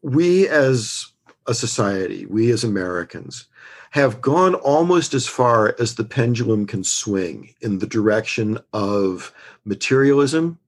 we 0.00 0.48
as 0.48 1.12
a 1.46 1.52
society, 1.52 2.24
we 2.26 2.50
as 2.50 2.64
Americans, 2.64 3.46
have 3.90 4.20
gone 4.20 4.54
almost 4.54 5.12
as 5.14 5.26
far 5.26 5.76
as 5.78 5.94
the 5.94 6.04
pendulum 6.04 6.66
can 6.66 6.82
swing 6.82 7.54
in 7.60 7.78
the 7.78 7.86
direction 7.86 8.58
of 8.72 9.32
materialism, 9.64 10.58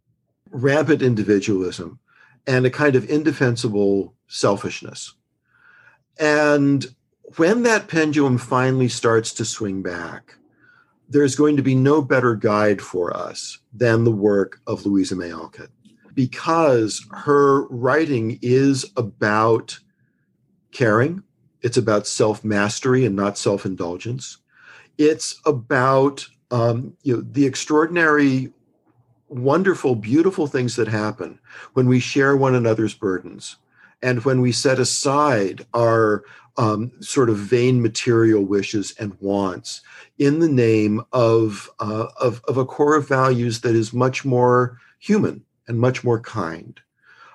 rampant 0.50 1.02
individualism, 1.02 1.98
and 2.46 2.66
a 2.66 2.70
kind 2.70 2.96
of 2.96 3.08
indefensible 3.08 4.14
selfishness. 4.28 5.14
And 6.18 6.86
when 7.36 7.62
that 7.64 7.88
pendulum 7.88 8.38
finally 8.38 8.88
starts 8.88 9.32
to 9.34 9.44
swing 9.44 9.82
back, 9.82 10.36
there's 11.08 11.36
going 11.36 11.56
to 11.56 11.62
be 11.62 11.74
no 11.74 12.02
better 12.02 12.34
guide 12.34 12.80
for 12.80 13.16
us 13.16 13.58
than 13.72 14.04
the 14.04 14.12
work 14.12 14.60
of 14.66 14.84
Louisa 14.84 15.16
May 15.16 15.32
Alcott 15.32 15.70
because 16.14 17.06
her 17.12 17.62
writing 17.68 18.40
is 18.42 18.84
about 18.96 19.78
caring, 20.72 21.22
it's 21.62 21.76
about 21.76 22.08
self 22.08 22.44
mastery 22.44 23.04
and 23.04 23.14
not 23.14 23.38
self 23.38 23.64
indulgence. 23.64 24.38
It's 24.98 25.40
about 25.46 26.26
um, 26.50 26.96
you 27.02 27.16
know 27.16 27.22
the 27.22 27.46
extraordinary, 27.46 28.52
wonderful, 29.28 29.94
beautiful 29.94 30.46
things 30.46 30.76
that 30.76 30.88
happen 30.88 31.38
when 31.74 31.86
we 31.86 32.00
share 32.00 32.36
one 32.36 32.54
another's 32.54 32.94
burdens 32.94 33.56
and 34.02 34.24
when 34.24 34.40
we 34.40 34.52
set 34.52 34.78
aside 34.78 35.66
our 35.74 36.24
um, 36.56 36.90
sort 37.00 37.30
of 37.30 37.36
vain 37.36 37.80
material 37.80 38.44
wishes 38.44 38.92
and 38.98 39.16
wants 39.20 39.80
in 40.18 40.40
the 40.40 40.48
name 40.48 41.00
of, 41.12 41.70
uh, 41.78 42.08
of 42.20 42.42
of 42.48 42.56
a 42.56 42.64
core 42.64 42.96
of 42.96 43.08
values 43.08 43.60
that 43.60 43.76
is 43.76 43.92
much 43.92 44.24
more 44.24 44.78
human 44.98 45.44
and 45.68 45.78
much 45.78 46.02
more 46.02 46.20
kind. 46.20 46.80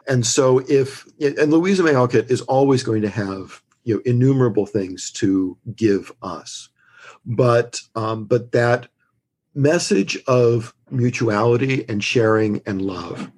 And 0.07 0.26
so 0.26 0.59
if 0.68 1.05
and 1.22 1.51
Louisa 1.51 1.84
May 1.84 1.95
Alcott 1.95 2.30
is 2.30 2.41
always 2.41 2.84
going 2.84 3.01
to 3.03 3.09
have 3.09 3.61
you 3.86 3.95
know 3.95 4.01
innumerable 4.05 4.66
things 4.66 5.09
to 5.11 5.57
give 5.76 6.11
us, 6.22 6.68
but 7.26 7.80
um, 7.95 8.26
but 8.26 8.51
that 8.51 8.89
message 9.55 10.18
of 10.28 10.74
mutuality 10.89 11.88
and 11.88 12.03
sharing 12.03 12.61
and 12.66 12.82
love 12.82 13.32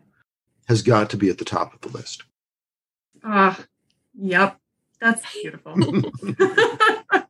has 0.67 0.81
got 0.81 1.11
to 1.11 1.17
be 1.17 1.29
at 1.29 1.37
the 1.37 1.45
top 1.45 1.73
of 1.73 1.81
the 1.81 1.95
list. 1.95 2.23
Ah, 3.25 3.59
yep. 4.17 4.57
That's 5.01 5.21
beautiful. 5.41 5.75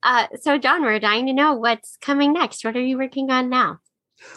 Uh, 0.00 0.26
so, 0.40 0.56
John, 0.56 0.82
we're 0.82 1.00
dying 1.00 1.26
to 1.26 1.32
know 1.32 1.54
what's 1.54 1.96
coming 2.00 2.32
next. 2.32 2.64
What 2.64 2.76
are 2.76 2.80
you 2.80 2.96
working 2.96 3.30
on 3.30 3.50
now? 3.50 3.80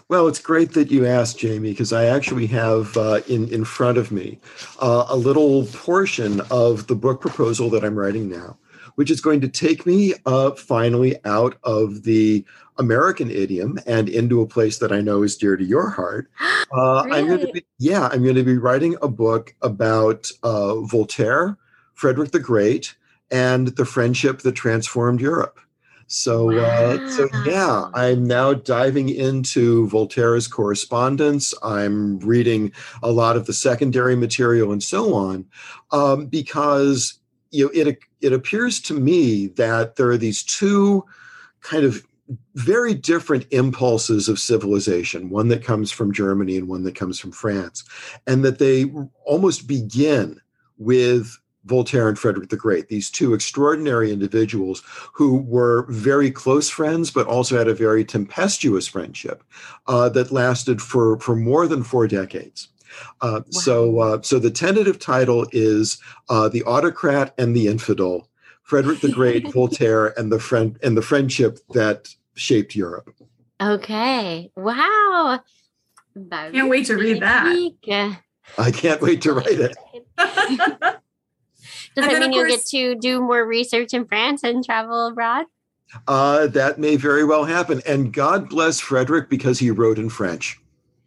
Well, 0.09 0.27
it's 0.27 0.39
great 0.39 0.73
that 0.73 0.91
you 0.91 1.05
asked, 1.05 1.39
Jamie, 1.39 1.69
because 1.71 1.93
I 1.93 2.05
actually 2.05 2.47
have 2.47 2.97
uh, 2.97 3.21
in 3.27 3.47
in 3.49 3.63
front 3.63 3.97
of 3.97 4.11
me 4.11 4.39
uh, 4.79 5.05
a 5.07 5.15
little 5.15 5.65
portion 5.67 6.41
of 6.51 6.87
the 6.87 6.95
book 6.95 7.21
proposal 7.21 7.69
that 7.69 7.83
I'm 7.83 7.97
writing 7.97 8.29
now, 8.29 8.57
which 8.95 9.11
is 9.11 9.21
going 9.21 9.41
to 9.41 9.47
take 9.47 9.85
me 9.85 10.13
uh, 10.25 10.51
finally 10.51 11.15
out 11.25 11.57
of 11.63 12.03
the 12.03 12.45
American 12.77 13.29
idiom 13.29 13.79
and 13.85 14.09
into 14.09 14.41
a 14.41 14.47
place 14.47 14.79
that 14.79 14.91
I 14.91 15.01
know 15.01 15.23
is 15.23 15.37
dear 15.37 15.55
to 15.55 15.63
your 15.63 15.89
heart. 15.89 16.29
Uh, 16.73 17.01
I'm 17.11 17.27
going 17.27 17.45
to 17.45 17.51
be, 17.51 17.65
yeah, 17.79 18.07
I'm 18.13 18.23
going 18.23 18.35
to 18.35 18.43
be 18.43 18.57
writing 18.57 18.95
a 19.01 19.09
book 19.09 19.53
about 19.61 20.31
uh, 20.41 20.79
Voltaire, 20.83 21.57
Frederick 21.95 22.31
the 22.31 22.39
Great, 22.39 22.95
and 23.29 23.67
the 23.75 23.83
friendship 23.83 24.39
that 24.43 24.53
transformed 24.53 25.19
Europe. 25.19 25.59
So, 26.07 26.57
uh, 26.57 27.09
so 27.09 27.29
yeah, 27.45 27.89
I'm 27.93 28.25
now 28.25 28.53
diving 28.53 29.07
into 29.07 29.87
Voltaire's 29.87 30.45
correspondence. 30.45 31.53
I'm 31.63 32.19
reading 32.19 32.73
a 33.01 33.11
lot 33.11 33.37
of 33.37 33.45
the 33.47 33.53
secondary 33.53 34.17
material 34.17 34.73
and 34.73 34.83
so 34.83 35.13
on, 35.13 35.45
um, 35.91 36.25
because 36.25 37.19
you 37.51 37.65
know 37.65 37.71
it 37.73 37.99
it 38.21 38.33
appears 38.33 38.79
to 38.79 38.93
me 38.93 39.47
that 39.47 39.95
there 39.95 40.09
are 40.09 40.17
these 40.17 40.43
two 40.43 41.05
kind 41.61 41.83
of 41.83 42.05
very 42.55 42.93
different 42.93 43.45
impulses 43.51 44.29
of 44.29 44.39
civilization 44.39 45.29
one 45.29 45.49
that 45.49 45.63
comes 45.63 45.91
from 45.91 46.13
germany 46.13 46.57
and 46.57 46.67
one 46.67 46.83
that 46.83 46.95
comes 46.95 47.19
from 47.19 47.31
france 47.31 47.83
and 48.25 48.43
that 48.43 48.59
they 48.59 48.85
almost 49.25 49.67
begin 49.67 50.39
with 50.77 51.37
voltaire 51.65 52.07
and 52.07 52.17
frederick 52.17 52.49
the 52.49 52.55
great 52.55 52.87
these 52.87 53.11
two 53.11 53.33
extraordinary 53.33 54.11
individuals 54.11 54.81
who 55.13 55.37
were 55.41 55.85
very 55.89 56.31
close 56.31 56.69
friends 56.69 57.11
but 57.11 57.27
also 57.27 57.57
had 57.57 57.67
a 57.67 57.73
very 57.73 58.03
tempestuous 58.05 58.87
friendship 58.87 59.43
uh, 59.87 60.07
that 60.09 60.31
lasted 60.31 60.81
for 60.81 61.19
for 61.19 61.35
more 61.35 61.67
than 61.67 61.83
four 61.83 62.07
decades 62.07 62.69
uh, 63.21 63.41
so 63.49 63.99
uh, 63.99 64.21
so 64.21 64.39
the 64.39 64.51
tentative 64.51 64.99
title 64.99 65.45
is 65.51 65.99
uh, 66.29 66.49
the 66.49 66.63
autocrat 66.63 67.33
and 67.37 67.55
the 67.55 67.67
infidel 67.67 68.27
frederick 68.63 68.99
the 69.01 69.11
great 69.11 69.47
voltaire 69.53 70.07
and 70.19 70.31
the 70.31 70.39
friend 70.39 70.77
and 70.83 70.95
the 70.97 71.01
friendship 71.01 71.59
that 71.73 72.09
shaped 72.35 72.75
europe 72.75 73.13
Okay. 73.61 74.49
Wow. 74.55 75.39
Can't 76.31 76.67
wait 76.69 76.87
to 76.87 76.95
read 76.97 77.21
that. 77.21 77.43
that. 77.85 78.17
i 78.57 78.71
can't 78.71 79.01
wait 79.01 79.21
to 79.21 79.33
write 79.33 79.59
it 79.59 79.77
Does 80.17 82.05
And 82.05 82.05
that 82.05 82.11
then, 82.13 82.23
of 82.23 82.29
mean 82.29 82.33
you'll 82.33 82.47
get 82.47 82.65
to 82.67 82.95
do 82.95 83.21
more 83.21 83.45
research 83.45 83.93
in 83.93 84.05
France 84.05 84.43
and 84.43 84.63
travel 84.63 85.07
abroad? 85.07 85.45
uh, 86.07 86.47
that 86.47 86.79
may 86.79 86.95
very 86.95 87.23
well 87.25 87.43
happen 87.45 87.81
and 87.85 88.13
god 88.13 88.49
bless 88.49 88.79
frederick 88.79 89.29
because 89.29 89.59
he 89.59 89.69
wrote 89.71 89.99
in 89.99 90.09
french 90.09 90.57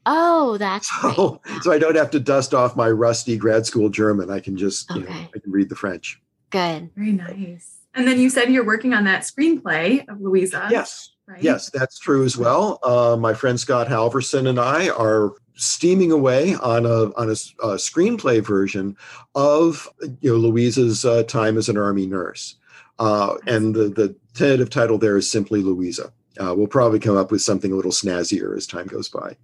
Oh, 0.06 0.56
that's 0.58 0.90
great. 1.00 1.14
so, 1.16 1.40
so 1.62 1.72
i 1.72 1.78
don't 1.78 1.96
have 1.96 2.10
to 2.10 2.20
dust 2.20 2.52
off 2.54 2.76
my 2.76 2.90
rusty 2.90 3.36
grad 3.36 3.66
school 3.66 3.88
german 3.88 4.30
i 4.30 4.40
can 4.40 4.56
just 4.56 4.88
you 4.90 5.00
know 5.00 5.06
Okay. 5.06 5.28
i 5.34 5.38
can 5.38 5.50
read 5.50 5.68
the 5.68 5.76
french 5.76 6.20
Good. 6.50 6.90
Very 6.94 7.10
nice. 7.10 7.78
And 7.94 8.06
then 8.06 8.20
you 8.20 8.30
said 8.30 8.48
you're 8.48 8.64
working 8.64 8.94
on 8.94 9.02
that 9.04 9.22
screenplay 9.22 10.08
of 10.08 10.20
Louisa. 10.20 10.68
yes 10.70 11.10
Right? 11.26 11.42
Yes, 11.42 11.70
that's 11.70 11.98
true 11.98 12.22
as 12.22 12.36
well. 12.36 12.78
Uh, 12.82 13.16
my 13.18 13.32
friend 13.32 13.58
Scott 13.58 13.88
Halverson 13.88 14.46
and 14.46 14.60
I 14.60 14.90
are 14.90 15.32
steaming 15.54 16.12
away 16.12 16.54
on 16.56 16.84
a 16.84 17.04
on 17.14 17.28
a 17.30 17.32
screenplay 17.78 18.44
version 18.44 18.94
of 19.34 19.88
you 20.20 20.30
know 20.32 20.36
Louisa's 20.36 21.04
uh, 21.06 21.22
time 21.22 21.56
as 21.56 21.70
an 21.70 21.78
army 21.78 22.06
nurse, 22.06 22.56
uh, 22.98 23.36
and 23.46 23.74
the 23.74 23.88
the 23.88 24.14
tentative 24.34 24.68
title 24.68 24.98
there 24.98 25.16
is 25.16 25.30
simply 25.30 25.62
Louisa. 25.62 26.12
Uh, 26.38 26.54
we'll 26.54 26.66
probably 26.66 26.98
come 27.00 27.16
up 27.16 27.30
with 27.32 27.40
something 27.40 27.72
a 27.72 27.74
little 27.74 27.90
snazzier 27.90 28.54
as 28.54 28.66
time 28.66 28.86
goes 28.86 29.08
by. 29.08 29.34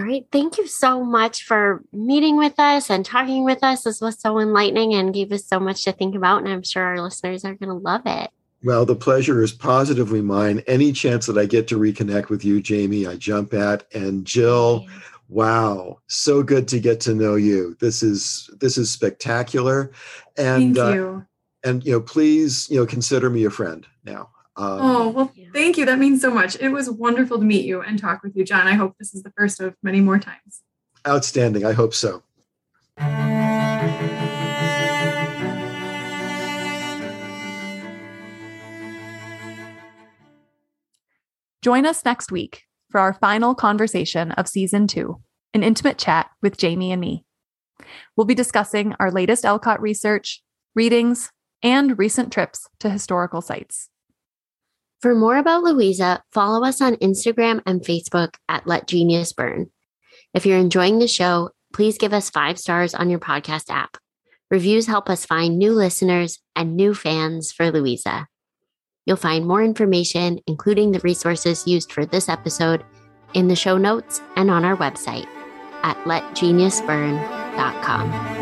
All 0.00 0.06
right. 0.06 0.24
Thank 0.32 0.56
you 0.56 0.66
so 0.66 1.04
much 1.04 1.44
for 1.44 1.82
meeting 1.92 2.38
with 2.38 2.58
us 2.58 2.88
and 2.88 3.04
talking 3.04 3.44
with 3.44 3.62
us. 3.62 3.82
This 3.82 4.00
was 4.00 4.18
so 4.18 4.38
enlightening 4.38 4.94
and 4.94 5.12
gave 5.12 5.30
us 5.30 5.44
so 5.44 5.60
much 5.60 5.84
to 5.84 5.92
think 5.92 6.14
about. 6.14 6.38
And 6.38 6.48
I'm 6.48 6.62
sure 6.62 6.82
our 6.82 7.02
listeners 7.02 7.44
are 7.44 7.54
going 7.54 7.68
to 7.68 7.74
love 7.74 8.02
it. 8.06 8.30
Well, 8.64 8.86
the 8.86 8.96
pleasure 8.96 9.42
is 9.42 9.52
positively 9.52 10.22
mine. 10.22 10.62
Any 10.66 10.92
chance 10.92 11.26
that 11.26 11.36
I 11.36 11.44
get 11.44 11.68
to 11.68 11.78
reconnect 11.78 12.30
with 12.30 12.46
you, 12.46 12.62
Jamie, 12.62 13.06
I 13.06 13.16
jump 13.16 13.52
at. 13.52 13.84
And 13.92 14.24
Jill, 14.24 14.86
wow, 15.28 15.98
so 16.06 16.42
good 16.42 16.66
to 16.68 16.80
get 16.80 17.00
to 17.00 17.14
know 17.14 17.34
you. 17.34 17.76
This 17.78 18.02
is 18.02 18.48
this 18.58 18.78
is 18.78 18.90
spectacular. 18.90 19.92
And 20.38 20.76
Thank 20.76 20.98
uh, 20.98 21.20
and 21.62 21.84
you 21.84 21.92
know 21.92 22.00
please 22.00 22.68
you 22.70 22.80
know 22.80 22.86
consider 22.86 23.28
me 23.28 23.44
a 23.44 23.50
friend 23.50 23.86
now 24.04 24.30
um, 24.60 24.78
Oh, 24.82 25.08
well, 25.08 25.32
Yeah. 25.34 25.48
thank 25.54 25.78
you. 25.78 25.86
That 25.86 25.98
means 25.98 26.20
so 26.20 26.30
much. 26.30 26.56
It 26.60 26.68
was 26.68 26.90
wonderful 26.90 27.38
to 27.38 27.44
meet 27.44 27.64
you 27.64 27.80
and 27.80 27.98
talk 27.98 28.22
with 28.22 28.36
you, 28.36 28.44
John. 28.44 28.66
I 28.66 28.74
hope 28.74 28.96
this 28.98 29.14
is 29.14 29.22
the 29.22 29.32
first 29.36 29.60
of 29.60 29.74
many 29.82 30.00
more 30.00 30.18
times. 30.18 30.62
outstanding 31.08 31.64
i 31.64 31.72
hope 31.72 31.94
so 31.94 32.22
Join 41.62 41.84
us 41.86 42.04
next 42.04 42.32
week 42.32 42.62
for 42.90 43.00
our 43.00 43.12
final 43.14 43.54
conversation 43.54 44.32
of 44.32 44.48
season 44.48 44.86
two, 44.86 45.20
an 45.54 45.62
intimate 45.62 45.98
chat 45.98 46.30
with 46.42 46.56
Jamie 46.56 46.92
and 46.92 47.00
me. 47.00 47.24
We'll 48.16 48.26
be 48.26 48.34
discussing 48.34 48.94
our 48.98 49.10
latest 49.10 49.44
Alcott 49.44 49.80
research, 49.80 50.42
readings, 50.74 51.30
and 51.62 51.98
recent 51.98 52.32
trips 52.32 52.68
to 52.80 52.88
historical 52.90 53.42
sites. 53.42 53.88
For 55.02 55.14
more 55.14 55.36
about 55.38 55.62
Louisa, 55.62 56.22
follow 56.30 56.64
us 56.64 56.80
on 56.82 56.96
Instagram 56.96 57.62
and 57.64 57.80
Facebook 57.80 58.34
at 58.48 58.66
Let 58.66 58.86
Genius 58.86 59.32
Burn. 59.32 59.70
If 60.34 60.44
you're 60.44 60.58
enjoying 60.58 60.98
the 60.98 61.08
show, 61.08 61.50
please 61.72 61.96
give 61.96 62.12
us 62.12 62.28
five 62.28 62.58
stars 62.58 62.94
on 62.94 63.08
your 63.08 63.18
podcast 63.18 63.70
app. 63.70 63.96
Reviews 64.50 64.86
help 64.86 65.08
us 65.08 65.24
find 65.24 65.58
new 65.58 65.72
listeners 65.72 66.38
and 66.54 66.76
new 66.76 66.92
fans 66.92 67.50
for 67.50 67.70
Louisa. 67.70 68.26
You'll 69.06 69.16
find 69.16 69.46
more 69.46 69.62
information, 69.62 70.40
including 70.46 70.92
the 70.92 71.00
resources 71.00 71.66
used 71.66 71.92
for 71.92 72.04
this 72.04 72.28
episode, 72.28 72.84
in 73.32 73.48
the 73.48 73.56
show 73.56 73.78
notes 73.78 74.20
and 74.36 74.50
on 74.50 74.64
our 74.64 74.76
website 74.76 75.26
at 75.82 75.96
letgeniusburn.com. 76.04 78.39